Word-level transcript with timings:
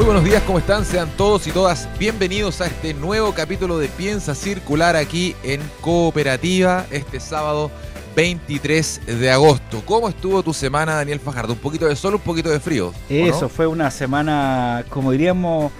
Muy 0.00 0.06
buenos 0.06 0.24
días, 0.24 0.42
¿cómo 0.44 0.58
están? 0.58 0.86
Sean 0.86 1.10
todos 1.14 1.46
y 1.46 1.50
todas 1.50 1.86
bienvenidos 1.98 2.62
a 2.62 2.66
este 2.68 2.94
nuevo 2.94 3.34
capítulo 3.34 3.76
de 3.76 3.88
Piensa 3.88 4.34
Circular 4.34 4.96
aquí 4.96 5.36
en 5.42 5.60
Cooperativa 5.82 6.86
este 6.90 7.20
sábado 7.20 7.70
23 8.16 9.02
de 9.20 9.30
agosto. 9.30 9.82
¿Cómo 9.84 10.08
estuvo 10.08 10.42
tu 10.42 10.54
semana, 10.54 10.94
Daniel 10.94 11.20
Fajardo? 11.20 11.52
¿Un 11.52 11.58
poquito 11.58 11.86
de 11.86 11.96
sol, 11.96 12.14
un 12.14 12.22
poquito 12.22 12.48
de 12.48 12.60
frío? 12.60 12.94
Eso, 13.10 13.50
fue 13.50 13.66
una 13.66 13.90
semana, 13.90 14.86
como 14.88 15.12
diríamos, 15.12 15.70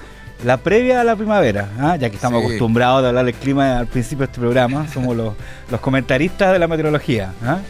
la 0.45 0.59
previa 0.59 1.00
a 1.00 1.05
la 1.05 1.16
primavera, 1.16 1.70
¿ah? 1.78 1.97
ya 1.97 2.11
que 2.11 2.16
estamos 2.16 2.45
acostumbrados 2.45 3.02
a 3.02 3.09
hablar 3.09 3.25
del 3.25 3.34
clima 3.34 3.78
al 3.78 3.87
principio 3.87 4.27
de 4.27 4.33
este 4.33 4.39
programa, 4.39 4.87
somos 4.92 5.16
los, 5.16 5.33
los 5.70 5.80
comentaristas 5.80 6.52
de 6.52 6.59
la 6.59 6.69
meteorología. 6.69 7.33
¿ah? 7.42 7.61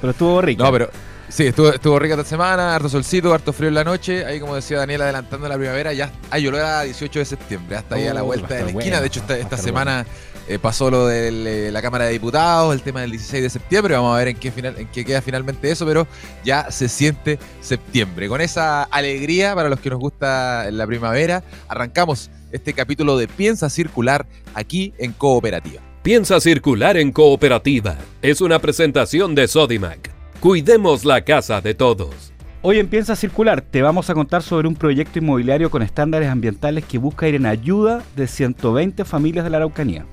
Pero 0.00 0.10
estuvo 0.10 0.40
rico. 0.40 0.64
No, 0.64 0.72
pero 0.72 0.90
Sí, 1.34 1.48
estuvo, 1.48 1.70
estuvo 1.70 1.98
rica 1.98 2.14
esta 2.14 2.24
semana, 2.24 2.76
harto 2.76 2.88
solcito, 2.88 3.34
harto 3.34 3.52
frío 3.52 3.66
en 3.66 3.74
la 3.74 3.82
noche. 3.82 4.24
Ahí, 4.24 4.38
como 4.38 4.54
decía 4.54 4.78
Daniel, 4.78 5.02
adelantando 5.02 5.48
la 5.48 5.56
primavera, 5.56 5.92
ya 5.92 6.12
hay 6.30 6.46
olor 6.46 6.60
a 6.60 6.82
18 6.82 7.18
de 7.18 7.24
septiembre, 7.24 7.76
hasta 7.76 7.96
ahí 7.96 8.06
a 8.06 8.14
la 8.14 8.22
uh, 8.22 8.26
vuelta 8.26 8.54
de 8.54 8.62
la 8.62 8.70
esquina. 8.70 9.00
de 9.00 9.08
hecho, 9.08 9.20
esta, 9.28 9.56
semana 9.56 10.06
eh, 10.46 10.60
pasó 10.60 10.92
lo 10.92 11.08
de 11.08 11.72
la 11.72 11.82
Cámara 11.82 12.04
de 12.04 12.12
Diputados, 12.12 12.72
el 12.72 12.82
tema 12.82 13.00
del 13.00 13.10
16 13.10 13.42
de 13.42 13.50
septiembre. 13.50 13.96
Vamos 13.96 14.14
a 14.14 14.18
ver 14.18 14.28
en 14.28 14.36
qué, 14.36 14.52
final, 14.52 14.76
en 14.78 14.86
qué 14.86 15.04
queda 15.04 15.20
finalmente 15.22 15.68
eso, 15.72 15.84
pero 15.84 16.06
ya 16.44 16.70
se 16.70 16.88
siente 16.88 17.40
septiembre. 17.60 18.28
Con 18.28 18.40
esa 18.40 18.84
alegría 18.84 19.56
para 19.56 19.68
los 19.68 19.80
que 19.80 19.90
nos 19.90 19.98
gusta 19.98 20.70
la 20.70 20.86
primavera, 20.86 21.42
arrancamos 21.66 22.30
este 22.52 22.74
capítulo 22.74 23.18
de 23.18 23.26
Piensa 23.26 23.68
Circular 23.70 24.24
aquí 24.54 24.94
en 24.98 25.10
Cooperativa. 25.10 25.82
Piensa 26.04 26.38
Circular 26.38 26.96
en 26.96 27.10
Cooperativa 27.10 27.96
es 28.22 28.40
una 28.40 28.60
presentación 28.60 29.34
de 29.34 29.48
Sodimac 29.48 30.13
Cuidemos 30.44 31.06
la 31.06 31.22
casa 31.22 31.62
de 31.62 31.72
todos. 31.72 32.30
Hoy 32.60 32.78
en 32.78 32.88
Piensa 32.88 33.16
Circular 33.16 33.62
te 33.62 33.80
vamos 33.80 34.10
a 34.10 34.14
contar 34.14 34.42
sobre 34.42 34.68
un 34.68 34.74
proyecto 34.74 35.18
inmobiliario 35.18 35.70
con 35.70 35.80
estándares 35.80 36.28
ambientales 36.28 36.84
que 36.84 36.98
busca 36.98 37.26
ir 37.26 37.36
en 37.36 37.46
ayuda 37.46 38.02
de 38.14 38.26
120 38.26 39.06
familias 39.06 39.44
de 39.44 39.50
la 39.50 39.56
Araucanía. 39.56 40.04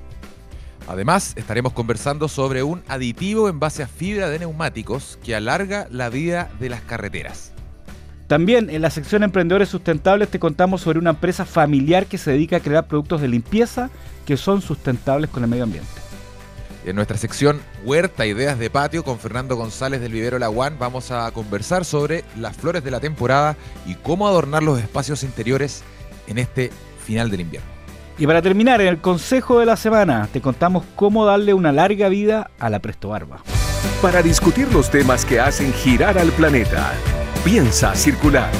Además, 0.88 1.34
estaremos 1.36 1.74
conversando 1.74 2.28
sobre 2.28 2.62
un 2.62 2.80
aditivo 2.88 3.50
en 3.50 3.60
base 3.60 3.82
a 3.82 3.86
fibra 3.86 4.30
de 4.30 4.38
neumáticos 4.38 5.18
que 5.22 5.34
alarga 5.34 5.86
la 5.90 6.08
vida 6.08 6.50
de 6.58 6.70
las 6.70 6.80
carreteras. 6.80 7.52
También 8.26 8.70
en 8.70 8.80
la 8.80 8.88
sección 8.88 9.24
Emprendedores 9.24 9.68
Sustentables 9.68 10.30
te 10.30 10.38
contamos 10.38 10.80
sobre 10.80 10.98
una 10.98 11.10
empresa 11.10 11.44
familiar 11.44 12.06
que 12.06 12.16
se 12.16 12.30
dedica 12.30 12.56
a 12.56 12.60
crear 12.60 12.86
productos 12.86 13.20
de 13.20 13.28
limpieza 13.28 13.90
que 14.24 14.38
son 14.38 14.62
sustentables 14.62 15.28
con 15.28 15.44
el 15.44 15.50
medio 15.50 15.64
ambiente. 15.64 16.01
En 16.84 16.96
nuestra 16.96 17.16
sección 17.16 17.60
Huerta 17.84 18.26
Ideas 18.26 18.58
de 18.58 18.68
Patio 18.68 19.04
con 19.04 19.18
Fernando 19.18 19.54
González 19.56 20.00
del 20.00 20.12
Vivero 20.12 20.38
Laguán 20.38 20.78
vamos 20.80 21.12
a 21.12 21.30
conversar 21.30 21.84
sobre 21.84 22.24
las 22.36 22.56
flores 22.56 22.82
de 22.82 22.90
la 22.90 22.98
temporada 22.98 23.56
y 23.86 23.94
cómo 23.94 24.26
adornar 24.26 24.64
los 24.64 24.80
espacios 24.80 25.22
interiores 25.22 25.84
en 26.26 26.38
este 26.38 26.70
final 27.04 27.30
del 27.30 27.42
invierno. 27.42 27.68
Y 28.18 28.26
para 28.26 28.42
terminar, 28.42 28.80
en 28.80 28.88
el 28.88 29.00
consejo 29.00 29.60
de 29.60 29.66
la 29.66 29.76
semana 29.76 30.28
te 30.32 30.40
contamos 30.40 30.84
cómo 30.96 31.24
darle 31.24 31.54
una 31.54 31.70
larga 31.70 32.08
vida 32.08 32.50
a 32.58 32.68
la 32.68 32.80
Presto 32.80 33.10
Barba. 33.10 33.42
Para 34.00 34.20
discutir 34.20 34.72
los 34.72 34.90
temas 34.90 35.24
que 35.24 35.40
hacen 35.40 35.72
girar 35.72 36.18
al 36.18 36.30
planeta, 36.32 36.92
piensa 37.44 37.94
circular 37.94 38.50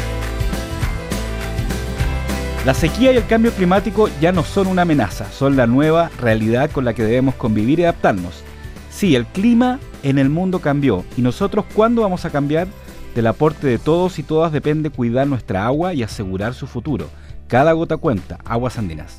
la 2.65 2.75
sequía 2.75 3.13
y 3.13 3.17
el 3.17 3.27
cambio 3.27 3.51
climático 3.53 4.09
ya 4.21 4.31
no 4.31 4.45
son 4.45 4.69
una 4.69 4.83
amenaza, 4.83 5.31
son 5.33 5.57
la 5.57 5.67
nueva 5.67 6.11
realidad 6.21 6.71
con 6.71 6.85
la 6.85 6.95
que 6.95 7.03
debemos 7.03 7.35
convivir 7.35 7.81
y 7.81 7.85
adaptarnos. 7.85 8.45
Sí, 8.89 9.17
el 9.17 9.27
clima 9.27 9.81
en 10.05 10.19
el 10.19 10.29
mundo 10.29 10.61
cambió 10.61 11.05
y 11.17 11.23
nosotros 11.23 11.65
¿cuándo 11.75 12.03
vamos 12.03 12.25
a 12.25 12.31
cambiar? 12.31 12.69
Del 13.17 13.27
aporte 13.27 13.67
de 13.67 13.79
todos 13.79 14.19
y 14.19 14.23
todas 14.23 14.53
depende 14.53 14.91
cuidar 14.91 15.27
nuestra 15.27 15.67
agua 15.67 15.93
y 15.93 16.03
asegurar 16.03 16.55
su 16.55 16.67
futuro. 16.69 17.09
Cada 17.49 17.73
gota 17.73 17.97
cuenta, 17.97 18.39
aguas 18.45 18.79
andinas 18.79 19.19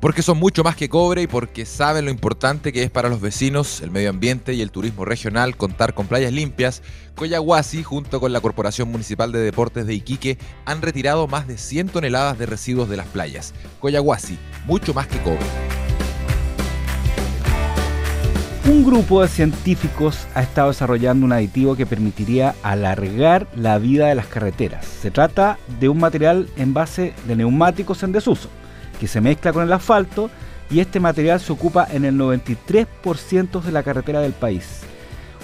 porque 0.00 0.22
son 0.22 0.38
mucho 0.38 0.64
más 0.64 0.76
que 0.76 0.88
cobre 0.88 1.22
y 1.22 1.26
porque 1.26 1.66
saben 1.66 2.06
lo 2.06 2.10
importante 2.10 2.72
que 2.72 2.82
es 2.82 2.90
para 2.90 3.08
los 3.08 3.20
vecinos, 3.20 3.82
el 3.82 3.90
medio 3.90 4.10
ambiente 4.10 4.54
y 4.54 4.62
el 4.62 4.70
turismo 4.70 5.04
regional 5.04 5.56
contar 5.56 5.94
con 5.94 6.06
playas 6.06 6.32
limpias, 6.32 6.82
Coyahuasi, 7.14 7.82
junto 7.82 8.18
con 8.18 8.32
la 8.32 8.40
Corporación 8.40 8.90
Municipal 8.90 9.30
de 9.30 9.40
Deportes 9.40 9.86
de 9.86 9.94
Iquique, 9.94 10.38
han 10.64 10.80
retirado 10.80 11.26
más 11.26 11.46
de 11.46 11.58
100 11.58 11.88
toneladas 11.88 12.38
de 12.38 12.46
residuos 12.46 12.88
de 12.88 12.96
las 12.96 13.06
playas. 13.06 13.52
Coyahuasi, 13.78 14.38
mucho 14.64 14.94
más 14.94 15.06
que 15.06 15.18
cobre. 15.18 15.44
Un 18.66 18.84
grupo 18.84 19.20
de 19.20 19.28
científicos 19.28 20.26
ha 20.34 20.42
estado 20.42 20.68
desarrollando 20.68 21.26
un 21.26 21.32
aditivo 21.32 21.76
que 21.76 21.86
permitiría 21.86 22.54
alargar 22.62 23.48
la 23.54 23.78
vida 23.78 24.06
de 24.06 24.14
las 24.14 24.26
carreteras. 24.26 24.86
Se 24.86 25.10
trata 25.10 25.58
de 25.80 25.88
un 25.88 25.98
material 25.98 26.48
en 26.56 26.72
base 26.72 27.12
de 27.26 27.36
neumáticos 27.36 28.02
en 28.02 28.12
desuso 28.12 28.48
que 29.00 29.08
se 29.08 29.22
mezcla 29.22 29.52
con 29.52 29.64
el 29.64 29.72
asfalto 29.72 30.30
y 30.70 30.78
este 30.78 31.00
material 31.00 31.40
se 31.40 31.52
ocupa 31.52 31.88
en 31.90 32.04
el 32.04 32.16
93% 32.16 33.62
de 33.62 33.72
la 33.72 33.82
carretera 33.82 34.20
del 34.20 34.32
país. 34.32 34.82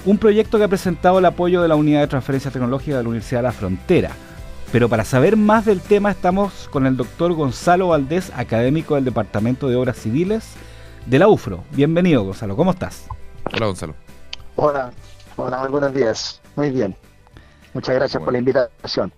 Un 0.04 0.18
proyecto 0.18 0.58
que 0.58 0.64
ha 0.64 0.68
presentado 0.68 1.18
el 1.18 1.24
apoyo 1.24 1.62
de 1.62 1.68
la 1.68 1.74
Unidad 1.74 2.02
de 2.02 2.06
Transferencia 2.06 2.50
Tecnológica 2.50 2.98
de 2.98 3.02
la 3.02 3.08
Universidad 3.08 3.40
de 3.40 3.48
la 3.48 3.52
Frontera. 3.52 4.10
Pero 4.70 4.88
para 4.88 5.04
saber 5.04 5.36
más 5.36 5.64
del 5.64 5.80
tema 5.80 6.10
estamos 6.10 6.68
con 6.70 6.86
el 6.86 6.96
doctor 6.96 7.32
Gonzalo 7.32 7.88
Valdés, 7.88 8.30
académico 8.36 8.94
del 8.94 9.04
Departamento 9.04 9.68
de 9.68 9.76
Obras 9.76 9.96
Civiles 9.96 10.52
de 11.06 11.18
la 11.18 11.28
UFRO. 11.28 11.64
Bienvenido 11.72 12.24
Gonzalo, 12.24 12.56
¿cómo 12.56 12.72
estás? 12.72 13.06
Hola 13.52 13.66
Gonzalo. 13.66 13.94
Hola, 14.56 14.90
hola, 15.36 15.58
muy 15.60 15.68
buenos 15.70 15.94
días. 15.94 16.42
Muy 16.56 16.70
bien. 16.70 16.94
Muchas 17.72 17.94
gracias 17.94 18.22
por 18.22 18.32
la 18.32 18.38
invitación. 18.38 19.12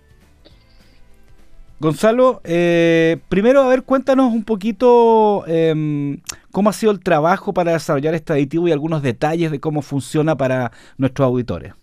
Gonzalo, 1.79 2.41
eh, 2.43 3.19
primero, 3.29 3.61
a 3.61 3.67
ver, 3.67 3.83
cuéntanos 3.83 4.33
un 4.33 4.43
poquito 4.43 5.45
em, 5.47 6.19
cómo 6.51 6.69
ha 6.69 6.73
sido 6.73 6.91
el 6.91 6.99
trabajo 6.99 7.53
para 7.53 7.71
desarrollar 7.71 8.13
este 8.15 8.33
aditivo 8.33 8.67
y 8.67 8.73
algunos 8.73 9.01
detalles 9.01 9.49
de 9.49 9.61
cómo 9.61 9.81
funciona 9.81 10.35
para 10.35 10.73
nuestros 10.97 11.25
auditores. 11.25 11.73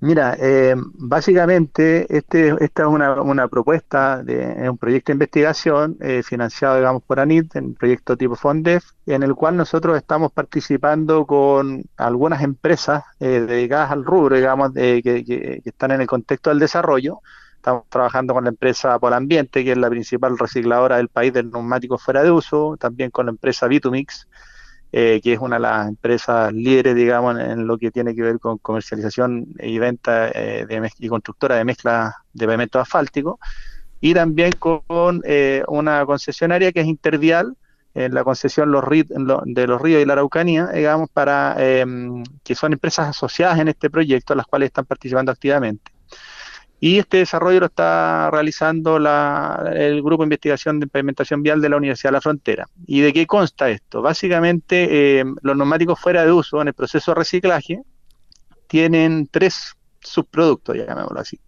Mira, 0.00 0.36
eh, 0.38 0.74
básicamente 0.76 2.06
este, 2.14 2.54
esta 2.62 2.82
es 2.82 2.88
una, 2.88 3.48
propuesta 3.48 4.22
de 4.22 4.68
un 4.68 4.76
proyecto 4.76 5.10
de 5.10 5.14
investigación 5.14 5.96
eh, 6.00 6.22
financiado, 6.22 6.76
digamos, 6.76 7.02
por 7.02 7.18
ANIT, 7.18 7.56
en 7.56 7.74
proyecto 7.74 8.16
tipo 8.16 8.36
FONDEF, 8.36 8.84
en 9.06 9.22
el 9.22 9.34
cual 9.34 9.56
nosotros 9.56 9.96
estamos 9.96 10.32
participando 10.32 11.26
con 11.26 11.84
algunas 11.96 12.42
empresas 12.42 13.04
dedicadas 13.18 13.90
al 13.90 14.04
rubro, 14.04 14.36
digamos, 14.36 14.72
que, 14.72 15.02
que, 15.02 15.62
están 15.64 15.92
en 15.92 16.02
el 16.02 16.06
contexto 16.06 16.50
del 16.50 16.58
desarrollo, 16.58 17.20
Estamos 17.66 17.88
trabajando 17.88 18.32
con 18.32 18.44
la 18.44 18.50
empresa 18.50 18.96
Polambiente, 19.00 19.64
que 19.64 19.72
es 19.72 19.76
la 19.76 19.90
principal 19.90 20.38
recicladora 20.38 20.98
del 20.98 21.08
país 21.08 21.32
de 21.32 21.42
neumáticos 21.42 22.00
fuera 22.00 22.22
de 22.22 22.30
uso, 22.30 22.76
también 22.76 23.10
con 23.10 23.26
la 23.26 23.30
empresa 23.30 23.66
Vitumix, 23.66 24.28
eh, 24.98 25.20
que 25.22 25.34
es 25.34 25.38
una 25.38 25.56
de 25.56 25.60
las 25.60 25.88
empresas 25.88 26.50
líderes, 26.54 26.94
digamos, 26.94 27.38
en 27.38 27.66
lo 27.66 27.76
que 27.76 27.90
tiene 27.90 28.14
que 28.14 28.22
ver 28.22 28.40
con 28.40 28.56
comercialización 28.56 29.46
y 29.58 29.78
venta 29.78 30.30
eh, 30.30 30.66
y 30.98 31.08
constructora 31.08 31.56
de 31.56 31.66
mezcla 31.66 32.16
de 32.32 32.46
pavimento 32.46 32.80
asfáltico, 32.80 33.38
y 34.00 34.14
también 34.14 34.52
con 34.52 35.20
eh, 35.24 35.62
una 35.68 36.06
concesionaria 36.06 36.72
que 36.72 36.80
es 36.80 36.86
Intervial, 36.86 37.54
en 37.92 38.14
la 38.14 38.24
concesión 38.24 38.72
los 38.72 38.84
de 38.88 39.66
los 39.66 39.82
ríos 39.82 40.00
y 40.00 40.06
la 40.06 40.14
Araucanía, 40.14 40.68
digamos, 40.68 41.10
para 41.12 41.56
em, 41.58 42.24
que 42.42 42.54
son 42.54 42.72
empresas 42.72 43.08
asociadas 43.08 43.58
en 43.58 43.68
este 43.68 43.90
proyecto, 43.90 44.34
las 44.34 44.46
cuales 44.46 44.68
están 44.68 44.86
participando 44.86 45.30
activamente. 45.30 45.92
Y 46.78 46.98
este 46.98 47.18
desarrollo 47.18 47.60
lo 47.60 47.66
está 47.66 48.30
realizando 48.30 48.96
el 48.98 50.02
Grupo 50.02 50.22
de 50.22 50.26
Investigación 50.26 50.78
de 50.78 50.84
Implementación 50.84 51.42
Vial 51.42 51.60
de 51.60 51.70
la 51.70 51.76
Universidad 51.78 52.10
de 52.10 52.16
la 52.16 52.20
Frontera. 52.20 52.66
¿Y 52.86 53.00
de 53.00 53.12
qué 53.12 53.26
consta 53.26 53.70
esto? 53.70 54.02
Básicamente, 54.02 55.20
eh, 55.20 55.24
los 55.40 55.56
neumáticos 55.56 55.98
fuera 55.98 56.24
de 56.24 56.32
uso 56.32 56.60
en 56.60 56.68
el 56.68 56.74
proceso 56.74 57.12
de 57.12 57.14
reciclaje 57.14 57.82
tienen 58.66 59.26
tres 59.30 59.74
subproductos, 60.00 60.76
llamémoslo 60.76 61.20
así. 61.20 61.40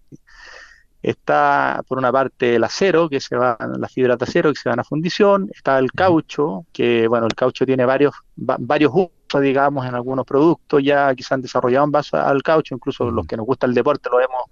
Está, 1.02 1.82
por 1.86 1.98
una 1.98 2.10
parte, 2.10 2.56
el 2.56 2.64
acero, 2.64 3.08
que 3.08 3.20
se 3.20 3.36
va, 3.36 3.56
la 3.78 3.88
fibra 3.88 4.16
de 4.16 4.24
acero, 4.24 4.52
que 4.52 4.58
se 4.58 4.68
van 4.68 4.80
a 4.80 4.84
fundición. 4.84 5.48
Está 5.54 5.78
el 5.78 5.92
caucho, 5.92 6.64
que, 6.72 7.06
bueno, 7.06 7.26
el 7.26 7.34
caucho 7.34 7.66
tiene 7.66 7.84
varios, 7.84 8.14
varios 8.34 8.92
usos, 8.94 9.42
digamos, 9.42 9.86
en 9.86 9.94
algunos 9.94 10.24
productos 10.24 10.82
ya 10.82 11.14
se 11.16 11.34
han 11.34 11.42
desarrollado 11.42 11.84
en 11.84 11.92
base 11.92 12.16
al 12.16 12.42
caucho, 12.42 12.74
incluso 12.74 13.10
los 13.10 13.26
que 13.26 13.36
nos 13.36 13.46
gusta 13.46 13.66
el 13.66 13.74
deporte 13.74 14.08
lo 14.10 14.16
vemos 14.16 14.42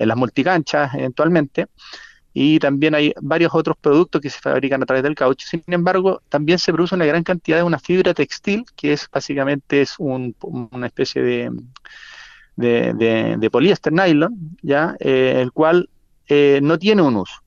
en 0.00 0.08
las 0.08 0.16
multicanchas 0.16 0.94
eventualmente. 0.94 1.66
y 2.32 2.60
también 2.60 2.94
hay 2.94 3.12
varios 3.20 3.52
otros 3.54 3.76
productos 3.76 4.20
que 4.20 4.30
se 4.30 4.40
fabrican 4.40 4.82
a 4.82 4.86
través 4.86 5.02
del 5.02 5.16
caucho. 5.16 5.46
Sin 5.48 5.64
embargo, 5.66 6.22
también 6.28 6.58
se 6.60 6.72
produce 6.72 6.94
una 6.94 7.04
gran 7.04 7.24
cantidad 7.24 7.58
de 7.58 7.64
una 7.64 7.78
fibra 7.78 8.14
textil, 8.14 8.64
que 8.76 8.92
es 8.92 9.08
básicamente 9.12 9.82
es 9.82 9.96
una 9.98 10.86
especie 10.86 11.22
de, 11.22 11.50
de, 12.56 13.50
poliéster 13.50 13.92
nylon, 13.92 14.56
¿ya? 14.62 14.94
Eh, 15.00 15.40
el 15.40 15.50
cual 15.52 15.88
eh, 16.28 16.60
no 16.62 16.78
tiene 16.78 17.02
un 17.02 17.16
uso. 17.16 17.42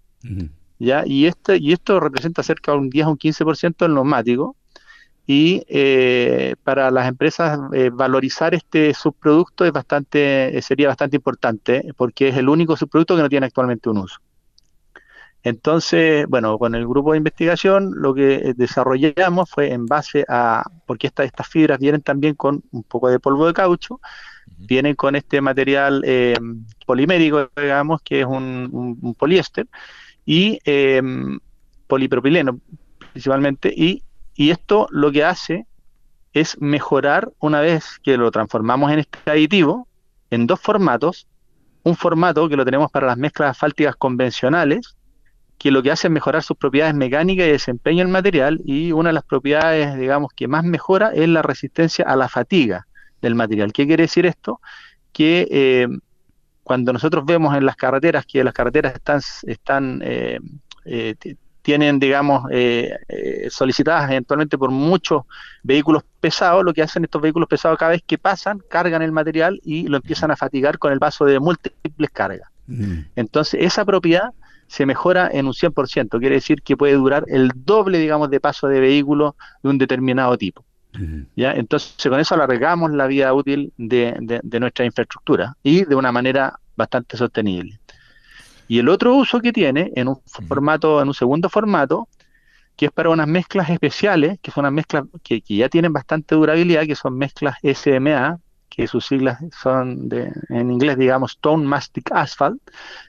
¿ya? 0.79 1.03
Y, 1.05 1.27
este, 1.27 1.57
y 1.57 1.71
esto 1.71 1.99
representa 1.99 2.43
cerca 2.43 2.73
de 2.73 2.79
un 2.79 2.89
10 2.89 3.05
o 3.07 3.09
un 3.11 3.17
15% 3.17 3.77
del 3.77 3.93
neumático. 3.93 4.55
Y 5.25 5.63
eh, 5.69 6.55
para 6.63 6.91
las 6.91 7.07
empresas 7.07 7.57
valorizar 7.93 8.53
este 8.53 8.93
subproducto 8.93 9.63
es 9.65 9.71
bastante, 9.71 10.61
sería 10.61 10.89
bastante 10.89 11.15
importante 11.15 11.93
porque 11.95 12.27
es 12.29 12.37
el 12.37 12.49
único 12.49 12.75
subproducto 12.75 13.15
que 13.15 13.21
no 13.21 13.29
tiene 13.29 13.45
actualmente 13.45 13.89
un 13.89 13.99
uso. 13.99 14.19
Entonces, 15.43 16.25
bueno, 16.27 16.57
con 16.57 16.73
el 16.73 16.87
grupo 16.87 17.11
de 17.11 17.17
investigación 17.17 17.91
lo 17.95 18.13
que 18.13 18.53
desarrollamos 18.55 19.49
fue 19.49 19.73
en 19.73 19.85
base 19.85 20.23
a, 20.29 20.63
porque 20.85 21.07
estas 21.07 21.47
fibras 21.47 21.79
vienen 21.79 22.01
también 22.01 22.35
con 22.35 22.63
un 22.71 22.83
poco 22.83 23.09
de 23.09 23.19
polvo 23.19 23.45
de 23.45 23.53
caucho, 23.53 23.99
vienen 24.57 24.95
con 24.95 25.17
este 25.17 25.41
material 25.41 26.01
eh, 26.05 26.35
polimérico, 26.85 27.49
digamos, 27.57 28.01
que 28.01 28.21
es 28.21 28.25
un, 28.25 29.15
poliéster, 29.17 29.67
y 30.25 30.59
eh, 30.63 31.01
polipropileno 31.87 32.59
principalmente, 33.11 33.71
y, 33.75 34.01
y 34.35 34.51
esto 34.51 34.87
lo 34.91 35.11
que 35.11 35.23
hace 35.23 35.65
es 36.33 36.59
mejorar 36.59 37.31
una 37.39 37.61
vez 37.61 37.99
que 38.03 38.17
lo 38.17 38.31
transformamos 38.31 38.91
en 38.91 38.99
este 38.99 39.19
aditivo, 39.29 39.87
en 40.31 40.47
dos 40.47 40.59
formatos, 40.59 41.27
un 41.83 41.95
formato 41.95 42.49
que 42.49 42.55
lo 42.55 42.65
tenemos 42.65 42.91
para 42.91 43.07
las 43.07 43.17
mezclas 43.17 43.51
asfálticas 43.51 43.95
convencionales, 43.95 44.95
que 45.57 45.71
lo 45.71 45.83
que 45.83 45.91
hace 45.91 46.07
es 46.07 46.11
mejorar 46.11 46.43
sus 46.43 46.57
propiedades 46.57 46.95
mecánicas 46.95 47.47
y 47.47 47.51
desempeño 47.51 47.99
del 47.99 48.07
material 48.07 48.61
y 48.65 48.91
una 48.91 49.09
de 49.09 49.13
las 49.13 49.23
propiedades, 49.23 49.97
digamos, 49.97 50.33
que 50.35 50.47
más 50.47 50.63
mejora 50.63 51.11
es 51.13 51.27
la 51.29 51.41
resistencia 51.41 52.05
a 52.05 52.15
la 52.15 52.27
fatiga 52.29 52.87
del 53.21 53.35
material. 53.35 53.71
¿Qué 53.71 53.85
quiere 53.85 54.03
decir 54.03 54.25
esto? 54.25 54.59
Que 55.11 55.47
eh, 55.51 55.87
cuando 56.63 56.93
nosotros 56.93 57.25
vemos 57.25 57.55
en 57.55 57.65
las 57.65 57.75
carreteras 57.75 58.25
que 58.25 58.43
las 58.43 58.53
carreteras 58.53 58.95
están, 59.43 60.01
eh, 60.03 60.39
eh, 60.85 61.15
tienen, 61.63 61.97
digamos, 61.97 62.43
solicitadas 63.49 64.11
eventualmente 64.11 64.57
por 64.57 64.69
muchos 64.69 65.23
vehículos 65.63 66.03
pesados, 66.19 66.63
lo 66.63 66.73
que 66.73 66.83
hacen 66.83 67.03
estos 67.03 67.21
vehículos 67.21 67.49
pesados 67.49 67.79
cada 67.79 67.91
vez 67.91 68.03
que 68.05 68.17
pasan, 68.17 68.61
cargan 68.69 69.01
el 69.01 69.11
material 69.11 69.59
y 69.63 69.87
lo 69.87 69.97
empiezan 69.97 70.29
a 70.29 70.35
fatigar 70.35 70.77
con 70.77 70.91
el 70.91 70.99
paso 70.99 71.25
de 71.25 71.39
múltiples 71.39 72.11
cargas. 72.11 72.49
Mm. 72.67 72.99
Entonces, 73.15 73.61
esa 73.63 73.85
propiedad 73.85 74.31
se 74.67 74.85
mejora 74.85 75.29
en 75.31 75.45
un 75.45 75.53
100%, 75.53 76.19
quiere 76.19 76.35
decir 76.35 76.61
que 76.61 76.77
puede 76.77 76.93
durar 76.93 77.25
el 77.27 77.51
doble, 77.55 77.99
digamos, 77.99 78.29
de 78.29 78.39
paso 78.39 78.67
de 78.67 78.79
vehículo 78.79 79.35
de 79.61 79.69
un 79.69 79.77
determinado 79.77 80.37
tipo. 80.37 80.65
¿ya? 81.35 81.53
Entonces, 81.53 81.95
con 82.07 82.19
eso 82.19 82.35
alargamos 82.35 82.91
la 82.91 83.07
vida 83.07 83.33
útil 83.33 83.73
de, 83.77 84.41
nuestra 84.59 84.85
infraestructura 84.85 85.55
y 85.63 85.85
de 85.85 85.95
una 85.95 86.11
manera 86.11 86.59
bastante 86.75 87.17
sostenible. 87.17 87.79
Y 88.73 88.79
el 88.79 88.89
otro 88.89 89.13
uso 89.13 89.39
que 89.39 89.53
tiene 89.53 89.91
en 89.95 90.07
un 90.07 90.19
formato, 90.25 90.99
en 90.99 91.07
un 91.07 91.13
segundo 91.13 91.47
formato, 91.47 92.07
que 92.75 92.87
es 92.87 92.91
para 92.91 93.11
unas 93.11 93.27
mezclas 93.27 93.69
especiales, 93.69 94.39
que 94.41 94.49
son 94.49 94.63
unas 94.63 94.73
mezclas 94.73 95.03
que, 95.21 95.41
que 95.41 95.57
ya 95.57 95.69
tienen 95.69 95.93
bastante 95.93 96.33
durabilidad, 96.33 96.87
que 96.87 96.95
son 96.95 97.15
mezclas 97.15 97.57
SMA, 97.61 98.39
que 98.69 98.87
sus 98.87 99.05
siglas 99.05 99.37
son 99.61 100.09
de, 100.09 100.31
en 100.49 100.71
inglés, 100.71 100.97
digamos, 100.97 101.33
Stone 101.33 101.67
Mastic 101.67 102.11
Asphalt, 102.13 102.59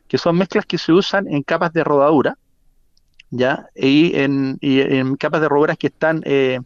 que 0.07 0.19
son 0.19 0.37
mezclas 0.37 0.67
que 0.67 0.77
se 0.77 0.93
usan 0.93 1.29
en 1.29 1.43
capas 1.43 1.73
de 1.73 1.83
rodadura, 1.83 2.37
¿ya? 3.31 3.67
Y 3.75 4.15
en, 4.17 4.59
capas 5.17 5.41
de 5.41 5.49
rodaduras 5.49 5.79
que 5.79 5.87
están 5.87 6.21
eh, 6.27 6.61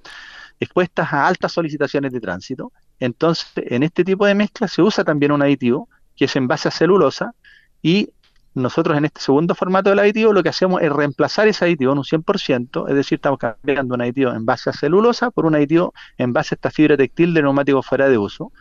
expuestas 0.58 1.12
a 1.12 1.28
altas 1.28 1.52
solicitaciones 1.52 2.10
de 2.10 2.20
tránsito. 2.20 2.72
Entonces, 2.98 3.46
en 3.54 3.84
este 3.84 4.02
tipo 4.02 4.26
de 4.26 4.34
mezclas 4.34 4.72
se 4.72 4.82
usa 4.82 5.04
también 5.04 5.30
un 5.30 5.42
aditivo 5.42 5.88
que 6.16 6.24
es 6.24 6.34
en 6.34 6.48
base 6.48 6.66
a 6.66 6.72
celulosa 6.72 7.32
y 7.80 8.10
nosotros 8.58 8.96
en 8.96 9.04
este 9.04 9.20
segundo 9.20 9.54
formato 9.54 9.90
del 9.90 9.98
aditivo 9.98 10.32
lo 10.32 10.42
que 10.42 10.48
hacemos 10.48 10.82
es 10.82 10.90
reemplazar 10.90 11.48
ese 11.48 11.64
aditivo 11.64 11.92
en 11.92 11.98
un 11.98 12.04
100%, 12.04 12.88
es 12.88 12.94
decir, 12.94 13.16
estamos 13.16 13.38
cambiando 13.38 13.94
un 13.94 14.02
aditivo 14.02 14.32
en 14.32 14.44
base 14.44 14.70
a 14.70 14.72
celulosa 14.72 15.30
por 15.30 15.46
un 15.46 15.54
aditivo 15.54 15.94
en 16.16 16.32
base 16.32 16.54
a 16.54 16.56
esta 16.56 16.70
fibra 16.70 16.96
textil 16.96 17.34
de 17.34 17.42
neumático 17.42 17.82
fuera 17.82 18.08
de 18.08 18.18
uso. 18.18 18.52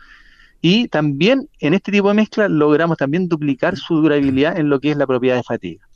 Y 0.60 0.88
también 0.88 1.48
en 1.60 1.74
este 1.74 1.92
tipo 1.92 2.08
de 2.08 2.14
mezcla 2.14 2.48
logramos 2.48 2.96
también 2.96 3.28
duplicar 3.28 3.76
su 3.76 3.96
durabilidad 4.02 4.58
en 4.58 4.68
lo 4.68 4.80
que 4.80 4.90
es 4.90 4.96
la 4.96 5.06
propiedad 5.06 5.36
de 5.36 5.42
fatiga. 5.44 5.88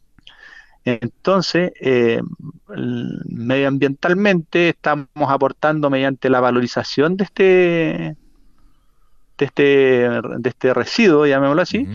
Entonces, 0.85 1.73
eh, 1.81 2.21
medioambientalmente 3.27 4.71
estamos 4.71 5.09
aportando 5.29 5.91
mediante 5.91 6.29
la 6.29 6.41
valorización 6.41 7.17
de 7.17 7.25
este, 7.25 8.17
de 9.39 9.45
este, 9.45 9.63
de 9.63 10.49
este 10.49 10.75
residuo, 10.75 11.27
llamémoslo 11.27 11.63
así, 11.63 11.87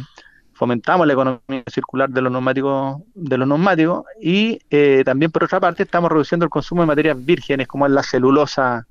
fomentamos 0.57 1.05
la 1.05 1.13
economía 1.13 1.63
circular 1.67 2.09
de 2.09 2.21
los 2.21 2.31
neumáticos, 2.31 2.97
de 3.13 3.37
los 3.37 3.47
neumáticos 3.47 4.05
y 4.19 4.59
eh, 4.71 5.03
también 5.05 5.31
por 5.31 5.43
otra 5.43 5.59
parte 5.59 5.83
estamos 5.83 6.11
reduciendo 6.11 6.45
el 6.45 6.49
consumo 6.49 6.81
de 6.81 6.87
materias 6.87 7.23
vírgenes 7.23 7.67
como 7.67 7.85
es 7.85 7.91
la 7.91 8.01
celulosa 8.01 8.87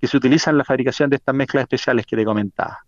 que 0.00 0.06
se 0.08 0.16
utiliza 0.16 0.50
en 0.50 0.58
la 0.58 0.64
fabricación 0.64 1.10
de 1.10 1.16
estas 1.16 1.34
mezclas 1.34 1.62
especiales 1.62 2.06
que 2.06 2.16
te 2.16 2.24
comentaba. 2.24 2.84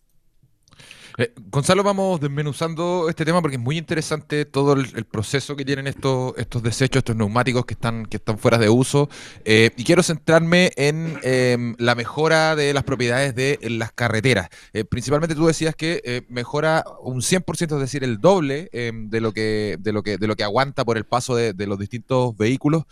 Eh, 1.16 1.32
Gonzalo, 1.49 1.84
vamos 1.84 2.20
desmenuzando 2.20 3.08
este 3.08 3.25
tema 3.25 3.40
porque 3.40 3.56
es 3.56 3.62
muy 3.62 3.78
interesante 3.78 4.44
todo 4.44 4.72
el, 4.72 5.05
proceso 5.05 5.55
que 5.55 5.64
tienen 5.64 5.87
estos, 5.87 6.34
estos 6.37 6.61
desechos, 6.62 6.99
estos 6.99 7.14
neumáticos 7.14 7.64
que 7.66 7.75
están, 7.75 8.06
que 8.06 8.16
están 8.16 8.37
fuera 8.37 8.58
de 8.58 8.69
uso. 8.69 9.08
Eh, 9.44 9.70
y 9.76 9.84
quiero 9.84 10.02
centrarme 10.02 10.72
en 10.76 11.19
em, 11.22 11.76
la 11.78 11.94
mejora 11.94 12.56
de 12.56 12.75
las 12.75 12.82
propiedades 12.82 13.34
de 13.37 13.58
las 13.70 13.93
carreteras. 13.93 14.49
Eh, 14.72 14.84
principalmente 14.84 15.37
tú 15.37 15.46
decías 15.46 15.76
que 15.76 16.25
mejora 16.28 16.84
un 17.00 17.22
100%, 17.22 17.75
es 17.75 17.81
decir, 17.81 18.02
el 18.02 18.20
doble 18.20 18.69
em, 18.72 19.08
de, 19.08 19.20
lo 19.20 19.32
que, 19.32 19.76
de, 19.78 19.93
lo 19.93 20.02
que, 20.02 20.19
de 20.19 20.26
lo 20.26 20.34
que 20.34 20.43
aguanta 20.43 20.84
por 20.84 20.96
el 20.96 21.05
paso 21.05 21.37
de, 21.37 21.52
de 21.52 21.66
los 21.69 21.78
distintos 21.78 22.37
vehículos. 22.37 22.84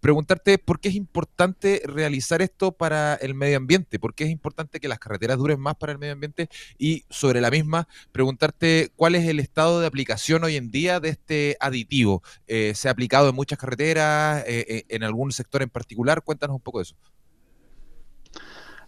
preguntarte 0.00 0.58
por 0.58 0.78
qué 0.78 0.90
es 0.90 0.94
importante 0.94 1.82
realizar 1.84 2.42
esto 2.42 2.72
para 2.72 3.14
el 3.14 3.34
medio 3.34 3.56
ambiente, 3.56 3.98
por 3.98 4.14
qué 4.14 4.24
es 4.24 4.30
importante 4.30 4.78
que 4.78 4.88
las 4.88 5.00
carreteras 5.00 5.38
duren 5.38 5.58
más 5.58 5.74
para 5.74 5.92
el 5.92 5.98
medio 5.98 6.12
ambiente 6.12 6.48
y 6.78 7.04
sobre 7.10 7.39
la 7.40 7.50
misma, 7.50 7.88
preguntarte 8.12 8.90
cuál 8.96 9.14
es 9.14 9.26
el 9.26 9.40
estado 9.40 9.80
de 9.80 9.86
aplicación 9.86 10.44
hoy 10.44 10.56
en 10.56 10.70
día 10.70 11.00
de 11.00 11.10
este 11.10 11.56
aditivo. 11.60 12.22
Eh, 12.46 12.72
¿Se 12.74 12.88
ha 12.88 12.92
aplicado 12.92 13.28
en 13.28 13.34
muchas 13.34 13.58
carreteras, 13.58 14.44
eh, 14.46 14.64
eh, 14.68 14.84
en 14.88 15.02
algún 15.02 15.32
sector 15.32 15.62
en 15.62 15.70
particular? 15.70 16.22
Cuéntanos 16.22 16.56
un 16.56 16.62
poco 16.62 16.78
de 16.78 16.82
eso. 16.82 16.96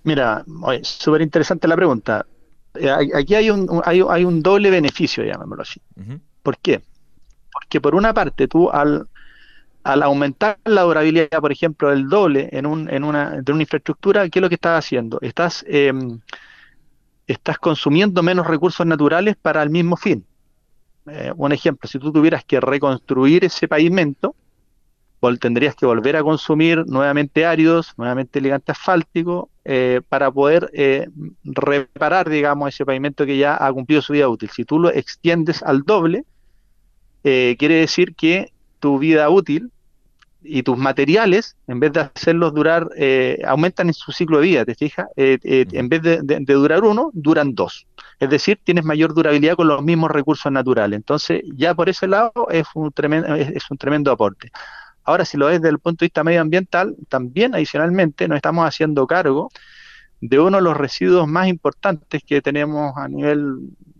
Mira, 0.04 0.44
súper 0.82 1.22
interesante 1.22 1.68
la 1.68 1.76
pregunta. 1.76 2.26
Aquí 3.14 3.34
hay 3.34 3.50
un, 3.50 3.82
hay, 3.84 4.24
un 4.24 4.42
doble 4.42 4.70
beneficio, 4.70 5.22
llamémoslo 5.24 5.62
así. 5.62 5.80
¿Por 6.42 6.58
qué? 6.58 6.82
Porque 7.52 7.80
por 7.80 7.94
una 7.94 8.14
parte 8.14 8.48
tú 8.48 8.70
al, 8.70 9.06
al 9.84 10.02
aumentar 10.02 10.58
la 10.64 10.82
durabilidad, 10.82 11.40
por 11.40 11.52
ejemplo, 11.52 11.92
el 11.92 12.08
doble 12.08 12.48
en, 12.52 12.66
un, 12.66 12.88
en 12.88 13.04
una, 13.04 13.42
de 13.42 13.52
una 13.52 13.62
infraestructura, 13.62 14.28
¿qué 14.28 14.38
es 14.38 14.42
lo 14.42 14.48
que 14.48 14.54
estás 14.54 14.84
haciendo? 14.84 15.18
Estás 15.20 15.64
em, 15.68 16.20
estás 17.32 17.58
consumiendo 17.58 18.22
menos 18.22 18.46
recursos 18.46 18.86
naturales 18.86 19.36
para 19.40 19.62
el 19.62 19.70
mismo 19.70 19.96
fin. 19.96 20.24
Eh, 21.06 21.32
un 21.36 21.52
ejemplo, 21.52 21.88
si 21.88 21.98
tú 21.98 22.12
tuvieras 22.12 22.44
que 22.44 22.60
reconstruir 22.60 23.44
ese 23.44 23.68
pavimento, 23.68 24.34
tendrías 25.40 25.76
que 25.76 25.86
volver 25.86 26.16
a 26.16 26.22
consumir 26.24 26.84
nuevamente 26.86 27.46
áridos, 27.46 27.94
nuevamente 27.96 28.40
ligante 28.40 28.72
asfáltico, 28.72 29.50
eh, 29.64 30.00
para 30.08 30.32
poder 30.32 30.68
eh, 30.72 31.08
reparar, 31.44 32.28
digamos, 32.28 32.68
ese 32.68 32.84
pavimento 32.84 33.24
que 33.24 33.38
ya 33.38 33.56
ha 33.64 33.72
cumplido 33.72 34.02
su 34.02 34.12
vida 34.12 34.28
útil. 34.28 34.50
Si 34.50 34.64
tú 34.64 34.80
lo 34.80 34.90
extiendes 34.90 35.62
al 35.62 35.82
doble, 35.82 36.24
quiere 37.22 37.74
decir 37.76 38.16
que 38.16 38.52
tu 38.80 38.98
vida 38.98 39.30
útil 39.30 39.70
y 40.44 40.62
tus 40.62 40.76
materiales, 40.76 41.56
en 41.66 41.80
vez 41.80 41.92
de 41.92 42.00
hacerlos 42.00 42.54
durar, 42.54 42.88
eh, 42.96 43.40
aumentan 43.46 43.88
en 43.88 43.94
su 43.94 44.12
ciclo 44.12 44.38
de 44.38 44.44
vida, 44.44 44.64
¿te 44.64 44.74
fijas? 44.74 45.06
Eh, 45.16 45.38
eh, 45.42 45.66
en 45.72 45.88
vez 45.88 46.02
de, 46.02 46.38
durar 46.46 46.84
uno, 46.84 47.10
duran 47.12 47.54
dos. 47.54 47.86
Es 48.18 48.30
decir, 48.30 48.58
tienes 48.62 48.84
mayor 48.84 49.14
durabilidad 49.14 49.56
con 49.56 49.68
los 49.68 49.82
mismos 49.82 50.10
recursos 50.10 50.50
naturales. 50.50 50.96
Entonces, 50.96 51.42
ya 51.54 51.74
por 51.74 51.88
ese 51.88 52.06
lado 52.06 52.32
es 52.50 52.66
un 52.74 52.92
tremendo, 52.92 53.34
es, 53.34 53.70
un 53.70 53.78
tremendo 53.78 54.10
aporte. 54.10 54.50
Ahora, 55.04 55.24
si 55.24 55.36
lo 55.36 55.46
ves 55.46 55.60
desde 55.60 55.70
el 55.70 55.78
punto 55.78 56.04
de 56.04 56.06
vista 56.06 56.22
medioambiental, 56.22 56.96
también 57.08 57.54
adicionalmente 57.54 58.28
nos 58.28 58.36
estamos 58.36 58.66
haciendo 58.66 59.06
cargo 59.06 59.50
de 60.20 60.38
uno 60.38 60.58
de 60.58 60.62
los 60.62 60.76
residuos 60.76 61.26
más 61.26 61.48
importantes 61.48 62.22
que 62.24 62.40
tenemos 62.40 62.96
a 62.96 63.08
nivel 63.08 63.56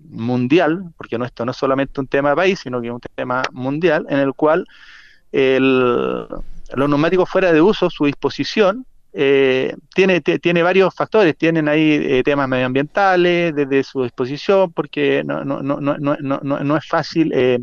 mundial, 0.09 0.93
porque 0.97 1.19
no, 1.19 1.25
esto 1.25 1.45
no 1.45 1.51
es 1.51 1.57
solamente 1.57 2.01
un 2.01 2.07
tema 2.07 2.31
de 2.31 2.37
país, 2.37 2.61
sino 2.61 2.81
que 2.81 2.89
es 2.89 2.93
un 2.93 3.01
tema 3.15 3.43
mundial, 3.51 4.07
en 4.09 4.19
el 4.19 4.35
cual 4.35 4.67
el, 5.33 6.27
los 6.75 6.89
neumáticos 6.89 7.29
fuera 7.29 7.53
de 7.53 7.61
uso, 7.61 7.91
su 7.91 8.05
disposición, 8.05 8.87
eh, 9.15 9.75
tiene, 9.95 10.21
tiene 10.21 10.63
varios 10.63 10.95
factores, 10.95 11.37
tienen 11.37 11.69
ahí 11.69 11.99
eh, 12.01 12.23
temas 12.23 12.49
medioambientales 12.49 13.55
desde 13.55 13.83
su 13.83 14.03
disposición, 14.03 14.73
porque 14.73 15.23
no, 15.25 15.45
no, 15.45 15.63
no, 15.63 15.81
no, 15.81 15.97
no, 15.99 16.41
no 16.41 16.77
es 16.77 16.87
fácil 16.87 17.33
eh, 17.35 17.59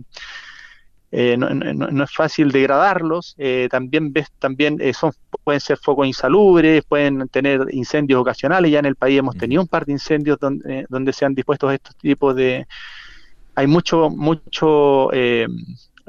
eh, 1.12 1.36
no, 1.38 2.04
es 2.04 2.14
fácil 2.14 2.52
degradarlos, 2.52 3.34
eh, 3.40 3.68
también 3.72 4.14
ves, 4.14 4.28
también 4.38 4.78
eh, 4.80 4.94
son, 4.94 5.12
pueden 5.44 5.60
ser 5.60 5.80
focos 5.80 6.06
insalubres, 6.06 6.84
pueden 6.86 7.28
tener 7.30 7.66
incendios 7.72 8.22
ocasionales, 8.22 8.72
ya 8.72 8.78
en 8.78 8.86
el 8.86 8.96
país 8.96 9.18
hemos 9.18 9.36
tenido 9.36 9.64
un 9.64 9.68
par 9.68 9.88
de 9.88 9.94
incendios 9.94 10.38
donde, 10.40 10.86
donde 10.88 11.12
se 11.12 11.26
han 11.26 11.34
dispuesto 11.34 11.72
estos 11.72 11.96
tipos 11.96 12.36
de... 12.36 12.68
Hay 13.56 13.66
mucho, 13.66 14.10
mucho, 14.10 15.10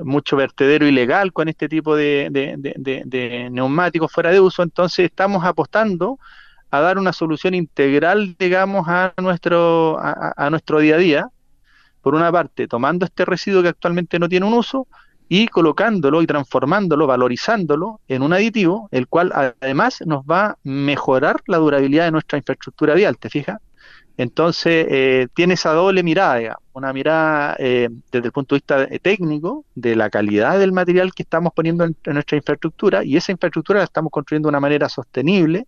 mucho 0.05 0.37
vertedero 0.37 0.87
ilegal 0.87 1.33
con 1.33 1.49
este 1.49 1.69
tipo 1.69 1.97
de, 1.97 2.29
de, 2.31 3.49
neumáticos 3.51 4.13
fuera 4.13 4.31
de 4.31 4.41
uso, 4.41 4.63
entonces 4.63 5.07
estamos 5.07 5.45
apostando 5.45 6.19
a 6.71 6.81
dar 6.81 6.99
una 6.99 7.13
solución 7.13 7.55
integral, 7.55 8.37
digamos, 8.39 8.87
a 8.89 9.13
nuestro, 9.19 9.99
a 10.01 10.49
nuestro 10.51 10.79
día 10.79 10.95
a 10.95 10.99
día, 10.99 11.31
por 12.03 12.15
una 12.15 12.33
parte, 12.33 12.69
tomando 12.69 13.05
este 13.05 13.25
residuo 13.25 13.63
que 13.63 13.69
actualmente 13.69 14.19
no 14.19 14.29
tiene 14.29 14.47
un 14.47 14.55
uso 14.55 14.87
y 15.33 15.47
colocándolo 15.47 16.23
y 16.23 16.27
transformándolo, 16.27 17.07
valorizándolo 17.07 18.01
en 18.09 18.23
un 18.23 18.33
aditivo, 18.33 18.89
el 18.91 19.07
cual 19.07 19.33
además 19.61 20.03
nos 20.05 20.25
va 20.25 20.47
a 20.47 20.57
mejorar 20.65 21.37
la 21.47 21.59
durabilidad 21.59 22.07
de 22.07 22.11
nuestra 22.11 22.39
infraestructura 22.39 22.95
vial, 22.95 23.17
¿te 23.17 23.31
fijas? 23.31 23.61
Entonces, 24.21 24.87
eh, 24.91 25.29
tiene 25.33 25.55
esa 25.55 25.73
doble 25.73 26.03
mirada, 26.03 26.59
una 26.75 26.93
mirada 26.93 27.57
eh, 27.59 27.89
desde 28.13 28.27
el 28.27 28.33
punto 28.33 28.55
de 28.55 28.59
vista 28.59 28.87
técnico, 29.01 29.65
de 29.75 29.97
la 29.97 30.11
calidad 30.11 30.59
del 30.59 30.73
material 30.73 31.15
que 31.15 31.23
estamos 31.23 31.55
poniendo 31.55 31.85
en, 31.85 31.97
nuestra 32.05 32.37
infraestructura, 32.37 33.03
y 33.03 33.17
esa 33.17 33.33
infraestructura 33.33 33.79
la 33.79 33.85
estamos 33.85 34.13
construyendo 34.13 34.49
de 34.49 34.51
una 34.51 34.61
manera 34.61 34.91
sostenible 34.91 35.67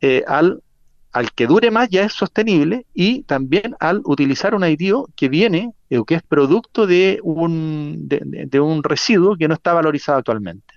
eh, 0.00 0.22
al 0.28 0.62
al 1.10 1.32
que 1.32 1.46
dure 1.46 1.70
más 1.70 1.88
ya 1.90 2.04
es 2.04 2.12
sostenible 2.12 2.86
y 2.92 3.22
también 3.22 3.76
al 3.78 4.00
utilizar 4.04 4.54
un 4.54 4.64
aditivo 4.64 5.08
que 5.14 5.28
viene 5.28 5.72
o 5.90 5.94
eh, 5.94 6.02
que 6.06 6.16
es 6.16 6.22
producto 6.22 6.88
de 6.88 7.20
un, 7.22 8.08
de, 8.08 8.60
un 8.60 8.82
residuo 8.82 9.36
que 9.36 9.46
no 9.46 9.54
está 9.54 9.72
valorizado 9.72 10.18
actualmente. 10.18 10.74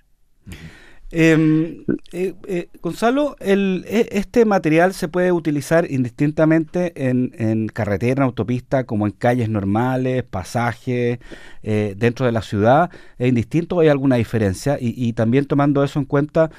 Eh, 1.10 1.94
eh, 2.12 2.68
Gonzalo, 2.82 3.36
el, 3.40 3.84
e, 3.88 4.08
este 4.12 4.44
material 4.44 4.92
se 4.94 5.08
puede 5.08 5.32
utilizar 5.32 5.90
indistintamente 5.90 7.08
en, 7.08 7.68
carretera, 7.68 8.22
en 8.22 8.26
autopista, 8.26 8.84
como 8.84 9.06
en 9.06 9.12
calles 9.12 9.48
normales, 9.48 10.22
pasajes, 10.24 11.18
dentro 11.62 12.26
de 12.26 12.32
la 12.32 12.42
ciudad. 12.42 12.90
¿Es 13.18 13.28
indistinto? 13.28 13.80
¿Hay 13.80 13.88
alguna 13.88 14.16
diferencia? 14.16 14.78
Y, 14.80 14.94
y, 14.96 15.12
también 15.12 15.46
tomando 15.46 15.82
eso 15.84 15.98
en 15.98 16.04
cuenta, 16.04 16.50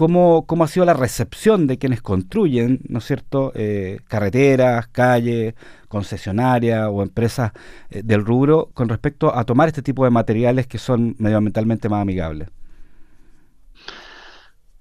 cómo, 0.00 0.46
cómo 0.46 0.64
ha 0.64 0.68
sido 0.68 0.86
la 0.86 0.94
recepción 0.94 1.66
de 1.66 1.76
quienes 1.76 2.00
construyen, 2.00 2.80
¿no 2.88 3.00
es 3.00 3.04
cierto?, 3.04 3.52
eh, 3.54 4.00
carreteras, 4.08 4.86
calles, 4.88 5.54
concesionarias 5.88 6.88
o 6.90 7.02
empresas 7.02 7.52
eh, 7.90 8.02
del 8.02 8.24
rubro 8.24 8.70
con 8.72 8.88
respecto 8.88 9.36
a 9.36 9.44
tomar 9.44 9.68
este 9.68 9.82
tipo 9.82 10.04
de 10.04 10.10
materiales 10.10 10.66
que 10.66 10.78
son 10.78 11.16
medioambientalmente 11.18 11.90
más 11.90 12.00
amigables. 12.00 12.48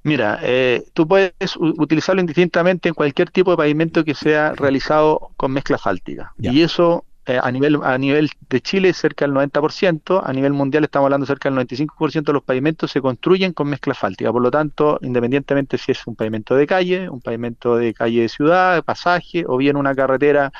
Mira, 0.04 0.40
eh, 0.42 0.86
tú 0.94 1.08
puedes 1.08 1.34
utilizarlo 1.58 2.22
indistintamente 2.22 2.88
en 2.88 2.96
cualquier 2.96 3.30
tipo 3.30 3.52
de 3.52 3.58
pavimento 3.58 4.06
que 4.06 4.16
sea 4.16 4.54
realizado 4.54 5.32
con 5.36 5.52
mezcla 5.52 5.78
fáltica. 5.78 6.34
Y 6.40 6.62
eso 6.62 7.04
eh, 7.30 7.40
a, 7.40 7.52
nivel, 7.52 7.78
a 7.84 7.96
nivel 7.98 8.32
de 8.50 8.60
Chile 8.60 8.92
cerca 8.94 9.26
del 9.26 9.36
90%, 9.36 10.22
a 10.26 10.34
nivel 10.34 10.54
mundial 10.54 10.86
estamos 10.86 11.06
hablando 11.06 11.28
cerca 11.28 11.48
del 11.48 11.60
95% 11.60 12.24
de 12.24 12.34
los 12.34 12.44
pavimentos 12.44 12.90
se 12.90 13.02
construyen 13.02 13.54
con 13.54 13.68
mezcla 13.68 13.92
asfáltica. 13.92 14.32
Por 14.32 14.42
lo 14.42 14.50
tanto, 14.50 14.98
independientemente 15.04 15.78
si 15.78 15.92
es 15.92 16.08
un 16.08 16.16
pavimento 16.16 16.56
de 16.56 16.66
calle, 16.66 17.08
un 17.08 17.22
pavimento 17.22 17.76
de 17.76 17.94
calle 17.94 18.22
de 18.22 18.30
ciudad, 18.30 18.84
pasaje 18.84 19.44
o 19.46 19.58
bien 19.58 19.76
una 19.76 19.94
carretera 19.94 20.52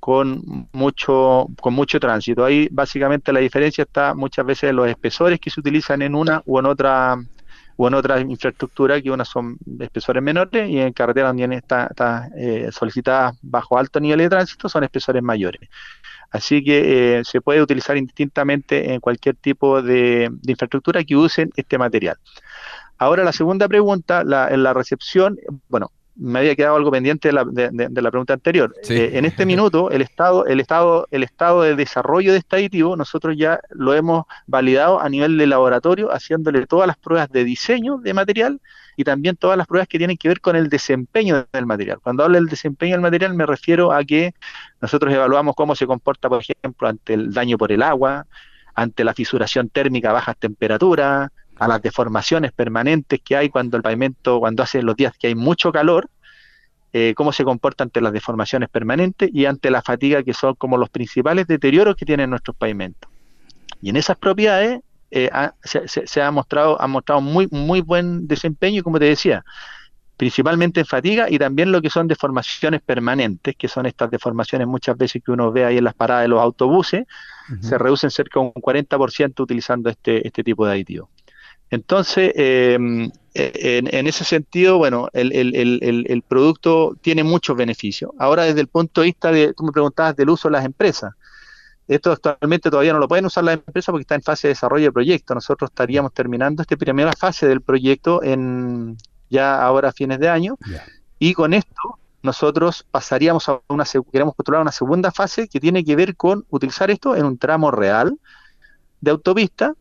con 0.00 0.68
mucho, 0.72 1.46
con 1.60 1.72
mucho 1.72 1.98
tránsito. 1.98 2.44
Ahí 2.44 2.68
básicamente 2.70 3.32
la 3.32 3.40
diferencia 3.40 3.84
está 3.84 4.14
muchas 4.14 4.44
veces 4.44 4.70
en 4.70 4.76
los 4.76 4.88
espesores 4.88 5.40
que 5.40 5.48
se 5.48 5.60
utilizan 5.60 6.02
en 6.02 6.14
una 6.14 6.42
u 6.44 6.58
en 6.58 6.66
otra 6.66 7.16
o 7.80 7.86
en 7.86 7.94
otras 7.94 8.20
infraestructuras 8.22 9.00
que 9.00 9.10
unas 9.10 9.28
son 9.28 9.56
espesores 9.78 10.20
menores 10.20 10.68
y 10.68 10.80
en 10.80 10.92
carretera 10.92 11.28
donde 11.28 11.54
está, 11.54 11.86
está 11.86 12.28
eh, 12.36 12.70
solicitada 12.72 13.34
bajo 13.40 13.78
alto 13.78 14.00
nivel 14.00 14.18
de 14.18 14.28
tránsito 14.28 14.68
son 14.68 14.82
espesores 14.82 15.22
mayores. 15.22 15.70
Así 16.32 16.62
que 16.64 17.18
eh, 17.18 17.24
se 17.24 17.40
puede 17.40 17.62
utilizar 17.62 17.96
indistintamente 17.96 18.92
en 18.92 19.00
cualquier 19.00 19.36
tipo 19.36 19.80
de, 19.80 20.28
infraestructura 20.48 21.04
que 21.04 21.14
usen 21.14 21.50
este 21.54 21.78
material. 21.78 22.16
Ahora 22.98 23.22
la 23.22 23.32
segunda 23.32 23.68
pregunta, 23.68 24.24
la, 24.24 24.48
en 24.48 24.64
la 24.64 24.74
recepción, 24.74 25.38
bueno, 25.68 25.92
me 26.18 26.40
había 26.40 26.56
quedado 26.56 26.76
algo 26.76 26.90
pendiente 26.90 27.28
de 27.28 27.32
la, 27.32 27.44
de, 27.44 28.02
la 28.02 28.10
pregunta 28.10 28.34
anterior. 28.34 28.74
Eh, 28.88 29.12
en 29.14 29.24
este 29.24 29.46
minuto, 29.46 29.90
el 29.90 30.02
estado, 30.02 30.46
el 30.46 30.58
estado, 30.58 31.06
el 31.12 31.22
estado 31.22 31.62
de 31.62 31.76
desarrollo 31.76 32.32
de 32.32 32.38
este 32.38 32.56
aditivo, 32.56 32.96
nosotros 32.96 33.36
ya 33.38 33.60
lo 33.70 33.94
hemos 33.94 34.24
validado 34.46 35.00
a 35.00 35.08
nivel 35.08 35.38
de 35.38 35.46
laboratorio, 35.46 36.08
haciéndole 36.12 36.66
todas 36.66 36.88
las 36.88 36.96
pruebas 36.96 37.30
de 37.30 37.44
diseño 37.44 37.98
de 37.98 38.14
material 38.14 38.60
y 38.96 39.04
también 39.04 39.36
todas 39.36 39.56
las 39.56 39.68
pruebas 39.68 39.86
que 39.86 39.98
tienen 39.98 40.16
que 40.16 40.26
ver 40.26 40.40
con 40.40 40.56
el 40.56 40.68
desempeño 40.68 41.46
del 41.52 41.66
material. 41.66 42.00
Cuando 42.02 42.24
hablo 42.24 42.34
del 42.34 42.48
desempeño 42.48 42.94
del 42.94 43.00
material 43.00 43.32
me 43.34 43.46
refiero 43.46 43.92
a 43.92 44.02
que 44.02 44.34
nosotros 44.80 45.14
evaluamos 45.14 45.54
cómo 45.54 45.76
se 45.76 45.86
comporta, 45.86 46.28
por 46.28 46.42
ejemplo, 46.42 46.88
ante 46.88 47.14
el 47.14 47.32
daño 47.32 47.56
por 47.56 47.70
el 47.70 47.82
agua, 47.82 48.26
ante 48.74 49.04
la 49.04 49.14
fisuración 49.14 49.68
térmica 49.68 50.10
a 50.10 50.14
bajas 50.14 50.36
temperaturas, 50.36 51.30
a 51.58 51.68
las 51.68 51.82
deformaciones 51.82 52.52
permanentes 52.52 53.20
que 53.24 53.36
hay 53.36 53.48
cuando 53.48 53.76
el 53.76 53.82
pavimento, 53.82 54.38
cuando 54.40 54.62
hace 54.62 54.82
los 54.82 54.96
días 54.96 55.12
que 55.18 55.28
hay 55.28 55.34
mucho 55.34 55.72
calor, 55.72 56.08
eh, 56.92 57.12
cómo 57.16 57.32
se 57.32 57.44
comporta 57.44 57.84
ante 57.84 58.00
las 58.00 58.12
deformaciones 58.12 58.68
permanentes 58.68 59.30
y 59.32 59.44
ante 59.44 59.70
la 59.70 59.82
fatiga, 59.82 60.22
que 60.22 60.32
son 60.32 60.54
como 60.54 60.78
los 60.78 60.88
principales 60.88 61.46
deterioros 61.46 61.96
que 61.96 62.06
tienen 62.06 62.30
nuestros 62.30 62.56
pavimentos. 62.56 63.10
Y 63.82 63.90
en 63.90 63.96
esas 63.96 64.16
propiedades 64.16 64.80
eh, 65.10 65.30
se, 65.62 66.22
ha 66.22 66.30
mostrado, 66.30 66.80
ha 66.80 66.86
mostrado 66.86 67.20
muy, 67.20 67.48
muy 67.50 67.80
buen 67.80 68.26
desempeño, 68.26 68.82
como 68.82 68.98
te 68.98 69.06
decía, 69.06 69.44
principalmente 70.16 70.80
en 70.80 70.86
fatiga 70.86 71.30
y 71.30 71.38
también 71.38 71.70
lo 71.72 71.80
que 71.80 71.90
son 71.90 72.08
deformaciones 72.08 72.80
permanentes, 72.82 73.54
que 73.56 73.68
son 73.68 73.86
estas 73.86 74.10
deformaciones 74.10 74.66
muchas 74.66 74.96
veces 74.96 75.22
que 75.24 75.30
uno 75.30 75.52
ve 75.52 75.64
ahí 75.64 75.78
en 75.78 75.84
las 75.84 75.94
paradas 75.94 76.24
de 76.24 76.28
los 76.28 76.40
autobuses, 76.40 77.06
se 77.60 77.78
reducen 77.78 78.10
cerca 78.10 78.40
de 78.40 78.46
un 78.46 78.52
40% 78.52 79.40
utilizando 79.40 79.88
este, 79.88 80.26
este 80.26 80.44
tipo 80.44 80.66
de 80.66 80.72
aditivo. 80.72 81.08
Entonces, 81.70 82.32
em, 82.34 83.10
e, 83.34 83.82
en, 83.92 84.06
ese 84.06 84.24
sentido, 84.24 84.78
bueno, 84.78 85.08
el, 85.12 85.32
el, 85.32 86.06
el, 86.06 86.22
producto 86.22 86.96
tiene 87.00 87.24
muchos 87.24 87.56
beneficios. 87.56 88.10
Ahora, 88.18 88.44
desde 88.44 88.60
el 88.60 88.68
punto 88.68 89.02
de 89.02 89.06
vista 89.06 89.30
de, 89.30 89.52
tú 89.52 89.64
me 89.64 89.72
preguntabas 89.72 90.16
del 90.16 90.30
uso 90.30 90.48
de 90.48 90.52
las 90.52 90.64
empresas. 90.64 91.12
Esto 91.86 92.12
actualmente 92.12 92.70
todavía 92.70 92.92
no 92.92 92.98
lo 92.98 93.08
pueden 93.08 93.24
usar 93.24 93.44
las 93.44 93.54
empresas 93.54 93.92
porque 93.92 94.02
está 94.02 94.14
en 94.14 94.22
fase 94.22 94.48
de 94.48 94.52
desarrollo 94.52 94.86
de 94.86 94.92
proyecto. 94.92 95.34
Nosotros 95.34 95.70
estaríamos 95.70 96.12
terminando 96.12 96.62
esta 96.62 96.76
primera 96.76 97.12
fase 97.12 97.48
del 97.48 97.62
proyecto 97.62 98.22
en 98.22 98.96
ya 99.30 99.62
ahora 99.62 99.88
a 99.88 99.92
fines 99.92 100.18
de 100.18 100.28
año. 100.28 100.58
Y 101.18 101.32
con 101.32 101.54
esto 101.54 101.98
nosotros 102.22 102.84
pasaríamos 102.90 103.48
a 103.48 103.60
una, 103.68 103.84
queremos 104.12 104.34
postular 104.34 104.60
una 104.60 104.72
segunda 104.72 105.10
fase 105.12 105.48
que 105.48 105.60
tiene 105.60 105.84
que 105.84 105.96
ver 105.96 106.16
con 106.16 106.44
utilizar 106.50 106.90
esto 106.90 107.16
en 107.16 107.24
un 107.24 107.38
tramo 107.38 107.70
real 107.70 108.18
de 109.00 109.10
autopista 109.10 109.74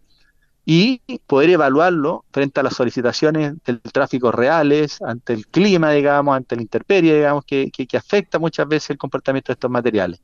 y 0.70 1.02
poder 1.28 1.52
evaluarlo 1.52 2.26
frente 2.34 2.60
a 2.60 2.64
las 2.64 2.74
solicitaciones 2.74 3.54
del 3.64 3.80
tráfico 3.80 4.34
reales, 4.34 5.02
ante 5.02 5.32
el 5.32 5.48
clima, 5.48 5.92
digamos, 5.92 6.36
ante 6.36 6.58
la 6.58 6.62
intemperie, 6.62 7.16
digamos, 7.16 7.46
que, 7.46 7.72
que 7.72 7.98
afecta 7.98 8.38
muchas 8.38 8.68
veces 8.68 8.90
el 8.90 8.98
comportamiento 8.98 9.48
de 9.48 9.54
estos 9.54 9.72
materiales. 9.72 10.22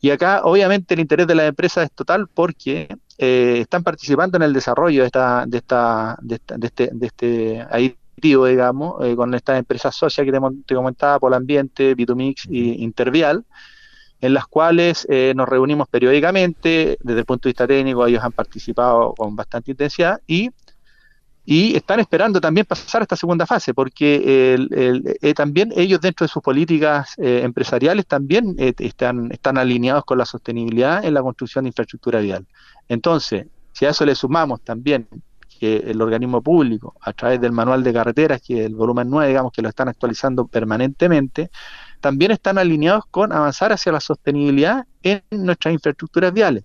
Y 0.00 0.08
acá, 0.08 0.40
obviamente, 0.44 0.94
el 0.94 1.00
interés 1.00 1.26
de 1.26 1.34
las 1.34 1.48
empresas 1.48 1.84
es 1.84 1.92
total 1.92 2.26
porque 2.26 2.88
eh, 3.18 3.58
están 3.60 3.82
participando 3.82 4.38
en 4.38 4.44
el 4.44 4.54
desarrollo 4.54 5.02
de 5.02 5.06
esta, 5.08 5.44
de 5.46 5.58
esta, 5.58 6.16
de, 6.22 6.40
este, 6.62 6.90
de 6.92 7.06
este 7.06 7.60
aditivo, 7.60 8.46
digamos, 8.46 9.04
eh, 9.04 9.14
con 9.14 9.34
estas 9.34 9.58
empresas 9.58 9.94
socias 9.94 10.24
que 10.24 10.32
te, 10.64 10.74
comentaba, 10.74 11.18
por 11.18 11.32
el 11.32 11.36
Ambiente, 11.36 11.94
Bitumix 11.94 12.46
y 12.48 12.82
Intervial, 12.82 13.44
en 14.20 14.34
las 14.34 14.46
cuales 14.46 15.06
eh, 15.10 15.32
nos 15.36 15.48
reunimos 15.48 15.88
periódicamente, 15.88 16.96
desde 17.00 17.20
el 17.20 17.26
punto 17.26 17.48
de 17.48 17.50
vista 17.50 17.66
técnico, 17.66 18.06
ellos 18.06 18.24
han 18.24 18.32
participado 18.32 19.14
con 19.14 19.36
bastante 19.36 19.70
intensidad 19.72 20.20
y 20.26 20.50
y 21.48 21.76
están 21.76 22.00
esperando 22.00 22.40
también 22.40 22.66
pasar 22.66 23.02
a 23.02 23.04
esta 23.04 23.14
segunda 23.14 23.46
fase, 23.46 23.72
porque 23.72 24.58
eh, 24.68 25.34
también 25.34 25.72
ellos 25.76 26.00
dentro 26.00 26.26
de 26.26 26.28
sus 26.28 26.42
políticas 26.42 27.14
eh, 27.18 27.42
empresariales 27.44 28.04
también 28.06 28.56
eh, 28.58 28.74
están, 28.78 29.30
están 29.30 29.56
alineados 29.56 30.04
con 30.04 30.18
la 30.18 30.26
sostenibilidad 30.26 31.04
en 31.04 31.14
la 31.14 31.22
construcción 31.22 31.64
de 31.64 31.68
infraestructura 31.68 32.18
vial. 32.18 32.44
Entonces, 32.88 33.46
si 33.72 33.86
a 33.86 33.90
eso 33.90 34.04
le 34.04 34.16
sumamos 34.16 34.60
también 34.62 35.06
que 35.60 35.76
el 35.76 36.02
organismo 36.02 36.42
público, 36.42 36.96
a 37.00 37.12
través 37.12 37.40
del 37.40 37.52
manual 37.52 37.84
de 37.84 37.92
carreteras, 37.92 38.42
que 38.42 38.64
el 38.64 38.74
volumen 38.74 39.08
9, 39.08 39.28
digamos, 39.28 39.52
que 39.52 39.62
lo 39.62 39.68
están 39.68 39.88
actualizando 39.88 40.48
permanentemente, 40.48 41.50
también 42.06 42.30
están 42.30 42.56
alineados 42.56 43.04
con 43.10 43.32
avanzar 43.32 43.72
hacia 43.72 43.90
la 43.90 43.98
sostenibilidad 43.98 44.86
en 45.02 45.24
nuestras 45.32 45.74
infraestructuras 45.74 46.32
viales. 46.32 46.62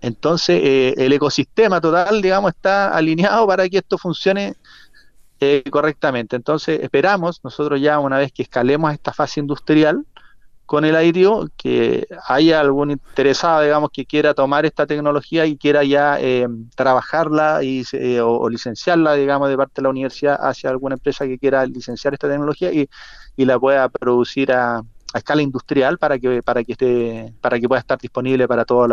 Entonces, 0.00 0.62
eh, 0.64 0.94
el 0.96 1.12
ecosistema 1.12 1.78
total, 1.78 2.22
digamos, 2.22 2.52
está 2.52 2.88
alineado 2.88 3.46
para 3.46 3.68
que 3.68 3.76
esto 3.76 3.98
funcione 3.98 4.54
eh, 5.40 5.62
correctamente. 5.70 6.36
Entonces, 6.36 6.80
esperamos 6.82 7.44
nosotros 7.44 7.82
ya 7.82 7.98
una 7.98 8.16
vez 8.16 8.32
que 8.32 8.44
escalemos 8.44 8.90
esta 8.94 9.12
fase 9.12 9.40
industrial 9.40 10.06
con 10.72 10.86
el 10.86 10.96
aditivo, 10.96 11.48
que 11.58 12.06
haya 12.28 12.58
algún 12.58 12.92
interesado, 12.92 13.60
digamos, 13.60 13.90
que 13.92 14.06
quiera 14.06 14.32
tomar 14.32 14.64
esta 14.64 14.86
tecnología 14.86 15.44
y 15.44 15.58
quiera 15.58 15.84
ya 15.84 16.18
eh, 16.18 16.48
trabajarla 16.74 17.62
y, 17.62 17.84
eh, 17.92 18.22
o, 18.22 18.48
licenciarla, 18.48 19.12
digamos, 19.12 19.50
de 19.50 19.58
parte 19.58 19.74
de 19.76 19.82
la 19.82 19.90
universidad 19.90 20.38
hacia 20.40 20.70
alguna 20.70 20.94
empresa 20.94 21.26
que 21.26 21.38
quiera 21.38 21.66
licenciar 21.66 22.14
esta 22.14 22.26
tecnología 22.26 22.72
y, 22.72 22.88
y 23.36 23.44
la 23.44 23.60
pueda 23.60 23.86
producir 23.90 24.50
a, 24.50 24.78
a, 24.78 25.18
escala 25.18 25.42
industrial 25.42 25.98
para 25.98 26.18
que 26.18 26.42
para 26.42 26.64
que 26.64 26.72
esté 26.72 27.34
para 27.42 27.60
que 27.60 27.68
pueda 27.68 27.80
estar 27.80 27.98
disponible 27.98 28.48
para 28.48 28.64
todas 28.64 28.88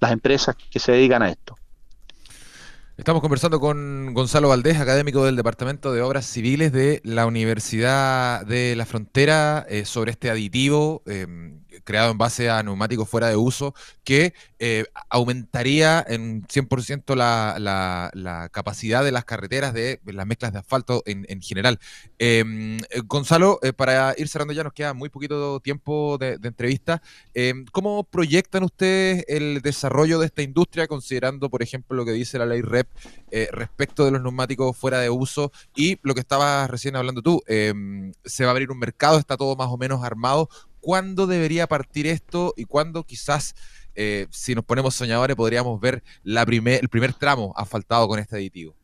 las 0.00 0.10
empresas 0.10 0.56
que 0.56 0.80
se 0.80 0.90
dedican 0.90 1.22
a 1.22 1.28
esto. 1.28 1.54
Estamos 2.98 3.22
conversando 3.22 3.60
con 3.60 4.12
Gonzalo 4.12 4.48
Valdés, 4.48 4.80
académico 4.80 5.24
del 5.24 5.36
Departamento 5.36 5.92
de 5.92 6.02
Obras 6.02 6.26
Civiles 6.26 6.72
de 6.72 7.00
la 7.04 7.26
Universidad 7.26 8.44
de 8.44 8.74
la 8.74 8.86
Frontera, 8.86 9.64
eh, 9.68 9.84
sobre 9.84 10.10
este 10.10 10.30
aditivo 10.30 11.04
eh, 11.06 11.24
creado 11.84 12.10
en 12.10 12.18
base 12.18 12.50
a 12.50 12.62
neumáticos 12.62 13.08
fuera 13.08 13.28
de 13.28 13.36
uso 13.36 13.74
que 14.04 14.34
eh, 14.58 14.86
aumentaría 15.10 16.04
en 16.06 16.46
100% 16.46 17.14
la, 17.14 17.56
la, 17.58 18.48
capacidad 18.50 19.04
de 19.04 19.12
las 19.12 19.24
carreteras 19.24 19.74
de 19.74 20.00
las 20.06 20.26
mezclas 20.26 20.52
de 20.52 20.58
asfalto 20.58 21.02
en, 21.06 21.40
general. 21.42 21.78
Em, 22.18 22.78
Gonzalo, 23.04 23.60
para 23.76 24.14
ir 24.16 24.28
cerrando 24.28 24.54
ya 24.54 24.64
nos 24.64 24.72
queda 24.72 24.94
muy 24.94 25.08
poquito 25.08 25.60
tiempo 25.60 26.18
de, 26.18 26.38
de 26.38 26.48
entrevista. 26.48 27.02
Em, 27.34 27.64
¿Cómo 27.72 28.04
proyectan 28.04 28.64
ustedes 28.64 29.24
el 29.28 29.60
desarrollo 29.62 30.18
de 30.18 30.26
esta 30.26 30.42
industria 30.42 30.86
considerando, 30.86 31.50
por 31.50 31.62
ejemplo, 31.62 31.96
lo 31.96 32.04
que 32.04 32.12
dice 32.12 32.38
la 32.38 32.46
ley 32.46 32.62
REP? 32.62 32.88
Eh, 33.30 33.48
respecto 33.52 34.06
de 34.06 34.10
los 34.10 34.22
neumáticos 34.22 34.74
fuera 34.74 35.00
de 35.00 35.10
uso 35.10 35.52
y 35.76 35.98
lo 36.02 36.14
que 36.14 36.20
estabas 36.20 36.70
recién 36.70 36.96
hablando 36.96 37.20
tú, 37.20 37.42
em, 37.46 38.12
se 38.24 38.44
va 38.44 38.50
a 38.50 38.52
abrir 38.52 38.70
un 38.70 38.78
mercado, 38.78 39.18
está 39.18 39.36
todo 39.36 39.54
más 39.54 39.68
o 39.68 39.76
menos 39.76 40.02
armado. 40.02 40.48
¿Cuándo 40.80 41.26
debería 41.26 41.66
partir 41.66 42.06
esto 42.06 42.54
y 42.56 42.64
cuándo 42.64 43.04
quizás, 43.04 43.54
eh, 43.94 44.26
si 44.30 44.54
nos 44.54 44.64
ponemos 44.64 44.94
soñadores, 44.94 45.36
podríamos 45.36 45.80
ver 45.80 46.02
la 46.22 46.44
primer, 46.46 46.80
el 46.80 46.88
primer 46.88 47.12
tramo 47.14 47.52
asfaltado 47.56 48.08
con 48.08 48.18
este 48.18 48.36
aditivo? 48.36 48.74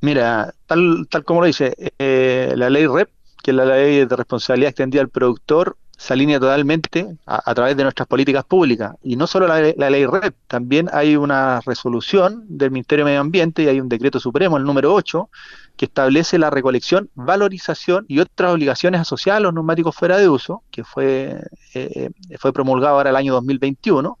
Mira, 0.00 0.52
tal, 0.66 1.06
tal 1.08 1.24
como 1.24 1.42
lo 1.42 1.46
dice, 1.46 1.74
eh, 1.98 2.52
la 2.56 2.68
ley 2.68 2.86
REP, 2.86 3.08
que 3.42 3.52
es 3.52 3.56
la 3.56 3.64
ley 3.64 4.04
de 4.04 4.16
responsabilidad 4.16 4.70
extendida 4.70 5.00
al 5.00 5.08
productor, 5.08 5.76
se 5.96 6.12
alinea 6.14 6.40
totalmente 6.40 7.16
a, 7.26 7.54
través 7.54 7.76
de 7.76 7.84
nuestras 7.84 8.08
políticas 8.08 8.44
públicas. 8.44 8.96
Y 9.04 9.14
no 9.14 9.28
solo 9.28 9.46
la, 9.46 9.60
ley 9.60 10.06
REP, 10.06 10.34
también 10.48 10.88
hay 10.92 11.14
una 11.14 11.60
resolución 11.60 12.44
del 12.48 12.72
Ministerio 12.72 13.04
de 13.04 13.10
Medio 13.12 13.20
Ambiente 13.20 13.62
y 13.62 13.68
hay 13.68 13.80
un 13.80 13.88
decreto 13.88 14.18
supremo, 14.18 14.56
el 14.56 14.64
número 14.64 14.92
8, 14.92 15.30
que 15.76 15.86
establece 15.86 16.38
la 16.38 16.50
recolección, 16.50 17.10
valorización 17.14 18.04
y 18.08 18.20
otras 18.20 18.52
obligaciones 18.52 19.00
asociadas 19.00 19.38
a 19.38 19.42
los 19.42 19.54
neumáticos 19.54 19.94
fuera 19.94 20.18
de 20.18 20.28
uso, 20.28 20.62
que 20.70 20.84
fue, 20.84 21.42
eh, 21.74 22.10
fue 22.38 22.52
promulgado 22.52 22.96
ahora 22.96 23.10
el 23.10 23.16
año 23.16 23.32
2021 23.34 24.18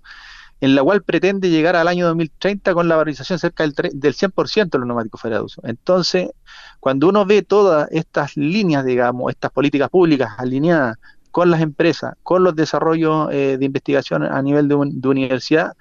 en 0.60 0.76
la 0.76 0.82
cual 0.84 1.02
pretende 1.02 1.50
llegar 1.50 1.74
al 1.74 1.88
año 1.88 2.06
2030 2.06 2.72
con 2.72 2.86
la 2.86 2.94
valorización 2.94 3.36
cerca 3.40 3.64
del, 3.64 3.74
del 3.74 4.14
100% 4.14 4.70
de 4.70 4.78
los 4.78 4.86
neumáticos 4.86 5.20
fuera 5.20 5.38
de 5.38 5.42
uso. 5.42 5.60
Entonces, 5.64 6.30
cuando 6.78 7.08
uno 7.08 7.26
ve 7.26 7.42
todas 7.42 7.88
estas 7.90 8.36
líneas, 8.36 8.84
digamos, 8.84 9.30
estas 9.30 9.50
políticas 9.50 9.90
públicas 9.90 10.30
alineadas 10.38 10.98
con 11.32 11.50
las 11.50 11.62
empresas, 11.62 12.14
con 12.22 12.44
los 12.44 12.54
desarrollos 12.54 13.28
eh, 13.32 13.56
de 13.58 13.64
investigación 13.64 14.22
a 14.22 14.40
nivel 14.40 14.68
de, 14.68 14.74
universidad. 15.08 15.72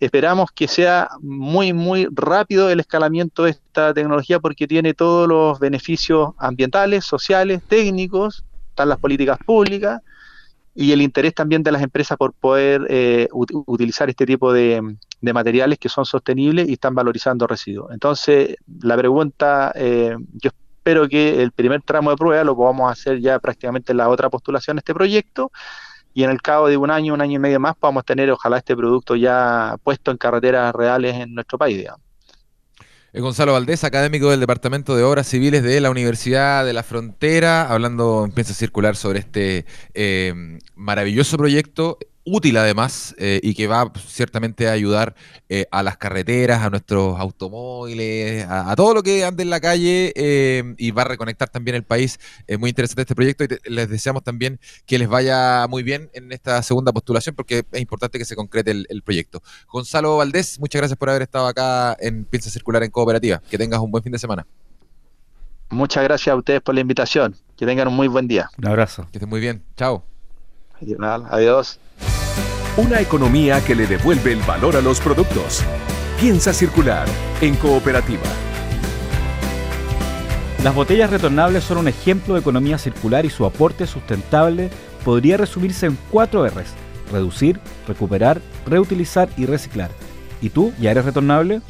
Esperamos 0.00 0.50
que 0.52 0.66
sea 0.66 1.10
muy, 1.20 1.74
muy 1.74 2.08
rápido 2.10 2.70
el 2.70 2.80
escalamiento 2.80 3.44
de 3.44 3.50
esta 3.50 3.92
tecnología 3.92 4.40
porque 4.40 4.66
tiene 4.66 4.94
todos 4.94 5.28
los 5.28 5.60
beneficios 5.60 6.30
ambientales, 6.38 7.04
sociales, 7.04 7.60
técnicos, 7.68 8.42
están 8.70 8.88
las 8.88 8.98
políticas 8.98 9.38
públicas 9.44 10.00
y 10.74 10.92
el 10.92 11.02
interés 11.02 11.34
también 11.34 11.62
de 11.62 11.72
las 11.72 11.82
empresas 11.82 12.16
por 12.16 12.32
poder 12.32 12.86
eh, 12.88 13.28
utilizar 13.32 14.08
este 14.08 14.24
tipo 14.24 14.54
de, 14.54 14.96
materiales 15.20 15.78
que 15.78 15.90
son 15.90 16.06
sostenibles 16.06 16.66
y 16.66 16.72
están 16.72 16.94
valorizando 16.94 17.46
residuos. 17.46 17.92
Entonces, 17.92 18.56
la 18.80 18.96
pregunta, 18.96 19.70
eh, 19.74 20.16
yo 20.32 20.50
espero 20.78 21.06
que 21.10 21.42
el 21.42 21.52
primer 21.52 21.82
tramo 21.82 22.08
de 22.08 22.16
prueba 22.16 22.42
lo 22.42 22.56
podamos 22.56 22.90
hacer 22.90 23.20
ya 23.20 23.38
prácticamente 23.38 23.92
en 23.92 23.98
la 23.98 24.08
otra 24.08 24.30
postulación 24.30 24.76
de 24.76 24.78
este 24.78 24.94
proyecto 24.94 25.52
y 26.14 26.24
en 26.24 26.30
el 26.30 26.42
cabo 26.42 26.68
de 26.68 26.76
un 26.76 26.90
año, 26.90 27.14
un 27.14 27.20
año 27.20 27.36
y 27.36 27.38
medio 27.38 27.60
más, 27.60 27.76
podamos 27.76 28.04
tener 28.04 28.30
ojalá 28.30 28.58
este 28.58 28.76
producto 28.76 29.16
ya 29.16 29.76
puesto 29.82 30.10
en 30.10 30.16
carreteras 30.16 30.74
reales 30.74 31.16
en 31.16 31.34
nuestro 31.34 31.58
país, 31.58 31.78
digamos. 31.78 32.00
Gonzalo 33.12 33.54
Valdés, 33.54 33.82
académico 33.82 34.30
del 34.30 34.38
Departamento 34.38 34.94
de 34.94 35.02
Obras 35.02 35.26
Civiles 35.26 35.64
de 35.64 35.80
la 35.80 35.90
Universidad 35.90 36.64
de 36.64 36.72
la 36.72 36.84
Frontera, 36.84 37.68
hablando 37.68 38.24
en 38.24 38.30
Piensa 38.30 38.54
Circular 38.54 38.94
sobre 38.94 39.18
este 39.18 39.66
eh, 39.94 40.58
maravilloso 40.76 41.36
proyecto 41.36 41.98
útil 42.24 42.56
además 42.56 43.14
eh, 43.18 43.40
y 43.42 43.54
que 43.54 43.66
va 43.66 43.90
ciertamente 44.06 44.68
a 44.68 44.72
ayudar 44.72 45.14
eh, 45.48 45.66
a 45.70 45.82
las 45.82 45.96
carreteras, 45.96 46.62
a 46.62 46.70
nuestros 46.70 47.18
automóviles, 47.18 48.46
a, 48.48 48.74
todo 48.76 48.94
lo 48.94 49.02
que 49.02 49.24
ande 49.24 49.42
en 49.42 49.50
la 49.50 49.60
calle 49.60 50.12
eh, 50.14 50.74
y 50.76 50.90
va 50.90 51.02
a 51.02 51.06
reconectar 51.06 51.48
también 51.48 51.74
el 51.74 51.82
país. 51.82 52.18
Es 52.46 52.58
muy 52.58 52.70
interesante 52.70 53.02
este 53.02 53.14
proyecto 53.14 53.44
y 53.44 53.48
les 53.70 53.88
deseamos 53.88 54.22
también 54.22 54.60
que 54.86 54.98
les 54.98 55.08
vaya 55.08 55.66
muy 55.68 55.82
bien 55.82 56.10
en 56.12 56.32
esta 56.32 56.62
segunda 56.62 56.92
postulación 56.92 57.34
porque 57.34 57.64
es 57.70 57.80
importante 57.80 58.18
que 58.18 58.24
se 58.24 58.36
concrete 58.36 58.70
el, 58.70 59.02
proyecto. 59.02 59.42
Gonzalo 59.68 60.18
Valdés, 60.18 60.60
muchas 60.60 60.80
gracias 60.80 60.98
por 60.98 61.08
haber 61.08 61.22
estado 61.22 61.46
acá 61.46 61.96
en 62.00 62.24
Piensa 62.24 62.50
Circular 62.50 62.82
en 62.82 62.90
Cooperativa. 62.90 63.40
Que 63.50 63.56
tengas 63.56 63.80
un 63.80 63.90
buen 63.90 64.04
fin 64.04 64.12
de 64.12 64.18
semana. 64.18 64.46
Muchas 65.70 66.04
gracias 66.04 66.32
a 66.34 66.36
ustedes 66.36 66.60
por 66.60 66.74
la 66.74 66.82
invitación. 66.82 67.34
Que 67.56 67.64
tengan 67.64 67.88
un 67.88 67.94
muy 67.94 68.08
buen 68.08 68.28
día. 68.28 68.50
Un 68.58 68.66
abrazo. 68.66 69.06
Que 69.10 69.18
estén 69.18 69.28
muy 69.28 69.40
bien. 69.40 69.62
Chao. 69.76 70.04
Adiós. 71.30 71.78
Una 72.76 73.00
economía 73.00 73.60
que 73.64 73.74
le 73.74 73.88
devuelve 73.88 74.32
el 74.32 74.40
valor 74.42 74.76
a 74.76 74.80
los 74.80 75.00
productos. 75.00 75.64
Piensa 76.20 76.52
circular 76.52 77.08
en 77.40 77.56
cooperativa. 77.56 78.22
Las 80.62 80.72
botellas 80.72 81.10
retornables 81.10 81.64
son 81.64 81.78
un 81.78 81.88
ejemplo 81.88 82.34
de 82.34 82.40
economía 82.40 82.78
circular 82.78 83.26
y 83.26 83.30
su 83.30 83.44
aporte 83.44 83.88
sustentable 83.88 84.70
podría 85.04 85.36
resumirse 85.36 85.86
en 85.86 85.98
cuatro 86.12 86.46
R's. 86.46 86.72
Reducir, 87.10 87.58
recuperar, 87.88 88.40
reutilizar 88.66 89.28
y 89.36 89.46
reciclar. 89.46 89.90
¿Y 90.40 90.50
tú 90.50 90.72
ya 90.80 90.92
eres 90.92 91.04
retornable? 91.04 91.62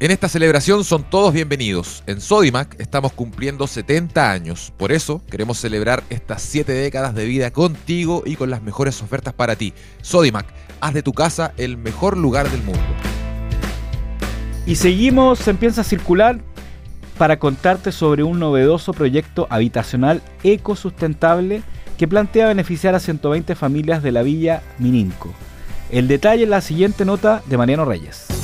En 0.00 0.10
esta 0.10 0.28
celebración 0.28 0.82
son 0.82 1.04
todos 1.04 1.32
bienvenidos. 1.32 2.02
En 2.08 2.20
Sodimac 2.20 2.74
estamos 2.80 3.12
cumpliendo 3.12 3.68
70 3.68 4.28
años. 4.28 4.72
Por 4.76 4.90
eso 4.90 5.22
queremos 5.30 5.58
celebrar 5.58 6.02
estas 6.10 6.42
7 6.42 6.72
décadas 6.72 7.14
de 7.14 7.24
vida 7.26 7.52
contigo 7.52 8.24
y 8.26 8.34
con 8.34 8.50
las 8.50 8.60
mejores 8.60 9.00
ofertas 9.02 9.34
para 9.34 9.54
ti. 9.54 9.72
Sodimac, 10.02 10.46
haz 10.80 10.94
de 10.94 11.04
tu 11.04 11.12
casa 11.12 11.54
el 11.58 11.76
mejor 11.76 12.18
lugar 12.18 12.50
del 12.50 12.64
mundo. 12.64 12.82
Y 14.66 14.74
seguimos 14.74 15.46
en 15.46 15.58
Piensa 15.58 15.84
Circular 15.84 16.40
para 17.16 17.38
contarte 17.38 17.92
sobre 17.92 18.24
un 18.24 18.40
novedoso 18.40 18.94
proyecto 18.94 19.46
habitacional 19.48 20.22
ecosustentable 20.42 21.62
que 21.96 22.08
plantea 22.08 22.48
beneficiar 22.48 22.96
a 22.96 23.00
120 23.00 23.54
familias 23.54 24.02
de 24.02 24.10
la 24.10 24.24
villa 24.24 24.60
Mininco. 24.80 25.32
El 25.92 26.08
detalle 26.08 26.42
en 26.42 26.50
la 26.50 26.62
siguiente 26.62 27.04
nota 27.04 27.44
de 27.46 27.56
Mariano 27.56 27.84
Reyes. 27.84 28.43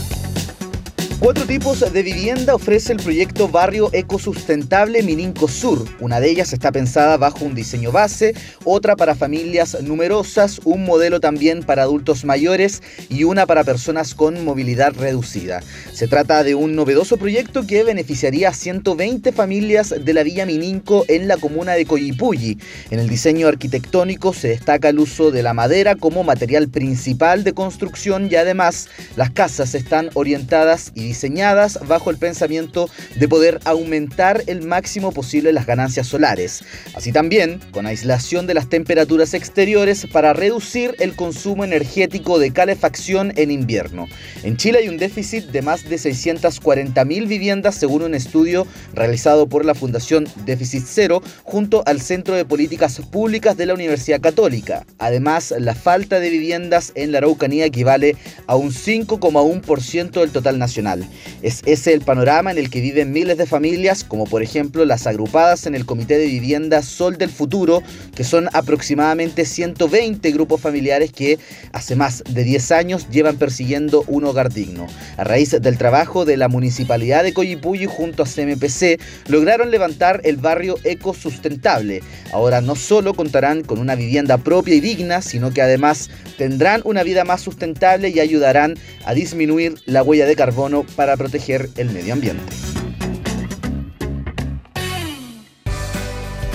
Cuatro 1.21 1.45
tipos 1.45 1.81
de 1.93 2.03
vivienda 2.03 2.55
ofrece 2.55 2.95
el 2.95 2.99
proyecto 2.99 3.47
Barrio 3.47 3.91
Ecosustentable 3.93 5.03
Mininco 5.03 5.49
Sur. 5.49 5.87
Una 6.01 6.19
de 6.19 6.31
ellas 6.31 6.55
está 6.55 6.73
pensada 6.73 7.19
bajo 7.19 7.45
un 7.45 7.55
diseño 7.55 7.93
base, 7.93 8.35
otra 8.65 8.97
para 8.97 9.15
familias 9.15 9.77
numerosas, 9.83 10.63
un 10.65 10.87
modelo 10.87 11.21
también 11.21 11.63
para 11.63 11.83
adultos 11.83 12.25
mayores 12.25 12.83
y 13.11 13.25
una 13.25 13.45
para 13.45 13.65
personas 13.65 14.15
con 14.15 14.43
movilidad 14.47 14.95
reducida. 14.95 15.61
Se 15.93 16.09
trata 16.09 16.43
de 16.43 16.55
un 16.55 16.75
novedoso 16.75 17.19
proyecto 17.19 17.67
que 17.67 17.85
beneficiaría 17.85 18.49
a 18.49 18.55
120 18.55 19.31
familias 19.33 19.95
de 20.03 20.15
la 20.15 20.23
Villa 20.23 20.47
Mininco 20.47 21.05
en 21.09 21.29
la 21.29 21.37
comuna 21.37 21.73
de 21.73 21.85
Coyipulli. 21.85 22.59
En 22.91 22.99
el 22.99 23.11
diseño 23.11 23.47
arquitectónico 23.47 24.33
se 24.33 24.49
destaca 24.49 24.89
el 24.89 24.99
uso 24.99 25.31
de 25.31 25.43
la 25.43 25.53
madera 25.53 25.97
como 25.97 26.25
material 26.25 26.71
principal 26.71 27.45
de 27.45 27.53
construcción 27.53 28.29
y 28.31 28.37
además 28.37 28.89
las 29.17 29.31
casas 29.33 29.75
están 29.75 30.09
orientadas 30.15 30.93
y 30.95 31.10
diseñadas 31.11 31.81
bajo 31.89 32.11
el 32.11 32.19
pensamiento 32.19 32.89
de 33.17 33.27
poder 33.27 33.59
aumentar 33.65 34.45
el 34.47 34.63
máximo 34.63 35.11
posible 35.11 35.53
las 35.53 35.67
ganancias 35.67 36.07
solares. 36.07 36.63
Así 36.95 37.11
también, 37.11 37.59
con 37.73 37.87
aislación 37.87 38.47
de 38.47 38.55
las 38.55 38.69
temperaturas 38.69 39.35
exteriores 39.35 40.07
para 40.07 40.35
reducir 40.35 40.95
el 41.01 41.17
consumo 41.17 41.65
energético 41.65 42.39
de 42.39 42.53
calefacción 42.53 43.33
en 43.35 43.51
invierno. 43.51 44.07
En 44.45 44.57
Chile 44.57 44.79
hay 44.79 44.89
un 44.89 44.99
déficit 44.99 45.47
de 45.47 45.63
más 45.63 45.89
de 45.89 45.97
640.000 45.97 47.27
viviendas 47.27 47.75
según 47.75 48.03
un 48.03 48.15
estudio 48.15 48.69
realizado 48.95 49.49
por 49.49 49.65
la 49.65 49.75
Fundación 49.75 50.29
Déficit 50.47 50.85
Cero 50.87 51.23
junto 51.43 51.83
al 51.87 52.01
Centro 52.01 52.37
de 52.37 52.45
Políticas 52.45 53.01
Públicas 53.11 53.57
de 53.57 53.67
la 53.67 53.75
Universidad 53.75 54.21
Católica. 54.21 54.87
Además, 54.99 55.53
la 55.59 55.75
falta 55.75 56.21
de 56.21 56.31
viviendas 56.31 56.93
en 56.95 57.11
la 57.11 57.19
Araucanía 57.19 57.65
equivale 57.65 58.15
a 58.47 58.55
un 58.55 58.71
5,1% 58.71 60.21
del 60.21 60.31
total 60.31 60.61
nacional. 60.61 61.00
Es 61.43 61.63
ese 61.67 61.93
el 61.93 62.01
panorama 62.01 62.51
en 62.51 62.59
el 62.59 62.71
que 62.71 62.81
viven 62.81 63.13
miles 63.13 63.39
de 63.39 63.47
familias, 63.47 64.05
como 64.05 64.25
por 64.25 64.43
ejemplo 64.43 64.85
las 64.85 65.07
agrupadas 65.07 65.67
en 65.67 65.75
el 65.75 65.87
Comité 65.87 66.19
de 66.19 66.27
Vivienda 66.27 66.83
Sol 66.83 67.17
del 67.19 67.31
Futuro, 67.31 67.83
que 68.15 68.25
son 68.25 68.49
aproximadamente 68.53 69.45
120 69.45 70.31
grupos 70.33 70.61
familiares 70.61 71.13
que 71.13 71.39
hace 71.73 71.97
más 71.97 72.23
de 72.29 72.45
10 72.45 72.73
años 72.73 73.09
llevan 73.11 73.37
persiguiendo 73.37 74.05
un 74.07 74.25
hogar 74.25 74.53
digno. 74.53 74.87
A 75.17 75.25
raíz 75.25 75.51
del 75.51 75.79
trabajo 75.79 76.25
de 76.25 76.37
la 76.37 76.49
Municipalidad 76.49 77.23
de 77.23 77.33
Coyipulli 77.33 77.87
junto 77.87 78.23
a 78.23 78.27
CMPC, 78.27 79.01
lograron 79.29 79.71
levantar 79.71 80.21
el 80.25 80.37
barrio 80.37 80.77
ecosustentable. 80.85 82.03
Ahora 82.33 82.61
no 82.61 82.77
solo 82.77 83.15
contarán 83.15 83.63
con 83.63 83.79
una 83.79 83.95
vivienda 83.95 84.39
propia 84.39 84.75
y 84.75 84.81
digna, 84.81 85.23
sino 85.23 85.53
que 85.53 85.63
además 85.63 86.11
tendrán 86.37 86.81
una 86.85 87.03
vida 87.03 87.25
más 87.25 87.41
sustentable 87.41 88.09
y 88.09 88.21
ayudarán 88.21 88.77
a 89.05 89.15
disminuir 89.15 89.75
la 89.87 90.03
huella 90.03 90.27
de 90.27 90.37
carbono 90.37 90.85
para 90.97 91.17
proteger 91.17 91.71
el 91.77 91.91
medio 91.91 92.13
ambiente. 92.13 92.53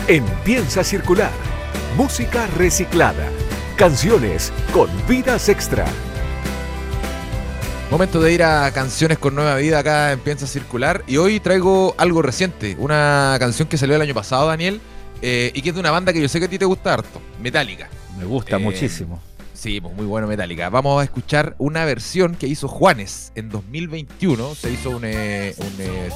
Empieza 0.07 0.81
a 0.81 0.83
circular. 0.83 1.31
Música 1.97 2.47
reciclada. 2.57 3.27
Canciones 3.75 4.53
con 4.71 4.89
vidas 5.07 5.49
extra. 5.49 5.85
Momento 7.89 8.19
de 8.19 8.33
ir 8.33 8.43
a 8.43 8.71
canciones 8.71 9.17
con 9.17 9.35
nueva 9.35 9.55
vida 9.55 9.79
acá 9.79 10.11
en 10.11 10.19
Piensa 10.19 10.47
Circular. 10.47 11.03
Y 11.07 11.17
hoy 11.17 11.39
traigo 11.39 11.95
algo 11.97 12.21
reciente. 12.21 12.75
Una 12.79 13.35
canción 13.39 13.67
que 13.67 13.77
salió 13.77 13.95
el 13.95 14.01
año 14.01 14.13
pasado, 14.13 14.47
Daniel. 14.47 14.81
Eh, 15.21 15.51
y 15.53 15.61
que 15.61 15.69
es 15.69 15.75
de 15.75 15.81
una 15.81 15.91
banda 15.91 16.13
que 16.13 16.21
yo 16.21 16.27
sé 16.27 16.39
que 16.39 16.45
a 16.45 16.49
ti 16.49 16.59
te 16.59 16.65
gusta 16.65 16.93
harto. 16.93 17.21
Metallica. 17.41 17.89
Me 18.17 18.25
gusta 18.25 18.57
eh, 18.57 18.59
muchísimo. 18.59 19.21
Sí, 19.55 19.81
pues 19.81 19.95
muy 19.95 20.05
bueno 20.05 20.27
Metallica. 20.27 20.69
Vamos 20.69 21.01
a 21.01 21.03
escuchar 21.03 21.55
una 21.57 21.85
versión 21.85 22.35
que 22.35 22.47
hizo 22.47 22.67
Juanes 22.67 23.31
en 23.35 23.49
2021. 23.49 24.53
Se 24.53 24.71
hizo 24.71 24.91
un, 24.91 25.03
eh, 25.05 25.55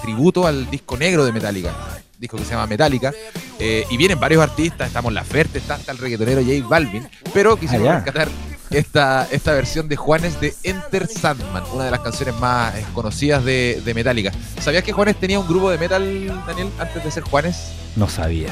tributo 0.02 0.45
al 0.45 0.69
disco 0.69 0.97
negro 0.97 1.25
de 1.25 1.32
Metallica. 1.32 1.73
Disco 2.17 2.38
que 2.38 2.43
se 2.43 2.52
llama 2.52 2.67
Metallica. 2.67 3.13
y 3.60 3.97
vienen 3.97 4.19
varios 4.19 4.43
artistas. 4.43 4.88
Estamos 4.88 5.13
La 5.13 5.23
Ferte, 5.23 5.58
está 5.58 5.75
hasta 5.75 5.91
el 5.91 5.97
reggaetonero 5.97 6.41
J 6.41 6.67
Balvin. 6.67 7.08
Pero 7.34 7.58
quisimos 7.58 7.88
ah, 7.88 7.95
rescatar 7.95 8.28
esta, 8.71 9.28
esta 9.32 9.54
versión 9.54 9.88
de 9.88 9.95
Juanes 9.95 10.39
de 10.39 10.54
Enter 10.63 11.08
Sandman, 11.08 11.63
una 11.73 11.86
de 11.86 11.91
las 11.91 12.02
canciones 12.02 12.36
más 12.36 12.75
eh, 12.75 12.86
conocidas 12.93 13.43
de, 13.43 13.82
de 13.84 13.93
Metallica. 13.93 14.32
¿Sabías 14.60 14.84
que 14.84 14.91
Juanes 14.91 15.15
tenía 15.19 15.39
un 15.39 15.47
grupo 15.47 15.69
de 15.71 15.78
metal, 15.78 16.43
Daniel, 16.45 16.69
antes 16.78 17.04
de 17.04 17.12
ser 17.12 17.23
Juanes? 17.23 17.71
No 17.95 18.08
sabía. 18.08 18.49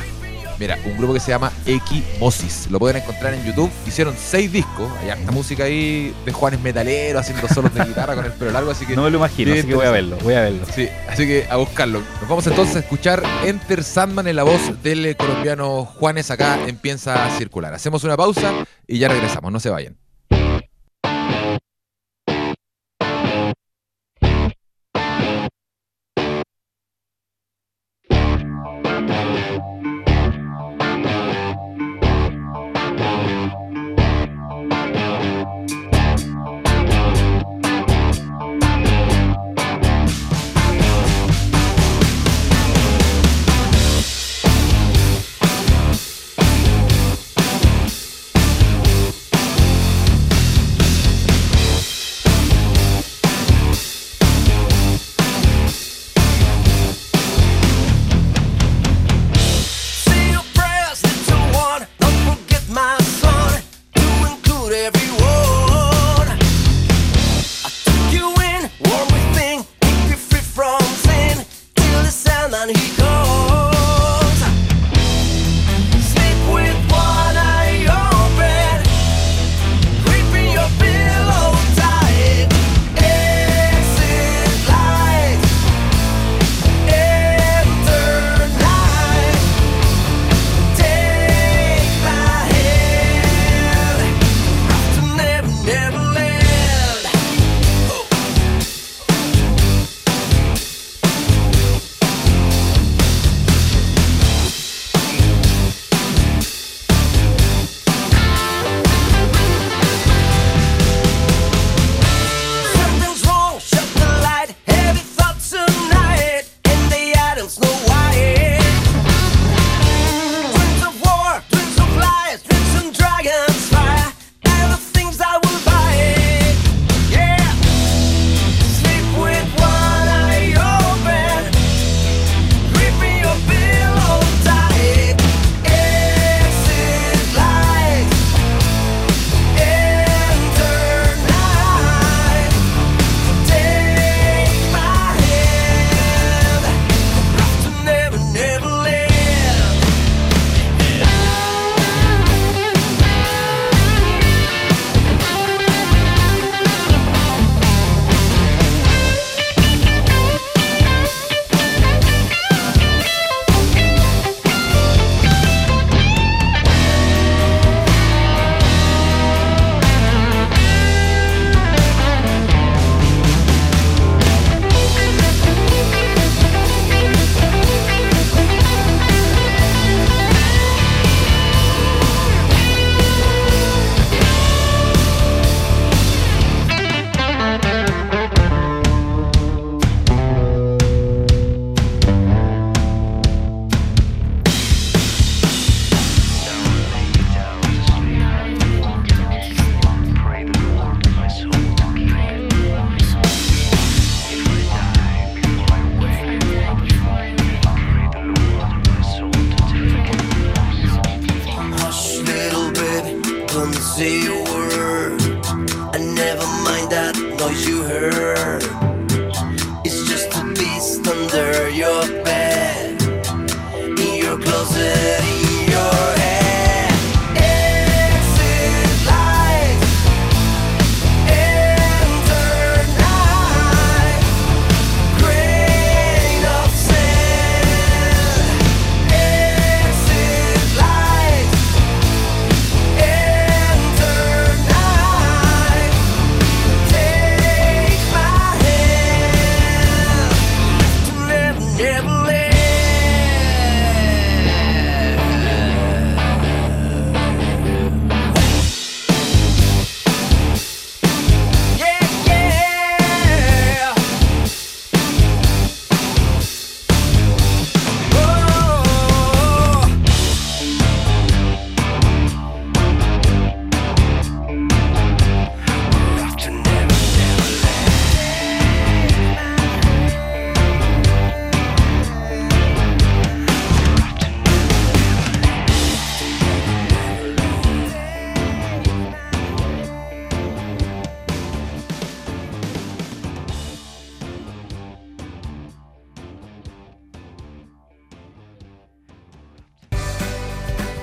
Mira, 0.60 0.78
un 0.86 0.98
grupo 0.98 1.14
que 1.14 1.20
se 1.20 1.30
llama 1.30 1.52
Equimosis. 1.66 2.70
Lo 2.72 2.80
pueden 2.80 3.02
encontrar 3.02 3.34
en 3.34 3.44
YouTube. 3.46 3.70
Hicieron 3.86 4.16
seis 4.18 4.52
discos. 4.52 4.92
Hay 5.02 5.10
harta 5.10 5.32
música 5.32 5.66
ahí 5.66 6.16
de 6.26 6.32
Juanes 6.32 6.60
Metalero 6.62 7.20
haciendo 7.20 7.48
solos 7.48 7.74
de 7.74 7.84
guitarra 7.86 8.16
con 8.16 8.26
el 8.26 8.32
pelo 8.34 8.52
largo. 8.52 8.72
Así 8.72 8.86
que. 8.86 8.96
No 8.96 9.04
me 9.04 9.12
lo 9.12 9.18
imagino, 9.18 9.54
así 9.54 9.64
que 9.64 9.76
voy 9.76 9.86
a 9.86 9.92
verlo. 9.92 10.18
Voy 10.24 10.34
a 10.34 10.42
verlo. 10.42 10.66
Sí, 10.74 10.90
así 11.08 11.28
que 11.28 11.46
a 11.50 11.58
buscarlo. 11.58 12.02
Nos 12.20 12.30
vamos 12.30 12.48
entonces 12.48 12.76
a 12.76 12.80
escuchar 12.80 13.24
Enter 13.46 13.84
Sandman 13.84 14.28
en 14.28 14.36
la 14.36 14.44
voz 14.44 14.82
del 14.82 15.16
colombiano 15.16 15.86
Juanes 15.86 16.32
acá 16.32 16.58
Empieza 16.68 17.26
a 17.26 17.38
Circular. 17.38 17.74
Hacemos 17.74 18.04
una 18.04 18.18
pausa 18.18 18.66
y 18.88 18.98
ya 18.98 19.10
regresamos. 19.10 19.52
No 19.52 19.60
se 19.60 19.70
vayan. 19.70 19.98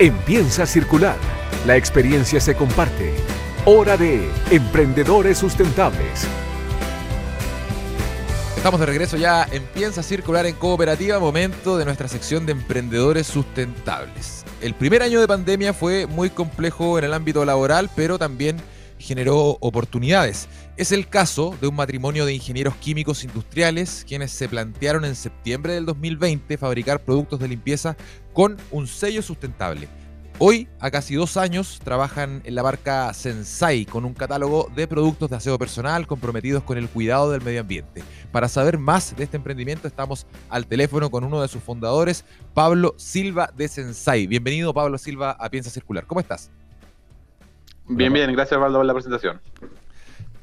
Empieza 0.04 0.64
a 0.64 0.66
circular. 0.66 1.16
La 1.66 1.78
experiencia 1.78 2.38
se 2.38 2.54
comparte. 2.54 3.14
Hora 3.64 3.96
de 3.96 4.28
Emprendedores 4.50 5.38
Sustentables. 5.38 6.28
Estamos 8.54 8.80
de 8.80 8.84
regreso 8.84 9.16
ya. 9.16 9.48
Empieza 9.50 10.02
a 10.02 10.04
circular 10.04 10.44
en 10.44 10.56
cooperativa. 10.56 11.18
Momento 11.18 11.78
de 11.78 11.86
nuestra 11.86 12.06
sección 12.08 12.44
de 12.44 12.52
Emprendedores 12.52 13.26
Sustentables. 13.26 14.44
El 14.60 14.74
primer 14.74 15.00
año 15.00 15.22
de 15.22 15.26
pandemia 15.26 15.72
fue 15.72 16.06
muy 16.06 16.28
complejo 16.28 16.98
en 16.98 17.04
el 17.04 17.14
ámbito 17.14 17.46
laboral, 17.46 17.88
pero 17.96 18.18
también 18.18 18.58
generó 18.98 19.59
oportunidades. 19.61 20.48
Es 20.76 20.92
el 20.92 21.09
caso 21.09 21.57
de 21.61 21.68
un 21.68 21.76
matrimonio 21.76 22.26
de 22.26 22.35
ingenieros 22.35 22.74
químicos 22.76 23.24
industriales 23.24 24.04
quienes 24.07 24.30
se 24.30 24.48
plantearon 24.48 25.04
en 25.04 25.14
septiembre 25.14 25.74
del 25.74 25.87
2020 25.87 26.59
fabricar 26.59 27.04
productos 27.04 27.40
de 27.40 27.48
limpieza 27.48 27.96
con 28.33 28.57
un 28.70 28.87
sello 28.87 29.22
sustentable. 29.22 29.88
Hoy, 30.40 30.66
a 30.80 30.90
casi 30.90 31.14
dos 31.14 31.37
años, 31.37 31.80
trabajan 31.85 32.42
en 32.44 32.57
la 32.57 32.64
marca 32.64 33.14
Sensai 33.14 33.85
con 33.85 34.04
un 34.04 34.14
catálogo 34.14 34.68
de 34.74 34.88
productos 34.88 35.30
de 35.30 35.37
aseo 35.37 35.57
personal 35.59 36.09
comprometidos 36.09 36.64
con 36.64 36.76
el 36.76 36.88
cuidado 36.88 37.30
del 37.30 37.40
medio 37.40 37.61
ambiente. 37.61 38.02
Para 38.33 38.48
saber 38.48 38.76
más 38.76 39.14
de 39.14 39.22
este 39.22 39.37
emprendimiento, 39.37 39.87
estamos 39.87 40.26
al 40.48 40.66
teléfono 40.66 41.09
con 41.09 41.22
uno 41.22 41.40
de 41.40 41.46
sus 41.46 41.62
fundadores, 41.62 42.24
Pablo 42.52 42.96
Silva 42.98 43.52
de 43.57 43.68
Sensai. 43.68 44.26
Bienvenido, 44.26 44.74
Pablo 44.74 44.98
Silva, 44.98 45.37
a 45.38 45.48
Piensa 45.50 45.70
Circular. 45.70 46.04
¿Cómo 46.04 46.20
estás? 46.20 46.50
Bien, 47.87 48.12
bien, 48.12 48.33
gracias, 48.33 48.59
Pablo, 48.59 48.79
por 48.79 48.87
la 48.87 48.94
presentación. 48.94 49.40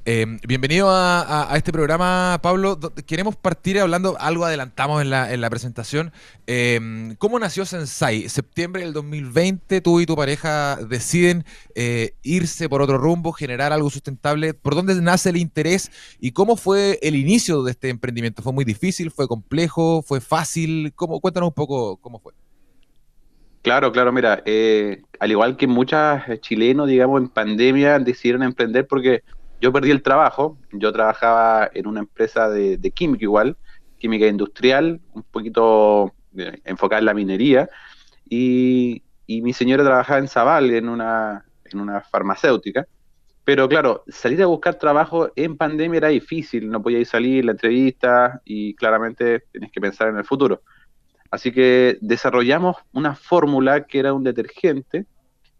Eh, 0.04 0.26
bienvenido 0.48 0.88
a, 0.90 1.52
este 1.56 1.72
programa, 1.72 2.40
Pablo. 2.42 2.80
Queremos 3.06 3.36
partir 3.36 3.80
hablando, 3.80 4.18
algo 4.20 4.46
adelantamos 4.46 5.02
en 5.02 5.10
la, 5.10 5.50
presentación. 5.50 6.12
Eh, 6.48 7.16
¿Cómo 7.20 7.38
nació 7.40 7.66
Sensai? 7.66 8.28
Septiembre 8.30 8.82
del 8.84 8.94
2020, 8.94 9.82
tú 9.82 10.00
y 10.00 10.06
tu 10.06 10.16
pareja 10.16 10.76
deciden 10.76 11.46
eh, 11.76 12.16
irse 12.24 12.68
por 12.68 12.82
otro 12.82 12.98
rumbo, 12.98 13.32
generar 13.32 13.74
algo 13.74 13.90
sustentable. 13.90 14.56
¿Por 14.56 14.74
dónde 14.74 14.96
nace 15.02 15.30
el 15.30 15.38
interés 15.38 15.92
y 16.20 16.32
cómo 16.32 16.56
fue 16.56 16.98
el 17.02 17.16
inicio 17.16 17.64
de 17.64 17.72
este 17.72 17.90
emprendimiento? 17.90 18.42
¿Fue 18.42 18.54
muy 18.54 18.66
difícil? 18.66 19.12
¿Fue 19.12 19.28
complejo? 19.28 20.02
¿Fue 20.04 20.20
fácil? 20.20 20.94
¿Cómo, 20.96 21.20
cuéntanos 21.20 21.50
un 21.50 21.54
poco 21.54 21.98
cómo 21.98 22.20
fue. 22.20 22.34
Claro, 23.62 23.92
claro, 23.92 24.12
mira, 24.12 24.44
al 25.20 25.32
igual 25.32 25.56
que 25.56 25.68
muchos 25.68 26.00
chilenos, 26.40 26.88
digamos, 26.88 27.22
en 27.22 27.30
pandemia 27.30 28.00
decidieron 28.00 28.42
emprender 28.42 28.88
porque 28.88 29.22
yo 29.62 29.72
perdí 29.72 29.92
el 29.92 30.02
trabajo, 30.02 30.58
yo 30.72 30.92
trabajaba 30.92 31.70
en 31.72 31.86
una 31.86 32.00
empresa 32.00 32.50
de, 32.50 32.92
química 32.92 33.24
igual, 33.24 33.56
química 34.00 34.26
industrial, 34.26 35.00
un 35.14 35.22
poquito 35.22 36.12
eh, 36.36 36.60
enfocada 36.66 37.00
en 37.00 37.06
la 37.06 37.14
minería, 37.14 37.70
y, 38.28 39.04
mi 39.28 39.54
señora 39.54 39.86
trabajaba 39.86 40.20
en 40.20 40.28
Zaval, 40.28 40.72
en 40.72 40.90
una, 40.90 41.46
en 41.64 41.80
una 41.80 42.02
farmacéutica, 42.02 42.86
pero 43.46 43.70
claro, 43.70 44.04
salir 44.10 44.42
a 44.44 44.48
buscar 44.48 44.76
trabajo 44.76 45.32
en 45.36 45.56
pandemia 45.56 46.00
era 46.00 46.08
difícil, 46.10 46.70
no 46.70 46.82
podía 46.82 47.00
ir 47.00 47.06
salir 47.06 47.46
la 47.46 47.52
entrevista 47.52 48.42
y 48.44 48.76
claramente 48.76 49.44
tienes 49.52 49.72
que 49.72 49.80
pensar 49.80 50.10
en 50.10 50.18
el 50.18 50.26
futuro. 50.26 50.64
Así 51.32 51.52
que 51.52 51.98
desarrollamos 52.02 52.78
una 52.92 53.16
fórmula 53.16 53.86
que 53.86 54.00
era 54.00 54.14
un 54.14 54.24
detergente 54.24 55.06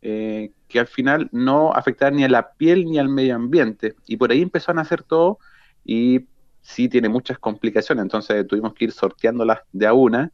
eh, 0.02 0.52
que 0.68 0.80
al 0.80 0.88
final 0.88 1.30
no 1.32 1.74
afectar 1.74 2.12
ni 2.12 2.24
a 2.24 2.30
la 2.30 2.52
piel 2.54 2.86
ni 2.86 3.00
al 3.00 3.08
medio 3.08 3.36
ambiente. 3.36 3.96
Y 4.08 4.18
por 4.18 4.32
ahí 4.32 4.42
empezó 4.42 4.72
a 4.72 4.76
nacer 4.76 5.04
todo 5.04 5.40
y 5.86 6.28
sí 6.62 6.90
tiene 6.90 7.10
muchas 7.10 7.40
complicaciones, 7.40 8.04
entonces 8.04 8.46
tuvimos 8.48 8.74
que 8.74 8.86
ir 8.86 8.92
sorteándolas 8.92 9.60
de 9.72 9.88
a 9.88 9.94
una 9.94 10.32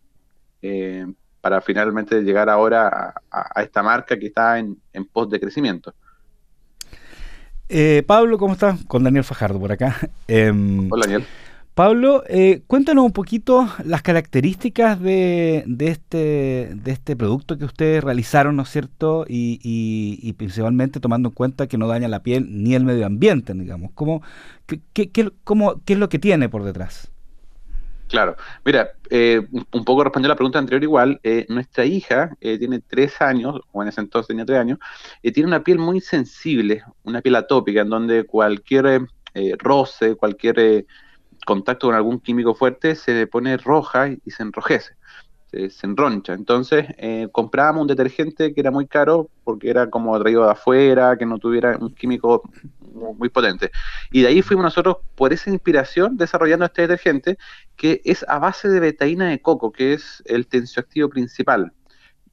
eh, 0.61 1.05
para 1.39 1.61
finalmente 1.61 2.21
llegar 2.21 2.49
ahora 2.49 3.13
a, 3.31 3.61
esta 3.61 3.81
marca 3.81 4.17
que 4.17 4.27
está 4.27 4.59
en, 4.59 4.77
en 4.91 5.05
pos 5.05 5.29
de 5.29 5.39
crecimiento. 5.39 5.93
Eh, 7.69 8.03
Pablo, 8.05 8.37
¿cómo 8.37 8.53
estás? 8.53 8.83
Con 8.85 9.03
Daniel 9.03 9.23
Fajardo 9.23 9.59
por 9.59 9.71
acá. 9.71 9.95
Em, 10.27 10.91
Hola, 10.91 11.05
Daniel. 11.05 11.25
Pablo, 11.77 12.23
eh, 12.27 12.63
cuéntanos 12.65 13.05
un 13.05 13.11
poquito 13.11 13.69
las 13.85 14.01
características 14.01 14.99
de, 14.99 15.63
este, 15.77 16.71
de 16.73 16.91
este 16.91 17.15
producto 17.15 17.59
que 17.59 17.65
ustedes 17.65 18.03
realizaron, 18.03 18.55
¿no 18.55 18.63
es 18.63 18.69
cierto? 18.69 19.25
Y, 19.29 20.33
principalmente 20.39 20.99
tomando 20.99 21.29
en 21.29 21.35
cuenta 21.35 21.67
que 21.67 21.77
no 21.77 21.87
daña 21.87 22.07
la 22.07 22.23
piel 22.23 22.47
ni 22.49 22.73
el 22.73 22.83
medio 22.83 23.05
ambiente, 23.05 23.53
digamos. 23.53 23.91
¿Cómo, 23.93 24.23
qué, 24.65 25.11
qué, 25.11 25.31
es 25.85 25.97
lo 25.99 26.09
que 26.09 26.17
tiene 26.17 26.49
por 26.49 26.63
detrás? 26.63 27.11
Claro, 28.07 28.37
mira, 28.65 28.93
eh, 29.11 29.47
un 29.71 29.85
poco 29.85 30.03
respondiendo 30.03 30.31
a 30.31 30.33
la 30.33 30.37
pregunta 30.37 30.57
anterior 30.57 30.81
igual, 30.81 31.19
eh, 31.21 31.45
nuestra 31.47 31.85
hija 31.85 32.35
tiene 32.39 32.79
tres 32.79 33.21
años, 33.21 33.59
o 33.71 33.83
en 33.83 33.89
ese 33.89 34.01
entonces 34.01 34.29
tenía 34.29 34.45
tres 34.45 34.57
años, 34.57 34.79
tiene 35.21 35.45
una 35.45 35.63
piel 35.63 35.77
muy 35.77 36.01
sensible, 36.01 36.81
una 37.03 37.21
piel 37.21 37.35
atópica, 37.35 37.81
en 37.81 37.89
donde 37.89 38.23
cualquier 38.23 39.01
roce, 39.59 40.15
cualquier 40.15 40.87
contacto 41.47 41.87
con 41.87 41.95
algún 41.95 42.19
químico 42.19 42.53
fuerte 42.53 42.93
se 42.95 43.25
pone 43.25 43.55
roja 43.55 44.09
y, 44.09 44.31
se 44.31 44.43
enrojece, 44.43 44.95
se, 45.49 45.87
enroncha. 45.87 46.33
Entonces 46.33 46.85
eh, 46.97 47.29
comprábamos 47.31 47.83
un 47.83 47.87
detergente 47.87 48.53
que 48.53 48.59
era 48.59 48.69
muy 48.69 48.85
caro 48.85 49.29
porque 49.45 49.69
era 49.69 49.89
como 49.89 50.19
traído 50.19 50.43
de 50.43 50.51
afuera, 50.51 51.17
que 51.17 51.25
no 51.25 51.39
tuviera 51.39 51.77
un 51.77 51.95
químico 51.95 52.43
muy 53.17 53.29
potente. 53.29 53.71
Y 54.11 54.23
de 54.23 54.27
ahí 54.27 54.41
fuimos 54.41 54.65
nosotros, 54.65 54.97
por 55.15 55.31
esa 55.31 55.49
inspiración, 55.49 56.17
desarrollando 56.17 56.65
este 56.65 56.81
detergente 56.81 57.37
que 57.77 58.01
es 58.03 58.25
a 58.27 58.39
base 58.39 58.67
de 58.67 58.81
betaína 58.81 59.29
de 59.29 59.41
coco, 59.41 59.71
que 59.71 59.93
es 59.93 60.21
el 60.25 60.47
tensioactivo 60.47 61.07
principal. 61.09 61.71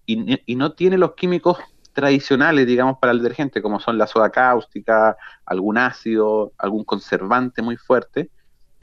Y, 0.07 0.41
y 0.45 0.57
no 0.57 0.73
tiene 0.73 0.99
los 0.99 1.15
químicos 1.15 1.59
tradicionales, 1.93 2.67
digamos, 2.67 2.99
para 2.99 3.13
el 3.13 3.19
detergente, 3.19 3.63
como 3.63 3.79
son 3.79 3.97
la 3.97 4.09
soda 4.09 4.31
cáustica, 4.31 5.17
algún 5.47 5.79
ácido, 5.79 6.53
algún 6.59 6.83
conservante 6.83 7.63
muy 7.63 7.77
fuerte, 7.77 8.31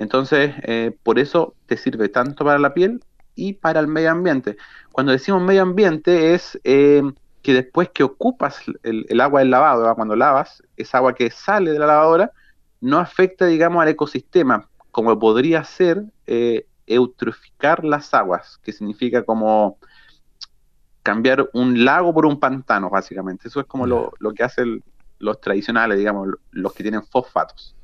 entonces, 0.02 0.56
eh, 0.64 0.98
por 1.04 1.20
eso 1.20 1.54
te 1.68 1.78
sirve 1.78 2.10
tanto 2.10 2.44
para 2.44 2.58
la 2.58 2.74
piel 2.74 3.04
y 3.36 3.54
para 3.54 3.80
el 3.80 3.88
medio 3.88 4.10
ambiente. 4.10 4.58
Cuando 4.92 5.12
decimos 5.12 5.44
medio 5.44 5.62
ambiente 5.62 6.34
es 6.34 6.60
eh, 6.64 7.04
que 7.44 7.54
después 7.54 7.90
que 7.90 8.02
ocupas 8.02 8.64
el, 8.82 9.22
agua 9.22 9.42
del 9.42 9.52
lavado, 9.52 9.94
cuando 9.94 10.16
lavas, 10.16 10.64
esa 10.76 10.98
agua 10.98 11.14
que 11.14 11.30
sale 11.30 11.72
de 11.72 11.78
la 11.78 11.86
lavadora, 11.86 12.32
no 12.80 12.98
afecta, 12.98 13.46
digamos, 13.46 13.84
al 13.84 13.90
ecosistema, 13.90 14.68
como 14.90 15.20
podría 15.20 15.64
ser 15.64 16.04
eh, 16.26 16.66
eutroficar 16.88 17.86
las 17.86 18.12
aguas, 18.16 18.58
que 18.64 18.74
significa 18.74 19.22
como 19.22 19.78
cambiar 21.04 21.48
un 21.54 21.86
lago 21.86 22.12
por 22.12 22.26
un 22.26 22.40
pantano, 22.40 22.90
básicamente. 22.90 23.50
Eso 23.50 23.60
es 23.60 23.68
como 23.68 23.86
lo, 23.86 24.12
que 24.36 24.44
hacen 24.44 24.84
los 25.20 25.40
tradicionales, 25.40 26.00
digamos, 26.00 26.28
los 26.50 26.74
que 26.74 26.82
tienen 26.82 27.04
fosfatos. 27.04 27.76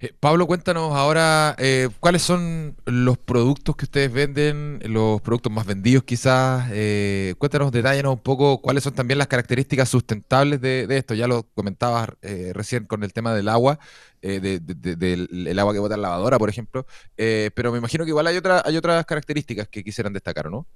Eh, 0.00 0.12
Pablo, 0.18 0.46
cuéntanos 0.46 0.94
ahora 0.94 1.54
eh, 1.58 1.88
cuáles 2.00 2.22
son 2.22 2.76
los 2.84 3.18
productos 3.18 3.76
que 3.76 3.84
ustedes 3.84 4.12
venden, 4.12 4.80
los 4.84 5.20
productos 5.20 5.52
más 5.52 5.66
vendidos 5.66 6.04
quizás. 6.04 6.68
Eh, 6.72 7.34
cuéntanos, 7.38 7.72
detállanos 7.72 8.14
un 8.14 8.20
poco 8.20 8.60
cuáles 8.60 8.84
son 8.84 8.94
también 8.94 9.18
las 9.18 9.28
características 9.28 9.88
sustentables 9.88 10.60
de, 10.60 10.86
esto. 10.90 11.14
Ya 11.14 11.26
lo 11.28 11.44
comentabas 11.54 12.10
recién 12.52 12.86
con 12.86 13.02
el 13.04 13.12
tema 13.12 13.34
del 13.34 13.48
agua, 13.48 13.78
del 14.20 15.58
agua 15.58 15.72
que 15.72 15.78
bota 15.78 15.94
en 15.94 16.02
la 16.02 16.08
lavadora, 16.08 16.38
por 16.38 16.48
ejemplo. 16.48 16.86
pero 17.16 17.72
me 17.72 17.78
imagino 17.78 18.04
que 18.04 18.10
igual 18.10 18.26
hay, 18.26 18.36
otra, 18.36 18.62
hay 18.64 18.76
otras 18.76 19.04
características 19.06 19.68
que 19.68 19.84
quisieran 19.84 20.12
destacar, 20.12 20.50
¿no? 20.50 20.66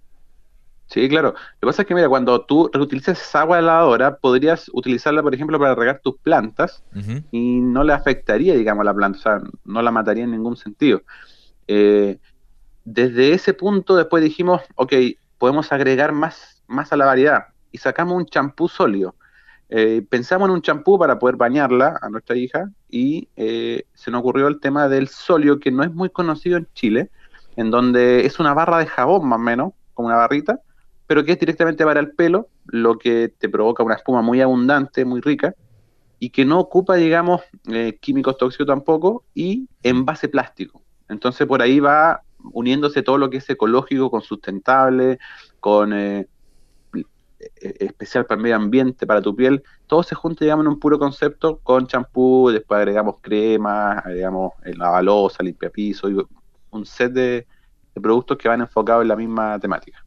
Sí, 0.89 1.07
claro. 1.09 1.35
Lo 1.35 1.61
que 1.61 1.67
pasa 1.67 1.83
es 1.83 1.89
que, 1.89 1.95
mira, 1.95 2.09
cuando 2.09 2.41
tú 2.41 2.71
reutilizas 2.73 3.21
esa 3.21 3.43
agua 3.43 3.57
de 3.57 3.63
lavadora, 3.63 4.17
podrías 4.17 4.71
utilizarla, 4.73 5.23
por 5.23 5.35
ejemplo, 5.35 5.59
para 5.59 5.75
regar 5.75 6.01
tus 6.03 6.17
plantas 6.17 6.83
y 7.31 7.61
no 7.61 7.85
le 7.85 7.93
afectaría, 7.93 8.55
digamos, 8.55 8.83
a 8.83 8.85
la 8.87 8.95
planta, 8.95 9.19
o 9.19 9.23
sea, 9.23 9.41
no 9.67 9.83
la 9.83 9.91
mataría 9.91 10.25
en 10.25 10.31
ningún 10.31 10.57
sentido. 10.57 11.03
Eh, 11.67 12.19
desde 12.87 13.35
ese 13.35 13.53
punto, 13.53 13.97
después 13.97 14.23
dijimos, 14.23 14.63
ok, 14.77 14.95
podemos 15.37 15.71
agregar 15.73 16.13
más, 16.13 16.63
más 16.67 16.91
a 16.91 16.97
la 16.97 17.05
variedad 17.05 17.49
y 17.71 17.79
sacamos 17.79 18.17
un 18.17 18.25
champú 18.25 18.67
sólido. 18.67 19.15
Eh, 19.69 20.03
pensamos 20.09 20.49
en 20.49 20.55
un 20.55 20.63
champú 20.63 20.99
para 20.99 21.19
poder 21.19 21.37
bañarla 21.37 21.99
a 22.01 22.09
nuestra 22.09 22.35
hija 22.35 22.71
y 22.89 23.29
eh, 23.37 23.85
se 23.93 24.11
nos 24.11 24.21
ocurrió 24.21 24.49
el 24.49 24.59
tema 24.59 24.89
del 24.89 25.09
sólido, 25.09 25.61
que 25.61 25.71
no 25.71 25.83
es 25.83 25.93
muy 25.93 26.09
conocido 26.09 26.57
en 26.57 26.67
Chile, 26.73 27.11
en 27.57 27.71
donde 27.71 28.25
es 28.25 28.41
una 28.41 28.55
barra 28.55 28.79
de 28.79 28.87
jabón 28.87 29.29
más 29.29 29.39
o 29.39 29.43
menos, 29.43 29.73
como 29.93 30.09
una 30.09 30.17
barrita, 30.17 30.61
pero 31.09 31.25
que 31.25 31.33
es 31.33 31.41
directamente 31.41 31.85
para 31.85 32.01
el 32.01 32.13
pelo, 32.13 32.49
lo 32.67 32.99
que 32.99 33.33
te 33.37 33.49
provoca 33.49 33.83
una 33.83 33.95
espuma 33.95 34.21
muy 34.21 34.43
abundante, 34.43 35.07
muy 35.07 35.23
rica, 35.23 35.55
y 36.21 36.31
que 36.31 36.45
no 36.45 36.61
ocupa, 36.61 36.97
digamos, 36.97 37.41
eh, 37.67 37.99
químicos 37.99 38.37
tóxicos 38.37 38.67
tampoco, 38.67 39.25
y 39.35 39.67
envase 39.83 40.29
plástico. 40.29 40.83
Entonces 41.09 41.47
por 41.47 41.63
ahí 41.63 41.81
va 41.81 42.21
uniéndose 42.53 43.03
todo 43.03 43.17
lo 43.17 43.31
que 43.31 43.39
es 43.39 43.49
ecológico 43.49 44.11
con 44.11 44.21
sustentable, 44.21 45.19
con 45.61 45.95
eh, 45.95 46.29
e-, 46.93 47.77
especial 47.87 48.27
para 48.27 48.37
el 48.37 48.43
medio 48.43 48.57
ambiente, 48.57 49.07
para 49.07 49.23
tu 49.23 49.35
piel, 49.35 49.63
todo 49.87 50.03
se 50.03 50.15
junta, 50.15 50.45
digamos, 50.45 50.67
en 50.67 50.73
un 50.73 50.79
puro 50.79 50.99
concepto 50.99 51.59
con 51.63 51.87
champú, 51.87 52.51
después 52.51 52.77
agregamos 52.79 53.17
crema, 53.23 53.93
agregamos 53.93 54.53
el 54.63 54.77
lavalosa, 54.77 55.43
limpiapiso, 55.43 56.11
y 56.11 56.19
un 56.71 56.85
set 56.85 57.15
de 57.15 57.47
productos 57.95 58.37
que 58.37 58.49
van 58.49 58.61
enfocados 58.61 59.03
en 59.03 59.09
la 59.09 59.17
misma 59.17 59.59
temática. 59.59 60.05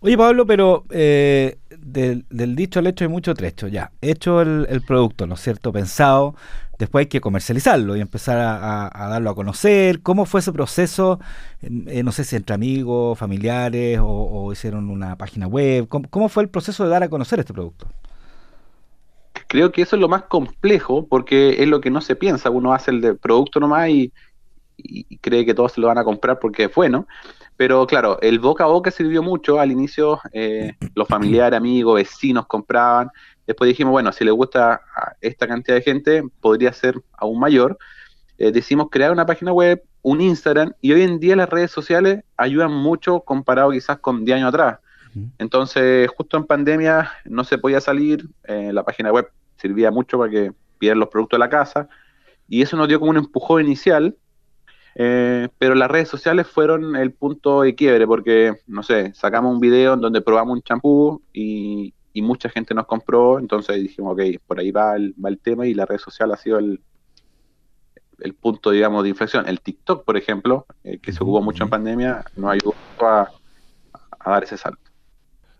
Oye, 0.00 0.16
Pablo, 0.16 0.46
pero 0.46 0.84
eh, 0.90 1.58
del, 1.70 2.24
dicho 2.54 2.78
al 2.78 2.86
hecho 2.86 3.04
hay 3.04 3.08
mucho 3.08 3.34
trecho. 3.34 3.66
Ya, 3.66 3.90
hecho 4.00 4.40
el, 4.40 4.82
producto, 4.86 5.26
¿no 5.26 5.34
es 5.34 5.40
cierto? 5.40 5.72
Pensado, 5.72 6.36
después 6.78 7.02
hay 7.02 7.06
que 7.08 7.20
comercializarlo 7.20 7.96
y 7.96 8.00
empezar 8.00 8.38
a, 8.38 9.08
darlo 9.08 9.30
a 9.30 9.34
conocer. 9.34 10.00
¿Cómo 10.00 10.24
fue 10.24 10.38
ese 10.38 10.52
proceso? 10.52 11.18
Eh, 11.62 12.04
no 12.04 12.12
sé 12.12 12.22
si 12.22 12.36
entre 12.36 12.54
amigos, 12.54 13.18
familiares 13.18 13.98
o, 14.00 14.52
hicieron 14.52 14.88
una 14.88 15.16
página 15.16 15.48
web. 15.48 15.88
¿Cómo, 15.88 16.28
fue 16.28 16.44
el 16.44 16.48
proceso 16.48 16.84
de 16.84 16.90
dar 16.90 17.02
a 17.02 17.08
conocer 17.08 17.40
este 17.40 17.52
producto? 17.52 17.88
Creo 19.48 19.72
que 19.72 19.82
eso 19.82 19.96
es 19.96 20.00
lo 20.00 20.08
más 20.08 20.24
complejo 20.24 21.06
porque 21.08 21.60
es 21.60 21.68
lo 21.68 21.80
que 21.80 21.90
no 21.90 22.00
se 22.02 22.14
piensa. 22.14 22.50
Uno 22.50 22.72
hace 22.72 22.92
el 22.92 23.00
de 23.00 23.14
producto 23.14 23.58
nomás 23.58 23.88
y, 23.88 24.12
y 24.76 25.16
cree 25.16 25.44
que 25.44 25.54
todos 25.54 25.72
se 25.72 25.80
lo 25.80 25.88
van 25.88 25.98
a 25.98 26.04
comprar 26.04 26.38
porque 26.38 26.64
es 26.64 26.74
bueno. 26.74 27.08
Pero 27.58 27.88
claro, 27.88 28.20
el 28.22 28.38
boca 28.38 28.62
a 28.62 28.68
boca 28.68 28.92
sirvió 28.92 29.20
mucho. 29.20 29.58
Al 29.58 29.72
inicio, 29.72 30.20
eh, 30.32 30.74
los 30.94 31.08
familiares, 31.08 31.56
amigos, 31.56 31.96
vecinos 31.96 32.46
compraban. 32.46 33.10
Después 33.48 33.66
dijimos, 33.66 33.90
bueno, 33.90 34.12
si 34.12 34.24
le 34.24 34.30
gusta 34.30 34.80
a 34.94 35.16
esta 35.20 35.48
cantidad 35.48 35.76
de 35.76 35.82
gente, 35.82 36.22
podría 36.40 36.72
ser 36.72 36.94
aún 37.14 37.40
mayor. 37.40 37.76
Eh, 38.38 38.52
decimos 38.52 38.86
crear 38.92 39.10
una 39.10 39.26
página 39.26 39.52
web, 39.52 39.82
un 40.02 40.20
Instagram, 40.20 40.72
y 40.80 40.92
hoy 40.92 41.02
en 41.02 41.18
día 41.18 41.34
las 41.34 41.50
redes 41.50 41.72
sociales 41.72 42.22
ayudan 42.36 42.70
mucho 42.70 43.22
comparado 43.22 43.72
quizás 43.72 43.98
con 43.98 44.24
10 44.24 44.36
años 44.36 44.48
atrás. 44.50 44.78
Entonces, 45.38 46.08
justo 46.16 46.36
en 46.36 46.44
pandemia 46.44 47.10
no 47.24 47.42
se 47.42 47.58
podía 47.58 47.80
salir, 47.80 48.28
eh, 48.44 48.70
la 48.72 48.84
página 48.84 49.10
web 49.10 49.28
servía 49.56 49.90
mucho 49.90 50.16
para 50.16 50.30
que 50.30 50.52
pidieran 50.78 51.00
los 51.00 51.08
productos 51.08 51.38
de 51.38 51.40
la 51.40 51.48
casa, 51.48 51.88
y 52.46 52.62
eso 52.62 52.76
nos 52.76 52.86
dio 52.86 53.00
como 53.00 53.10
un 53.10 53.16
empujón 53.16 53.64
inicial 53.64 54.14
eh, 55.00 55.48
pero 55.58 55.76
las 55.76 55.88
redes 55.88 56.08
sociales 56.08 56.48
fueron 56.48 56.96
el 56.96 57.12
punto 57.12 57.62
de 57.62 57.76
quiebre 57.76 58.04
porque, 58.04 58.62
no 58.66 58.82
sé, 58.82 59.14
sacamos 59.14 59.54
un 59.54 59.60
video 59.60 59.94
en 59.94 60.00
donde 60.00 60.20
probamos 60.20 60.56
un 60.56 60.62
champú 60.62 61.22
y, 61.32 61.94
mucha 62.20 62.48
gente 62.48 62.74
nos 62.74 62.86
compró, 62.86 63.38
entonces 63.38 63.76
dijimos, 63.76 64.14
ok, 64.14 64.42
por 64.44 64.58
ahí 64.58 64.72
va 64.72 64.96
el, 64.96 65.14
va 65.24 65.28
el 65.28 65.38
tema 65.38 65.68
y 65.68 65.72
la 65.72 65.86
red 65.86 65.98
social 65.98 66.32
ha 66.32 66.36
sido 66.36 66.58
el, 66.58 66.80
el 68.18 68.34
punto, 68.34 68.72
digamos, 68.72 69.04
de 69.04 69.10
inflexión. 69.10 69.46
El 69.46 69.60
TikTok, 69.60 70.04
por 70.04 70.16
ejemplo, 70.16 70.66
eh, 70.82 70.98
que 70.98 71.12
se 71.12 71.22
ocupó 71.22 71.42
mucho 71.42 71.62
en 71.62 71.70
pandemia, 71.70 72.24
nos 72.34 72.50
ayudó 72.50 72.74
a 72.98 73.30
dar 74.26 74.42
ese 74.42 74.56
salto. 74.56 74.87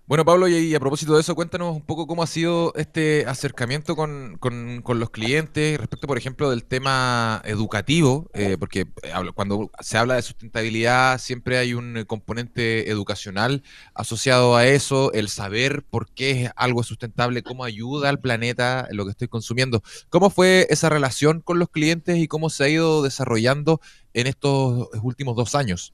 Bueno, 0.08 0.24
Pablo, 0.24 0.48
y, 0.48 0.74
a 0.74 0.80
propósito 0.80 1.14
de 1.14 1.20
eso, 1.20 1.34
cuéntanos 1.34 1.76
un 1.76 1.82
poco 1.82 2.06
cómo 2.06 2.22
ha 2.22 2.26
sido 2.26 2.72
este 2.76 3.26
acercamiento 3.26 3.94
con, 3.94 4.38
los 4.42 5.10
clientes 5.10 5.76
respecto, 5.76 6.06
por 6.06 6.16
ejemplo, 6.16 6.48
del 6.48 6.64
tema 6.64 7.42
educativo, 7.44 8.30
eh, 8.32 8.56
porque 8.58 8.86
eh, 9.02 9.12
cuando 9.34 9.70
se 9.80 9.98
habla 9.98 10.14
de 10.14 10.22
sustentabilidad 10.22 11.18
siempre 11.18 11.58
hay 11.58 11.74
un 11.74 12.04
componente 12.06 12.90
educacional 12.90 13.62
asociado 13.92 14.56
a 14.56 14.66
eso, 14.66 15.12
el 15.12 15.28
saber 15.28 15.84
por 15.84 16.10
qué 16.10 16.44
es 16.44 16.52
algo 16.56 16.82
sustentable, 16.84 17.42
cómo 17.42 17.64
ayuda 17.64 18.08
al 18.08 18.18
planeta 18.18 18.88
lo 18.92 19.04
que 19.04 19.10
estoy 19.10 19.28
consumiendo. 19.28 19.82
¿Cómo 20.08 20.30
fue 20.30 20.66
esa 20.70 20.88
relación 20.88 21.42
con 21.42 21.58
los 21.58 21.68
clientes 21.68 22.16
y 22.16 22.28
cómo 22.28 22.48
se 22.48 22.64
ha 22.64 22.68
ido 22.70 23.02
desarrollando 23.02 23.82
en 24.14 24.26
estos 24.26 24.88
últimos 25.02 25.36
dos 25.36 25.54
años? 25.54 25.92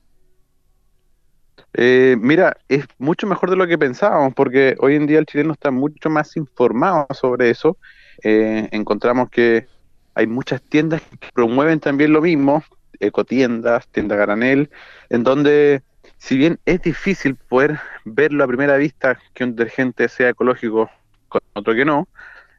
Eh, 1.77 2.17
mira, 2.21 2.57
es 2.69 2.87
mucho 2.99 3.27
mejor 3.27 3.51
de 3.51 3.57
lo 3.57 3.67
que 3.67 3.77
pensábamos, 3.77 4.33
porque 4.35 4.77
hoy 4.79 4.95
en 4.95 5.07
día 5.07 5.19
el 5.19 5.27
chileno 5.27 5.53
está 5.53 5.71
mucho 5.71 6.09
más 6.09 6.37
informado 6.37 7.07
sobre 7.11 7.51
eso. 7.51 7.77
Eh, 8.23 8.69
encontramos 8.71 9.29
que 9.29 9.67
hay 10.15 10.27
muchas 10.29 10.63
tiendas 10.63 11.03
que 11.03 11.29
promueven 11.35 11.81
también 11.81 12.13
lo 12.13 12.23
mismo, 12.23 12.63
ecotiendas, 13.01 13.89
tienda 13.89 14.15
granel, 14.15 14.71
en 15.11 15.25
donde, 15.25 15.83
si 16.19 16.37
bien 16.37 16.61
es 16.65 16.81
difícil 16.81 17.35
poder 17.35 17.81
verlo 18.05 18.45
a 18.45 18.49
primera 18.49 18.77
vista 18.77 19.19
que 19.35 19.43
un 19.43 19.57
detergente 19.57 20.09
sea 20.09 20.31
ecológico 20.31 20.89
con 21.29 21.41
otro 21.55 21.75
que 21.75 21.85
no, 21.85 22.07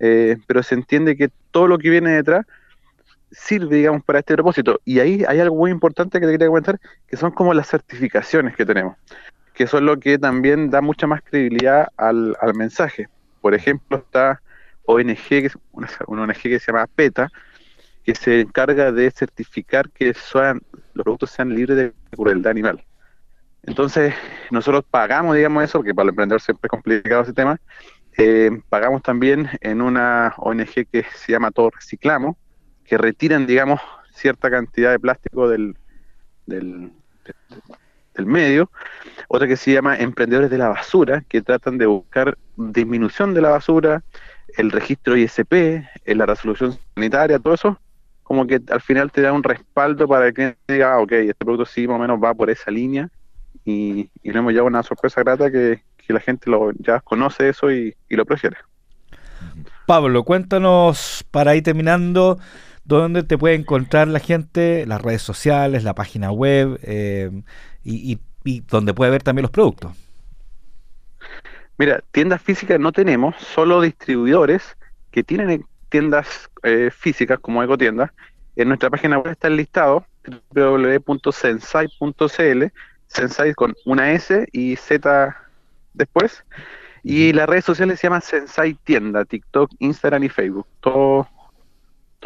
eh, 0.01 0.35
pero 0.45 0.61
se 0.61 0.75
entiende 0.75 1.15
que 1.15 1.29
todo 1.51 1.67
lo 1.67 1.77
que 1.77 1.89
viene 1.89 2.11
detrás 2.11 2.45
sirve, 3.31 3.77
digamos, 3.77 4.03
para 4.03 4.19
este 4.19 4.33
propósito. 4.33 4.79
Y 4.85 4.99
ahí 4.99 5.23
hay 5.27 5.39
algo 5.39 5.55
muy 5.55 5.71
importante 5.71 6.19
que 6.19 6.25
te 6.25 6.31
quería 6.33 6.47
comentar, 6.47 6.79
que 7.07 7.17
son 7.17 7.31
como 7.31 7.53
las 7.53 7.67
certificaciones 7.67 8.55
que 8.55 8.65
tenemos, 8.65 8.97
que 9.53 9.67
son 9.67 9.85
lo 9.85 9.99
que 9.99 10.17
también 10.17 10.69
da 10.69 10.81
mucha 10.81 11.07
más 11.07 11.21
credibilidad 11.21 11.87
al, 11.97 12.35
mensaje. 12.55 13.07
Por 13.41 13.53
ejemplo, 13.53 13.97
está 13.97 14.41
ONG, 14.85 15.15
que 15.27 15.45
es 15.45 15.57
una, 15.71 15.89
ONG 16.07 16.33
que 16.33 16.59
se 16.59 16.71
llama 16.71 16.87
PETA, 16.87 17.29
que 18.03 18.15
se 18.15 18.41
encarga 18.41 18.91
de 18.91 19.09
certificar 19.11 19.89
que 19.89 20.13
los 20.93 21.03
productos 21.03 21.31
sean 21.31 21.49
libres 21.49 21.77
de 21.77 21.93
crueldad 22.15 22.51
animal. 22.51 22.83
Entonces, 23.63 24.13
nosotros 24.51 24.85
pagamos, 24.89 25.35
digamos, 25.35 25.63
eso, 25.63 25.79
porque 25.79 25.93
para 25.93 26.03
el 26.03 26.09
emprendedor 26.09 26.39
siempre 26.39 26.67
es 26.67 26.69
complicado 26.69 27.23
ese 27.23 27.33
tema. 27.33 27.59
Eh, 28.17 28.51
pagamos 28.69 29.01
también 29.01 29.49
en 29.59 29.81
una 29.81 30.33
ONG 30.37 30.87
que 30.91 31.03
se 31.15 31.31
llama 31.31 31.51
Todo 31.51 31.71
Reciclamos, 31.71 32.37
que 32.85 32.97
retiran, 32.97 33.45
digamos, 33.45 33.81
cierta 34.13 34.49
cantidad 34.49 34.91
de 34.91 34.99
plástico 34.99 35.49
del, 35.49 35.75
del, 36.45 36.91
medio. 38.25 38.71
Otra 39.27 39.47
que 39.47 39.57
se 39.57 39.73
llama 39.73 39.97
Emprendedores 39.97 40.49
de 40.49 40.57
la 40.57 40.69
Basura, 40.69 41.23
que 41.27 41.41
tratan 41.41 41.77
de 41.77 41.85
buscar 41.85 42.37
disminución 42.55 43.33
de 43.33 43.41
la 43.41 43.49
basura, 43.49 44.03
el 44.57 44.71
registro 44.71 45.17
ISP, 45.17 45.83
en 46.05 46.17
la 46.17 46.25
resolución 46.25 46.77
sanitaria, 46.93 47.39
todo 47.39 47.53
eso, 47.53 47.79
como 48.23 48.47
que 48.47 48.61
al 48.69 48.81
final 48.81 49.11
te 49.11 49.21
da 49.21 49.33
un 49.33 49.43
respaldo 49.43 50.07
para 50.07 50.31
que 50.31 50.55
diga, 50.67 50.93
ah, 50.93 50.99
ok, 50.99 51.11
este 51.11 51.45
producto 51.45 51.65
sí 51.65 51.87
más 51.87 51.97
o 51.97 51.99
menos 51.99 52.19
va 52.23 52.33
por 52.33 52.49
esa 52.49 52.71
línea 52.71 53.09
y, 53.65 54.09
y 54.23 54.29
no 54.29 54.39
hemos 54.39 54.53
llevado 54.53 54.67
una 54.67 54.83
sorpresa 54.83 55.21
grata 55.21 55.51
que, 55.51 55.81
la 56.07 56.19
gente 56.19 56.51
lo, 56.51 56.71
ya 56.73 56.99
conoce 56.99 57.49
eso 57.49 57.71
y, 57.71 57.95
y 58.07 58.15
lo 58.15 58.25
prefiere. 58.25 58.57
Pablo, 59.87 60.23
cuéntanos 60.23 61.25
para 61.31 61.55
ir 61.55 61.63
terminando 61.63 62.37
¿Dónde 62.85 63.23
te 63.23 63.37
puede 63.37 63.55
encontrar 63.55 64.07
la 64.07 64.19
gente? 64.19 64.85
Las 64.85 65.01
redes 65.01 65.23
sociales, 65.23 65.83
la 65.83 65.95
página 65.95 66.31
web 66.31 66.79
eh, 66.83 67.31
y, 67.83 68.19
donde 68.67 68.93
puede 68.93 69.11
ver 69.11 69.23
también 69.23 69.41
los 69.41 69.51
productos. 69.51 69.91
Mira, 71.79 72.03
tiendas 72.11 72.41
físicas 72.41 72.79
no 72.79 72.91
tenemos, 72.91 73.35
solo 73.37 73.81
distribuidores 73.81 74.77
que 75.11 75.23
tienen 75.23 75.65
tiendas 75.89 76.51
eh, 76.61 76.91
físicas 76.95 77.39
como 77.39 77.63
ecotiendas. 77.63 78.11
En 78.55 78.67
nuestra 78.67 78.91
página 78.91 79.17
web 79.17 79.31
está 79.31 79.47
el 79.47 79.57
listado 79.57 80.05
www.sensai.cl, 80.53 82.65
Sensai 83.07 83.53
con 83.55 83.73
una 83.85 84.13
S 84.13 84.47
y 84.51 84.75
Z 84.75 85.35
después. 85.93 86.45
Y 87.03 87.33
las 87.33 87.49
redes 87.49 87.65
sociales 87.65 87.99
se 87.99 88.07
llaman 88.07 88.21
Sensai 88.21 88.75
Tienda, 88.83 89.25
TikTok, 89.25 89.71
Instagram 89.79 90.23
y 90.23 90.29
Facebook. 90.29 90.67
Todo 90.81 91.27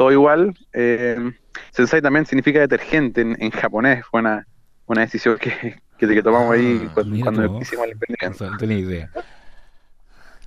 todo 0.00 0.12
igual. 0.12 0.56
Eh, 0.72 1.30
sensai 1.72 2.00
también 2.00 2.24
significa 2.24 2.58
detergente 2.58 3.20
en, 3.20 3.50
japonés, 3.50 4.02
fue 4.06 4.20
una, 4.20 4.46
una 4.86 5.02
decisión 5.02 5.36
que, 5.36 5.76
que, 5.98 6.22
tomamos 6.22 6.52
ahí 6.52 6.86
ah, 6.86 6.90
cuando, 6.94 7.60
hicimos 7.60 7.84
el 7.84 7.90
emprendimiento. 7.92 8.50
No 8.50 8.56
tenía 8.56 8.78
idea. 8.78 9.10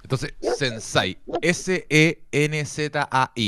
Entonces, 0.03 0.33
Sensai, 0.57 1.17
S-E-N-Z-A-I, 1.41 1.95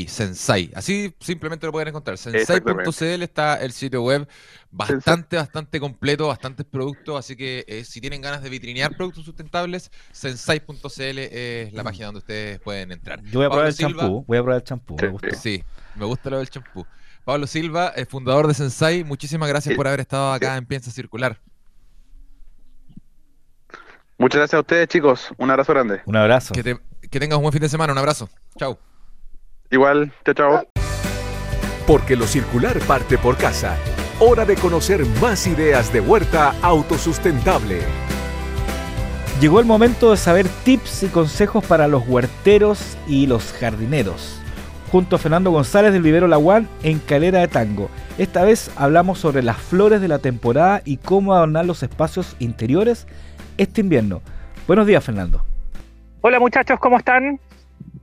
Sensai. 0.08 0.72
Así 0.74 1.14
simplemente 1.20 1.66
lo 1.66 1.74
pueden 1.74 1.90
encontrar. 1.90 2.18
Sensai.cl 2.18 3.24
está 3.24 3.58
el 3.58 3.74
sitio 3.74 4.02
web 4.04 4.26
bastante, 4.72 5.36
bastante 5.36 5.82
completo, 5.82 6.28
bastantes 6.28 6.66
productos. 6.66 7.20
Así 7.20 7.36
que 7.36 7.66
eh, 7.68 7.84
si 7.84 8.00
tienen 8.00 8.22
ganas 8.22 8.42
de 8.42 8.50
vitrinear 8.50 8.96
productos 8.96 9.26
sustentables, 9.26 9.92
Sensai.cl 10.14 11.20
es 11.20 11.74
la 11.74 11.84
página 11.84 12.06
donde 12.06 12.20
ustedes 12.20 12.60
pueden 12.62 12.94
entrar. 12.94 13.22
Yo 13.24 13.40
voy 13.40 13.46
a 13.46 13.50
probar 13.50 13.68
el 13.68 13.76
champú. 13.76 14.24
Voy 14.26 14.38
a 14.38 14.42
probar 14.42 14.62
el 14.62 14.64
champú. 14.64 14.96
Me 15.02 15.10
gusta. 15.10 15.36
Sí, 15.36 15.62
me 15.96 16.06
gusta 16.06 16.30
lo 16.30 16.38
del 16.38 16.50
champú. 16.50 16.86
Pablo 17.26 17.48
Silva, 17.48 17.90
el 17.96 18.06
fundador 18.06 18.48
de 18.48 18.54
Sensai, 18.54 19.04
muchísimas 19.04 19.50
gracias 19.50 19.76
por 19.76 19.88
haber 19.88 20.00
estado 20.00 20.32
acá 20.32 20.56
en 20.56 20.66
Piensa 20.66 20.90
Circular. 20.90 21.42
Muchas 24.18 24.40
gracias 24.40 24.58
a 24.58 24.62
ustedes, 24.62 24.88
chicos. 24.88 25.30
Un 25.38 25.52
abrazo 25.52 25.74
grande. 25.74 26.02
Un 26.06 26.16
abrazo. 26.16 26.54
Que, 26.54 27.20
tengas 27.20 27.38
un 27.38 27.44
buen 27.44 27.52
fin 27.52 27.62
de 27.62 27.70
semana. 27.70 27.92
Un 27.92 28.00
abrazo. 28.00 28.30
Chao. 28.58 28.80
Igual. 29.70 30.14
Chao, 30.24 30.34
chao. 30.34 30.68
Porque 31.86 32.16
lo 32.16 32.26
circular 32.26 32.80
parte 32.80 33.18
por 33.18 33.36
casa. 33.38 33.78
Hora 34.20 34.46
de 34.46 34.56
conocer 34.56 35.06
más 35.22 35.46
ideas 35.48 35.92
de 35.92 36.00
huerta 36.00 36.56
autosustentable. 36.62 37.82
Llegó 39.42 39.60
el 39.60 39.66
momento 39.66 40.12
de 40.12 40.18
saber 40.18 40.48
tips 40.64 41.04
y 41.04 41.08
consejos 41.08 41.66
para 41.66 41.90
los 41.90 42.08
huerteros 42.08 42.98
y 43.08 43.28
los 43.28 43.52
jardineros. 43.52 44.40
Junto 44.94 45.18
a 45.18 45.20
Fernando 45.20 45.52
González 45.52 45.92
del 45.92 46.04
Vivero 46.04 46.30
Laguán 46.30 46.70
en 46.84 47.00
Calera 47.00 47.40
de 47.40 47.50
Tango. 47.50 47.90
Esta 48.18 48.46
vez 48.46 48.72
hablamos 48.78 49.20
sobre 49.20 49.44
las 49.44 49.58
flores 49.58 50.00
de 50.00 50.08
la 50.08 50.20
temporada 50.20 50.82
y 50.86 50.98
cómo 50.98 51.34
adornar 51.34 51.66
los 51.66 51.84
espacios 51.84 52.38
interiores 52.40 53.08
este 53.58 53.82
invierno. 53.82 54.22
Buenos 54.68 54.88
días, 54.88 55.04
Fernando. 55.04 55.46
Hola 56.22 56.40
muchachos, 56.40 56.80
¿cómo 56.80 56.98
están? 56.98 57.40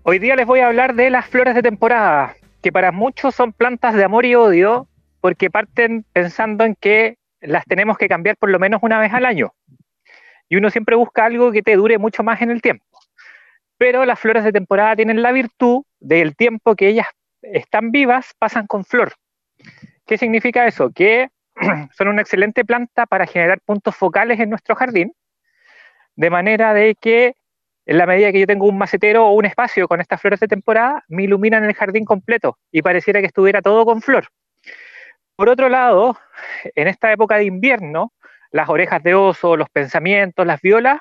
Hoy 0.05 0.19
día 0.19 0.37
les 0.37 0.47
voy 0.47 0.61
a 0.61 0.69
hablar 0.69 0.95
de 0.95 1.11
las 1.11 1.27
flores 1.27 1.55
de 1.55 1.63
temporada, 1.63 2.37
que 2.63 2.73
para 2.73 2.93
muchos 2.93 3.35
son 3.35 3.53
plantas 3.53 3.95
de 3.95 4.05
amor 4.05 4.25
y 4.25 4.35
odio, 4.35 4.87
porque 5.21 5.51
parten 5.51 6.05
pensando 6.13 6.65
en 6.65 6.75
que 6.77 7.19
las 7.41 7.65
tenemos 7.65 7.99
que 7.99 8.09
cambiar 8.09 8.37
por 8.37 8.51
lo 8.51 8.59
menos 8.59 8.81
una 8.83 9.01
vez 9.01 9.13
al 9.13 9.27
año. 9.27 9.53
Y 10.49 10.57
uno 10.57 10.71
siempre 10.71 10.97
busca 10.97 11.25
algo 11.25 11.51
que 11.53 11.63
te 11.63 11.77
dure 11.77 11.99
mucho 11.99 12.23
más 12.23 12.41
en 12.43 12.51
el 12.51 12.63
tiempo. 12.63 12.85
Pero 13.77 14.05
las 14.05 14.21
flores 14.21 14.45
de 14.45 14.53
temporada 14.53 14.97
tienen 14.97 15.23
la 15.23 15.33
virtud 15.33 15.83
del 15.99 16.37
tiempo 16.37 16.77
que 16.77 16.89
ellas 16.89 17.07
están 17.43 17.91
vivas, 17.91 18.33
pasan 18.39 18.67
con 18.67 18.85
flor. 18.85 19.15
¿Qué 20.07 20.19
significa 20.19 20.67
eso? 20.67 20.91
Que 20.91 21.29
son 21.97 22.09
una 22.09 22.23
excelente 22.23 22.65
planta 22.65 23.07
para 23.07 23.27
generar 23.27 23.61
puntos 23.65 23.97
focales 23.97 24.39
en 24.39 24.51
nuestro 24.51 24.77
jardín 24.77 25.13
de 26.17 26.31
manera 26.31 26.75
de 26.75 26.95
que 26.95 27.35
en 27.87 27.99
la 27.99 28.07
medida 28.07 28.31
que 28.31 28.41
yo 28.41 28.47
tengo 28.47 28.67
un 28.67 28.79
macetero 28.79 29.27
o 29.27 29.33
un 29.33 29.45
espacio 29.45 29.89
con 29.89 30.01
estas 30.01 30.21
flores 30.21 30.41
de 30.41 30.49
temporada, 30.49 31.05
me 31.09 31.25
iluminan 31.25 31.65
el 31.65 31.75
jardín 31.75 32.05
completo 32.05 32.59
y 32.71 32.83
pareciera 32.83 33.21
que 33.21 33.27
estuviera 33.27 33.61
todo 33.61 33.85
con 33.85 34.03
flor. 34.03 34.29
Por 35.35 35.49
otro 35.49 35.69
lado, 35.69 36.17
en 36.75 36.87
esta 36.87 37.11
época 37.11 37.37
de 37.37 37.45
invierno, 37.45 38.13
las 38.51 38.69
orejas 38.69 39.03
de 39.03 39.15
oso, 39.15 39.57
los 39.57 39.69
pensamientos, 39.71 40.47
las 40.47 40.61
violas, 40.61 41.01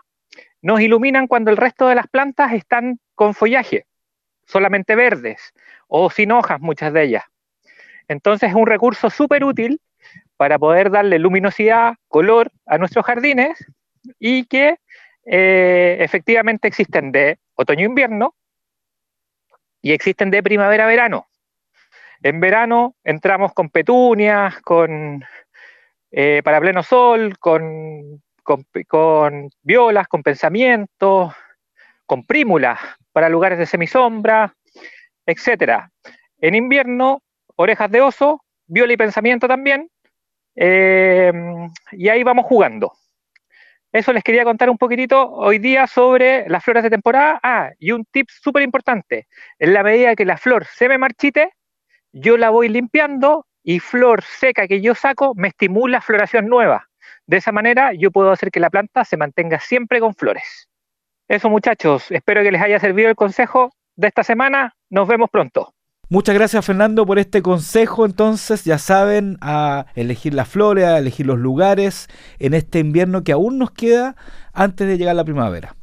nos 0.62 0.82
iluminan 0.82 1.28
cuando 1.28 1.52
el 1.52 1.58
resto 1.58 1.88
de 1.88 1.96
las 1.96 2.08
plantas 2.08 2.54
están 2.54 3.00
con 3.14 3.34
follaje, 3.34 3.86
solamente 4.46 4.96
verdes 4.96 5.54
o 5.88 6.10
sin 6.10 6.32
hojas 6.32 6.60
muchas 6.62 6.94
de 6.94 7.04
ellas. 7.04 7.24
Entonces 8.08 8.50
es 8.50 8.56
un 8.56 8.68
recurso 8.68 9.10
súper 9.10 9.44
útil 9.44 9.80
para 10.38 10.58
poder 10.58 10.90
darle 10.90 11.20
luminosidad, 11.20 11.96
color 12.08 12.52
a 12.66 12.78
nuestros 12.78 13.06
jardines 13.06 13.64
y 14.18 14.46
que 14.46 14.78
eh, 15.26 15.98
efectivamente 16.00 16.68
existen 16.68 17.12
de 17.12 17.40
otoño-invierno 17.56 18.36
y 19.82 19.92
existen 19.92 20.32
de 20.32 20.44
primavera-verano. 20.44 21.28
En 22.24 22.40
verano 22.40 22.96
entramos 23.04 23.54
con 23.54 23.70
petunias, 23.70 24.62
con 24.62 25.24
eh, 26.12 26.42
para 26.44 26.60
pleno 26.60 26.84
sol, 26.84 27.38
con, 27.40 28.22
con, 28.44 29.50
violas, 29.62 30.08
con 30.08 30.24
pensamientos, 30.24 31.34
con 32.06 32.26
prímulas 32.26 32.80
para 33.12 33.30
lugares 33.30 33.58
de 33.58 33.66
semisombra, 33.66 34.54
etc. 35.26 35.90
En 36.40 36.56
invierno, 36.56 37.22
orejas 37.56 37.90
de 37.90 38.02
oso, 38.02 38.44
viola 38.68 38.94
y 38.94 38.98
pensamiento 38.98 39.48
también, 39.48 39.90
eh, 40.56 41.32
y 41.94 42.10
ahí 42.10 42.24
vamos 42.24 42.46
jugando. 42.46 42.94
Eso 43.92 44.14
les 44.14 44.24
quería 44.24 44.46
contar 44.46 44.70
un 44.70 44.78
poquitito 44.78 45.30
hoy 45.32 45.60
día 45.60 45.86
sobre 45.86 46.48
las 46.48 46.64
flores 46.64 46.84
de 46.84 46.90
temporada. 46.90 47.40
Ah, 47.44 47.72
y 47.78 47.92
un 47.92 48.06
tip 48.06 48.30
súper 48.30 48.64
importante. 48.64 49.28
En 49.60 49.74
la 49.74 49.84
medida 49.84 50.16
que 50.16 50.24
la 50.24 50.38
flor 50.38 50.66
se 50.66 50.88
me 50.88 50.98
marchite, 50.98 51.52
yo 52.14 52.38
la 52.38 52.50
voy 52.50 52.70
limpiando 52.70 53.46
y 53.64 53.80
flor 53.80 54.24
seca 54.24 54.68
que 54.68 54.82
yo 54.82 54.96
saco 54.96 55.34
me 55.36 55.50
estimula 55.50 56.00
floración 56.02 56.48
nueva. 56.48 56.88
De 57.26 57.38
esa 57.38 57.52
manera 57.52 57.92
yo 57.94 58.12
puedo 58.12 58.32
hacer 58.32 58.50
que 58.50 58.62
la 58.62 58.70
planta 58.70 59.04
se 59.04 59.18
mantenga 59.18 59.60
siempre 59.60 60.00
con 60.00 60.16
flores. 60.16 60.70
Eso 61.28 61.50
muchachos, 61.50 62.12
espero 62.12 62.44
que 62.44 62.52
les 62.52 62.62
haya 62.62 62.80
servido 62.80 63.10
el 63.10 63.16
consejo 63.16 63.74
de 63.96 64.08
esta 64.08 64.24
semana. 64.24 64.76
Nos 64.90 65.08
vemos 65.08 65.30
pronto. 65.30 65.74
Muchas 66.12 66.36
gracias 66.36 66.66
Fernando 66.66 67.06
por 67.06 67.20
este 67.20 67.42
consejo. 67.42 68.06
Entonces 68.06 68.66
ya 68.66 68.78
saben 68.78 69.38
a 69.40 69.86
elegir 69.96 70.34
las 70.34 70.50
flores, 70.50 70.84
a 70.84 70.98
elegir 70.98 71.26
los 71.26 71.40
lugares 71.40 72.10
en 72.38 72.54
este 72.54 72.80
invierno 72.80 73.24
que 73.24 73.32
aún 73.32 73.58
nos 73.58 73.72
queda 73.72 74.18
antes 74.52 74.90
de 74.90 74.98
llegar 74.98 75.16
la 75.16 75.24
primavera. 75.24 75.78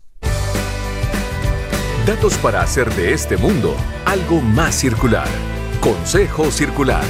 Datos 2.07 2.37
para 2.37 2.61
hacer 2.61 2.91
de 2.91 3.15
este 3.15 3.39
mundo 3.39 3.75
algo 4.05 4.43
más 4.43 4.75
circular. 4.75 5.27
Consejo 5.81 6.51
Circular. 6.51 7.05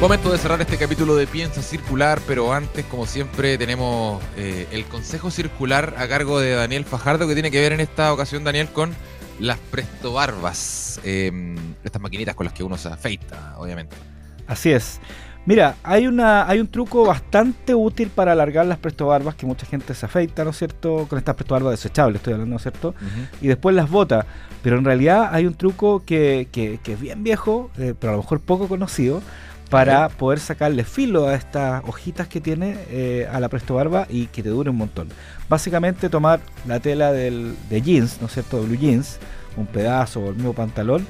Momento 0.00 0.32
de 0.32 0.38
cerrar 0.38 0.62
este 0.62 0.78
capítulo 0.78 1.14
de 1.14 1.26
Piensa 1.26 1.60
Circular, 1.60 2.20
pero 2.26 2.54
antes, 2.54 2.86
como 2.86 3.04
siempre, 3.04 3.58
tenemos 3.58 4.22
eh, 4.38 4.66
el 4.70 4.84
Consejo 4.86 5.30
Circular 5.30 5.92
a 5.98 6.08
cargo 6.08 6.40
de 6.40 6.52
Daniel 6.52 6.86
Fajardo, 6.86 7.28
que 7.28 7.34
tiene 7.34 7.50
que 7.50 7.60
ver 7.60 7.72
en 7.72 7.80
esta 7.80 8.14
ocasión, 8.14 8.44
Daniel, 8.44 8.68
con 8.68 8.94
las 9.40 9.58
prestobarbas, 9.58 11.00
eh, 11.04 11.56
estas 11.84 12.02
maquinitas 12.02 12.34
con 12.34 12.46
las 12.46 12.52
que 12.52 12.62
uno 12.62 12.76
se 12.76 12.88
afeita, 12.88 13.54
obviamente. 13.58 13.96
Así 14.46 14.70
es. 14.70 15.00
Mira, 15.48 15.76
hay, 15.82 16.06
una, 16.06 16.46
hay 16.46 16.60
un 16.60 16.66
truco 16.66 17.06
bastante 17.06 17.74
útil 17.74 18.10
para 18.10 18.32
alargar 18.32 18.66
las 18.66 18.76
prestobarbas 18.76 19.34
que 19.34 19.46
mucha 19.46 19.64
gente 19.64 19.94
se 19.94 20.04
afeita, 20.04 20.44
¿no 20.44 20.50
es 20.50 20.58
cierto? 20.58 21.06
Con 21.08 21.18
estas 21.18 21.36
prestobarbas 21.36 21.70
desechables, 21.70 22.16
estoy 22.16 22.34
hablando, 22.34 22.50
¿no 22.50 22.56
es 22.56 22.62
cierto? 22.62 22.94
Y 23.40 23.48
después 23.48 23.74
las 23.74 23.88
bota. 23.88 24.26
Pero 24.62 24.76
en 24.76 24.84
realidad 24.84 25.30
hay 25.32 25.46
un 25.46 25.54
truco 25.54 26.02
que, 26.04 26.48
que, 26.52 26.78
es 26.84 27.00
bien 27.00 27.22
viejo, 27.22 27.70
eh, 27.78 27.94
pero 27.98 28.12
a 28.12 28.16
lo 28.16 28.22
mejor 28.22 28.40
poco 28.40 28.68
conocido, 28.68 29.22
para 29.70 30.08
poder 30.08 30.40
sacarle 30.40 30.84
filo 30.84 31.28
a 31.28 31.34
estas 31.34 31.82
hojitas 31.86 32.26
que 32.26 32.40
tiene 32.40 32.76
eh, 32.90 33.28
a 33.30 33.38
la 33.40 33.48
presto 33.48 33.74
barba 33.74 34.06
y 34.08 34.26
que 34.26 34.42
te 34.42 34.48
dure 34.48 34.70
un 34.70 34.76
montón. 34.76 35.08
Básicamente 35.48 36.08
tomar 36.08 36.40
la 36.66 36.80
tela 36.80 37.12
del, 37.12 37.54
de 37.68 37.82
jeans, 37.82 38.20
¿no 38.20 38.28
es 38.28 38.32
cierto? 38.32 38.60
De 38.60 38.66
blue 38.66 38.78
jeans, 38.78 39.18
un 39.56 39.66
pedazo 39.66 40.20
o 40.20 40.28
el 40.30 40.36
mismo 40.36 40.54
pantalón 40.54 41.06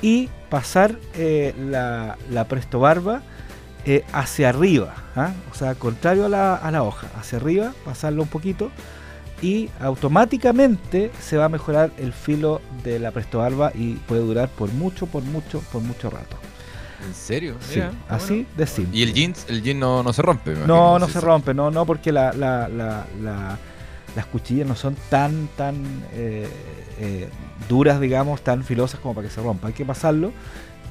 y 0.00 0.28
pasar 0.48 0.96
eh, 1.14 1.54
la, 1.58 2.16
la, 2.30 2.44
presto 2.46 2.80
barba 2.80 3.22
eh, 3.84 4.04
hacia 4.12 4.50
arriba, 4.50 4.94
¿ah? 5.16 5.32
o 5.50 5.54
sea, 5.54 5.74
contrario 5.74 6.26
a 6.26 6.28
la, 6.28 6.54
a 6.54 6.70
la 6.70 6.82
hoja, 6.82 7.08
hacia 7.18 7.38
arriba, 7.38 7.72
pasarlo 7.84 8.22
un 8.22 8.28
poquito 8.28 8.70
y 9.42 9.70
automáticamente 9.80 11.10
se 11.20 11.36
va 11.36 11.46
a 11.46 11.48
mejorar 11.48 11.90
el 11.98 12.12
filo 12.12 12.60
de 12.84 12.98
la 12.98 13.10
presto 13.10 13.38
barba 13.38 13.72
y 13.74 13.94
puede 13.94 14.22
durar 14.22 14.48
por 14.48 14.72
mucho, 14.72 15.06
por 15.06 15.22
mucho, 15.22 15.60
por 15.72 15.82
mucho 15.82 16.10
rato. 16.10 16.36
¿En 17.06 17.14
serio? 17.14 17.56
sí, 17.60 17.80
así 18.08 18.46
de 18.56 18.66
simple. 18.66 18.98
¿Y 18.98 19.02
el 19.02 19.14
jeans, 19.14 19.46
el 19.48 19.62
jean 19.62 19.78
no, 19.78 20.02
no 20.02 20.12
se 20.12 20.22
rompe? 20.22 20.54
no, 20.66 20.98
no 20.98 21.08
se, 21.08 21.20
rompe, 21.20 21.54
no, 21.54 21.70
no, 21.70 21.86
porque 21.86 22.12
la, 22.12 22.32
la, 22.32 22.68
la, 22.68 23.58
las 24.16 24.26
cuchillas 24.26 24.66
no 24.66 24.74
son 24.74 24.96
tan, 25.10 25.48
tan 25.56 25.76
eh, 26.12 26.48
eh, 26.98 27.28
duras, 27.68 28.00
digamos, 28.00 28.42
tan 28.42 28.64
filosas 28.64 29.00
como 29.00 29.14
para 29.14 29.28
que 29.28 29.32
se 29.32 29.40
rompa. 29.40 29.68
Hay 29.68 29.74
que 29.74 29.84
pasarlo 29.84 30.32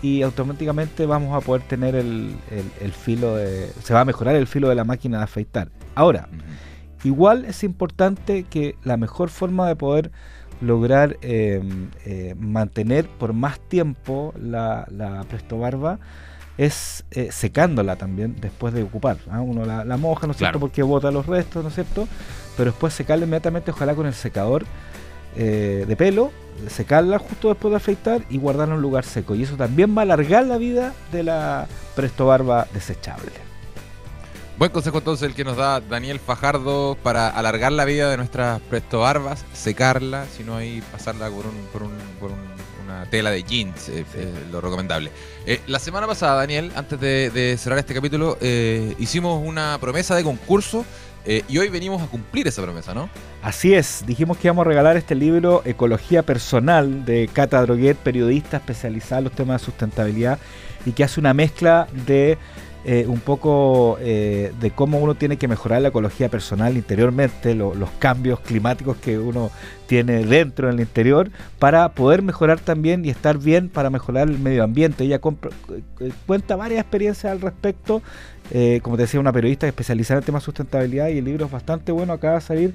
y 0.01 0.21
automáticamente 0.21 1.05
vamos 1.05 1.35
a 1.35 1.45
poder 1.45 1.63
tener 1.63 1.95
el, 1.95 2.35
el, 2.81 2.91
filo 2.91 3.35
de... 3.35 3.71
Se 3.83 3.93
va 3.93 4.01
a 4.01 4.05
mejorar 4.05 4.35
el 4.35 4.47
filo 4.47 4.69
de 4.69 4.75
la 4.75 4.83
máquina 4.83 5.17
de 5.17 5.23
afeitar. 5.23 5.69
Ahora, 5.95 6.29
igual 7.03 7.45
es 7.45 7.63
importante 7.63 8.43
que 8.43 8.75
la 8.83 8.97
mejor 8.97 9.29
forma 9.29 9.67
de 9.67 9.75
poder 9.75 10.11
lograr 10.61 11.17
eh, 11.21 11.61
eh, 12.05 12.35
mantener 12.39 13.07
por 13.07 13.33
más 13.33 13.59
tiempo 13.59 14.33
la, 14.41 14.87
la 14.89 15.23
presto 15.23 15.59
barba 15.59 15.99
es 16.57 17.05
eh, 17.11 17.29
secándola 17.31 17.95
también 17.97 18.35
después 18.39 18.73
de 18.73 18.83
ocupar. 18.83 19.17
¿ah? 19.29 19.41
Uno 19.41 19.65
la, 19.65 19.97
moja, 19.97 20.25
¿no 20.25 20.31
es 20.31 20.37
cierto? 20.37 20.59
Porque 20.59 20.81
bota 20.81 21.11
los 21.11 21.27
restos, 21.27 21.61
¿no 21.61 21.69
es 21.69 21.75
cierto? 21.75 22.07
Pero 22.55 22.71
después 22.71 22.93
secarla 22.93 23.25
inmediatamente, 23.25 23.71
ojalá 23.71 23.93
con 23.93 24.07
el 24.07 24.13
secador. 24.13 24.65
de 25.35 25.95
pelo, 25.95 26.31
secarla 26.67 27.19
justo 27.19 27.49
después 27.49 27.69
de 27.69 27.77
afeitar 27.77 28.21
y 28.31 28.39
guardarla 28.39 28.73
en 28.73 28.77
un 28.77 28.81
lugar 28.81 29.05
seco. 29.05 29.35
Y 29.35 29.43
eso 29.43 29.55
también 29.55 29.95
va 29.95 30.01
a 30.01 30.03
alargar 30.03 30.47
la 30.47 30.57
vida 30.57 30.93
de 31.11 31.21
la 31.21 31.67
Presto 31.95 32.25
Barba 32.25 32.65
desechable. 32.73 33.46
Buen 34.57 34.71
consejo 34.71 34.97
entonces 34.97 35.29
el 35.29 35.35
que 35.35 35.43
nos 35.43 35.55
da 35.55 35.81
Daniel 35.81 36.19
Fajardo 36.19 36.97
para 37.03 37.29
alargar 37.29 37.71
la 37.71 37.85
vida 37.85 38.09
de 38.09 38.17
nuestras 38.17 38.59
Presto 38.61 39.01
Barbas, 39.01 39.45
secarla, 39.53 40.25
sino 40.35 40.55
ahí 40.55 40.81
pasarla 40.91 41.29
por, 41.29 41.45
una 42.83 43.05
tela 43.11 43.29
de 43.29 43.43
jeans, 43.43 43.89
eh, 43.89 44.03
eh, 44.15 44.33
lo 44.51 44.59
recomendable. 44.59 45.11
la 45.67 45.77
semana 45.77 46.07
pasada, 46.07 46.37
Daniel, 46.37 46.71
antes 46.75 46.99
de, 46.99 47.55
cerrar 47.59 47.77
este 47.77 47.93
capítulo, 47.93 48.37
hicimos 48.97 49.45
una 49.45 49.77
promesa 49.79 50.15
de 50.15 50.23
concurso 50.23 50.85
eh, 51.29 51.43
y 51.49 51.57
hoy 51.57 51.67
venimos 51.67 52.01
a 52.01 52.07
cumplir 52.07 52.47
esa 52.47 52.61
promesa, 52.61 52.93
¿no? 52.93 53.09
Así 53.43 53.73
es, 53.73 54.05
dijimos 54.07 54.37
que 54.37 54.47
íbamos 54.47 54.65
a 54.65 54.69
regalar 54.69 54.95
este 54.95 55.13
libro 55.13 55.61
Ecología 55.65 56.23
Personal 56.23 57.03
de 57.03 57.29
Cata 57.31 57.61
Droguet, 57.61 57.97
periodista 57.97 58.57
especializada 58.57 59.19
en 59.19 59.23
los 59.25 59.33
temas 59.33 59.61
de 59.61 59.65
sustentabilidad 59.65 60.39
y 60.85 60.93
que 60.93 61.03
hace 61.03 61.19
una 61.19 61.33
mezcla 61.33 61.89
de 62.07 62.37
eh, 62.89 63.05
un 63.05 63.19
poco 63.19 63.97
eh, 63.99 64.53
de 64.61 64.71
cómo 64.71 64.99
uno 64.99 65.13
tiene 65.13 65.35
que 65.35 65.49
mejorar 65.49 65.81
la 65.81 65.89
ecología 65.89 66.29
personal 66.29 66.77
interiormente, 66.77 67.53
los 67.53 67.89
cambios 67.99 68.39
climáticos 68.39 68.95
que 68.95 69.19
uno 69.19 69.51
tiene 69.87 70.23
dentro 70.25 70.69
en 70.69 70.75
el 70.75 70.79
interior, 70.79 71.29
para 71.59 71.89
poder 71.89 72.21
mejorar 72.21 72.61
también 72.61 73.03
y 73.03 73.09
estar 73.09 73.37
bien 73.37 73.67
para 73.67 73.89
mejorar 73.89 74.29
el 74.29 74.39
medio 74.39 74.63
ambiente. 74.63 75.03
Ella 75.03 75.19
cuenta 75.19 76.55
varias 76.55 76.79
experiencias 76.79 77.29
al 77.29 77.41
respecto 77.41 78.01
eh, 78.51 78.79
como 78.81 78.95
te 78.95 79.03
decía, 79.03 79.19
una 79.19 79.33
periodista 79.33 79.67
especializada 79.67 80.19
en 80.19 80.25
temas 80.25 80.43
de 80.43 80.45
sustentabilidad 80.45 81.09
y 81.09 81.17
el 81.17 81.25
libro 81.25 81.45
es 81.45 81.51
bastante 81.51 81.91
bueno, 81.91 82.13
acaba 82.13 82.35
de 82.35 82.41
salir. 82.41 82.73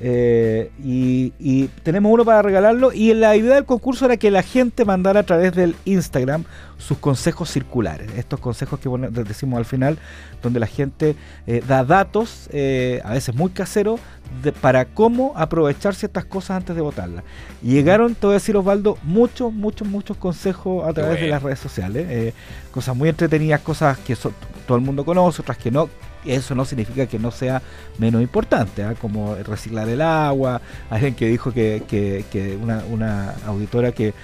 Eh, 0.00 0.70
y, 0.82 1.68
tenemos 1.82 2.12
uno 2.12 2.24
para 2.24 2.42
regalarlo. 2.42 2.92
Y 2.92 3.14
la 3.14 3.36
idea 3.36 3.54
del 3.54 3.64
concurso 3.64 4.04
era 4.04 4.16
que 4.16 4.30
la 4.30 4.42
gente 4.42 4.84
mandara 4.84 5.20
a 5.20 5.22
través 5.22 5.54
del 5.54 5.76
Instagram 5.84 6.44
sus 6.78 6.98
consejos 6.98 7.50
circulares. 7.50 8.10
Estos 8.16 8.40
consejos 8.40 8.78
que 8.80 8.88
decimos 9.24 9.58
al 9.58 9.64
final, 9.64 9.98
donde 10.42 10.60
la 10.60 10.66
gente 10.66 11.16
eh, 11.46 11.62
da 11.66 11.84
datos, 11.84 12.48
a 12.52 13.12
veces 13.12 13.34
muy 13.34 13.50
caseros, 13.50 14.00
para 14.60 14.84
cómo 14.84 15.32
aprovechar 15.36 15.94
ciertas 15.94 16.24
cosas 16.24 16.58
antes 16.58 16.76
de 16.76 16.82
votarlas. 16.82 17.24
Llegaron, 17.62 18.14
te 18.14 18.26
voy 18.26 18.34
a 18.34 18.38
decir 18.38 18.56
Osvaldo, 18.56 18.98
muchos, 19.02 19.52
muchos, 19.52 19.88
muchos 19.88 20.16
consejos 20.16 20.86
a 20.86 20.92
través 20.92 21.20
de 21.20 21.28
las 21.28 21.42
redes 21.42 21.58
sociales. 21.58 22.06
Eh, 22.08 22.34
cosas 22.70 22.96
muy 22.96 23.08
entretenidas, 23.08 23.60
cosas 23.60 23.98
que 23.98 24.16
todo 24.16 24.76
el 24.76 24.84
mundo 24.84 25.04
conoce, 25.04 25.42
otras 25.42 25.58
que 25.58 25.70
no. 25.70 25.88
Eso 26.26 26.54
no 26.54 26.64
significa 26.64 27.06
que 27.06 27.18
no 27.18 27.30
sea 27.30 27.62
menos 27.98 28.22
importante, 28.22 28.82
¿ah? 28.82 28.94
como 29.00 29.34
reciclar 29.36 29.88
el 29.88 30.00
agua. 30.00 30.60
Alguien 30.90 31.14
que 31.14 31.26
dijo 31.26 31.52
que, 31.52 32.58
una, 32.62 33.34
auditora 33.46 33.92
que 33.92 34.14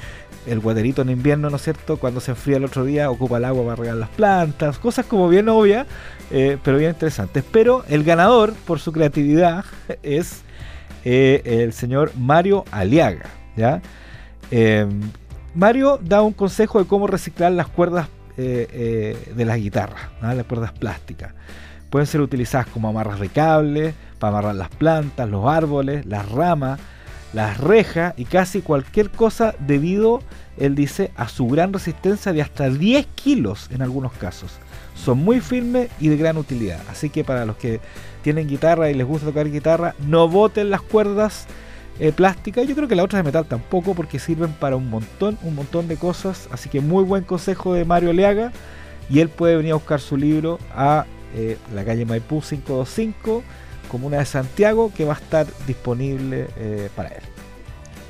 el 0.46 0.60
guaterito 0.60 1.02
en 1.02 1.10
invierno, 1.10 1.50
¿no 1.50 1.56
es 1.56 1.62
cierto? 1.62 1.98
Cuando 1.98 2.20
se 2.20 2.32
enfría 2.32 2.56
el 2.56 2.64
otro 2.64 2.84
día, 2.84 3.10
ocupa 3.10 3.38
el 3.38 3.44
agua 3.44 3.64
para 3.64 3.76
regar 3.76 3.96
las 3.96 4.08
plantas, 4.10 4.78
cosas 4.78 5.06
como 5.06 5.28
bien 5.28 5.48
obvias, 5.48 5.86
eh, 6.30 6.58
pero 6.62 6.78
bien 6.78 6.90
interesantes. 6.90 7.44
Pero 7.50 7.84
el 7.88 8.04
ganador, 8.04 8.54
por 8.66 8.80
su 8.80 8.92
creatividad, 8.92 9.64
es 10.02 10.42
eh, 11.04 11.42
el 11.44 11.72
señor 11.72 12.12
Mario 12.16 12.64
Aliaga. 12.70 13.30
Em, 14.50 15.00
Mario 15.54 15.98
da 16.02 16.22
un 16.22 16.32
consejo 16.32 16.78
de 16.80 16.86
cómo 16.86 17.06
reciclar 17.06 17.52
las 17.52 17.68
cuerdas 17.68 18.08
eh, 18.38 19.32
de 19.34 19.44
las 19.44 19.58
guitarras, 19.58 20.00
las 20.20 20.44
cuerdas 20.46 20.72
plásticas. 20.72 21.34
Pueden 21.92 22.08
ser 22.08 22.20
utilizadas 22.20 22.66
como 22.66 22.88
amarras 22.88 23.20
de 23.20 23.28
cable, 23.28 23.94
para 24.18 24.38
amarrar 24.38 24.56
las 24.56 24.70
plantas, 24.70 25.28
los 25.28 25.46
árboles, 25.46 26.04
las 26.06 26.28
ramas, 26.28 26.80
las 27.32 27.58
rejas 27.58 28.14
y 28.16 28.24
casi 28.24 28.62
cualquier 28.62 29.10
cosa 29.10 29.54
debido, 29.60 30.20
él 30.56 30.74
dice, 30.74 31.12
a 31.14 31.28
su 31.28 31.46
gran 31.46 31.72
resistencia 31.72 32.32
de 32.32 32.42
hasta 32.42 32.68
10 32.68 33.06
kilos 33.14 33.68
en 33.70 33.82
algunos 33.82 34.12
casos 34.14 34.58
son 34.94 35.18
muy 35.18 35.40
firmes 35.40 35.90
y 36.00 36.08
de 36.08 36.16
gran 36.16 36.36
utilidad. 36.36 36.80
Así 36.90 37.10
que 37.10 37.24
para 37.24 37.44
los 37.44 37.56
que 37.56 37.80
tienen 38.22 38.48
guitarra 38.48 38.90
y 38.90 38.94
les 38.94 39.06
gusta 39.06 39.26
tocar 39.26 39.50
guitarra, 39.50 39.94
no 40.06 40.28
boten 40.28 40.70
las 40.70 40.82
cuerdas 40.82 41.46
eh, 41.98 42.12
plásticas. 42.12 42.66
Yo 42.66 42.74
creo 42.74 42.88
que 42.88 42.96
las 42.96 43.04
otras 43.04 43.20
de 43.20 43.24
metal 43.24 43.46
tampoco, 43.46 43.94
porque 43.94 44.18
sirven 44.18 44.52
para 44.52 44.76
un 44.76 44.88
montón, 44.88 45.38
un 45.42 45.54
montón 45.54 45.88
de 45.88 45.96
cosas. 45.96 46.48
Así 46.52 46.68
que 46.68 46.80
muy 46.80 47.04
buen 47.04 47.24
consejo 47.24 47.74
de 47.74 47.84
Mario 47.84 48.12
Leaga. 48.12 48.52
Y 49.10 49.20
él 49.20 49.28
puede 49.28 49.56
venir 49.56 49.72
a 49.72 49.76
buscar 49.76 50.00
su 50.00 50.16
libro 50.16 50.58
a 50.74 51.04
eh, 51.34 51.58
la 51.74 51.84
calle 51.84 52.04
Maipú 52.04 52.40
525, 52.40 53.42
Comuna 53.88 54.18
de 54.18 54.26
Santiago, 54.26 54.92
que 54.94 55.04
va 55.04 55.14
a 55.14 55.16
estar 55.16 55.46
disponible 55.66 56.48
eh, 56.56 56.88
para 56.94 57.10
él. 57.10 57.22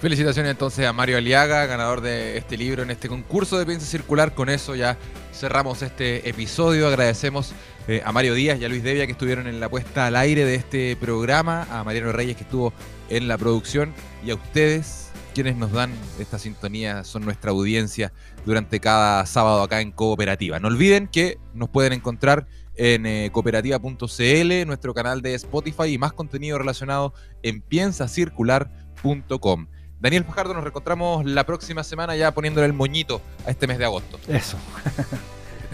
Felicitaciones 0.00 0.50
entonces 0.50 0.84
a 0.84 0.92
Mario 0.92 1.18
Aliaga, 1.18 1.64
ganador 1.66 2.00
de 2.00 2.36
este 2.36 2.56
libro 2.56 2.82
en 2.82 2.90
este 2.90 3.08
concurso 3.08 3.56
de 3.58 3.66
piensa 3.66 3.86
circular. 3.86 4.34
Con 4.34 4.48
eso 4.48 4.74
ya 4.74 4.96
cerramos 5.32 5.80
este 5.82 6.28
episodio. 6.28 6.88
Agradecemos 6.88 7.52
eh, 7.86 8.02
a 8.04 8.10
Mario 8.10 8.34
Díaz 8.34 8.60
y 8.60 8.64
a 8.64 8.68
Luis 8.68 8.82
Devia 8.82 9.06
que 9.06 9.12
estuvieron 9.12 9.46
en 9.46 9.60
la 9.60 9.68
puesta 9.68 10.08
al 10.08 10.16
aire 10.16 10.44
de 10.44 10.56
este 10.56 10.96
programa, 10.96 11.68
a 11.70 11.84
Mariano 11.84 12.10
Reyes 12.10 12.36
que 12.36 12.42
estuvo 12.42 12.72
en 13.10 13.28
la 13.28 13.38
producción 13.38 13.94
y 14.26 14.32
a 14.32 14.34
ustedes 14.34 15.12
quienes 15.32 15.56
nos 15.56 15.72
dan 15.72 15.92
esta 16.18 16.38
sintonía, 16.38 17.04
son 17.04 17.24
nuestra 17.24 17.50
audiencia 17.50 18.12
durante 18.44 18.80
cada 18.80 19.24
sábado 19.26 19.62
acá 19.62 19.80
en 19.80 19.90
Cooperativa. 19.90 20.60
No 20.60 20.68
olviden 20.68 21.08
que 21.08 21.38
nos 21.54 21.68
pueden 21.68 21.92
encontrar 21.92 22.46
en 22.76 23.06
eh, 23.06 23.30
cooperativa.cl, 23.32 24.66
nuestro 24.66 24.94
canal 24.94 25.22
de 25.22 25.34
Spotify 25.34 25.88
y 25.88 25.98
más 25.98 26.12
contenido 26.12 26.58
relacionado 26.58 27.12
en 27.42 27.60
piensacircular.com. 27.60 29.66
Daniel 30.00 30.24
Fajardo, 30.24 30.54
nos 30.54 30.64
reencontramos 30.64 31.24
la 31.24 31.46
próxima 31.46 31.84
semana 31.84 32.16
ya 32.16 32.34
poniéndole 32.34 32.66
el 32.66 32.72
moñito 32.72 33.22
a 33.46 33.50
este 33.50 33.68
mes 33.68 33.78
de 33.78 33.84
agosto. 33.84 34.18
Eso. 34.28 34.56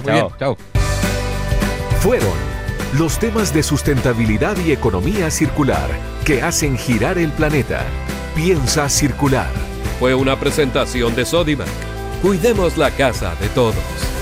muy 0.05 0.13
bien. 0.13 0.27
Chao. 0.39 0.57
Fueron 2.01 2.37
los 2.99 3.19
temas 3.19 3.53
de 3.53 3.63
sustentabilidad 3.63 4.57
y 4.59 4.73
economía 4.73 5.31
circular 5.31 5.91
que 6.25 6.43
hacen 6.43 6.77
girar 6.77 7.19
el 7.19 7.31
planeta. 7.33 7.85
Piensa 8.35 8.89
circular. 8.89 9.51
Fue 9.99 10.15
una 10.15 10.39
presentación 10.39 11.15
de 11.15 11.25
Sodimac. 11.25 11.69
Cuidemos 12.23 12.77
la 12.77 12.91
casa 12.91 13.35
de 13.37 13.49
todos. 13.49 14.18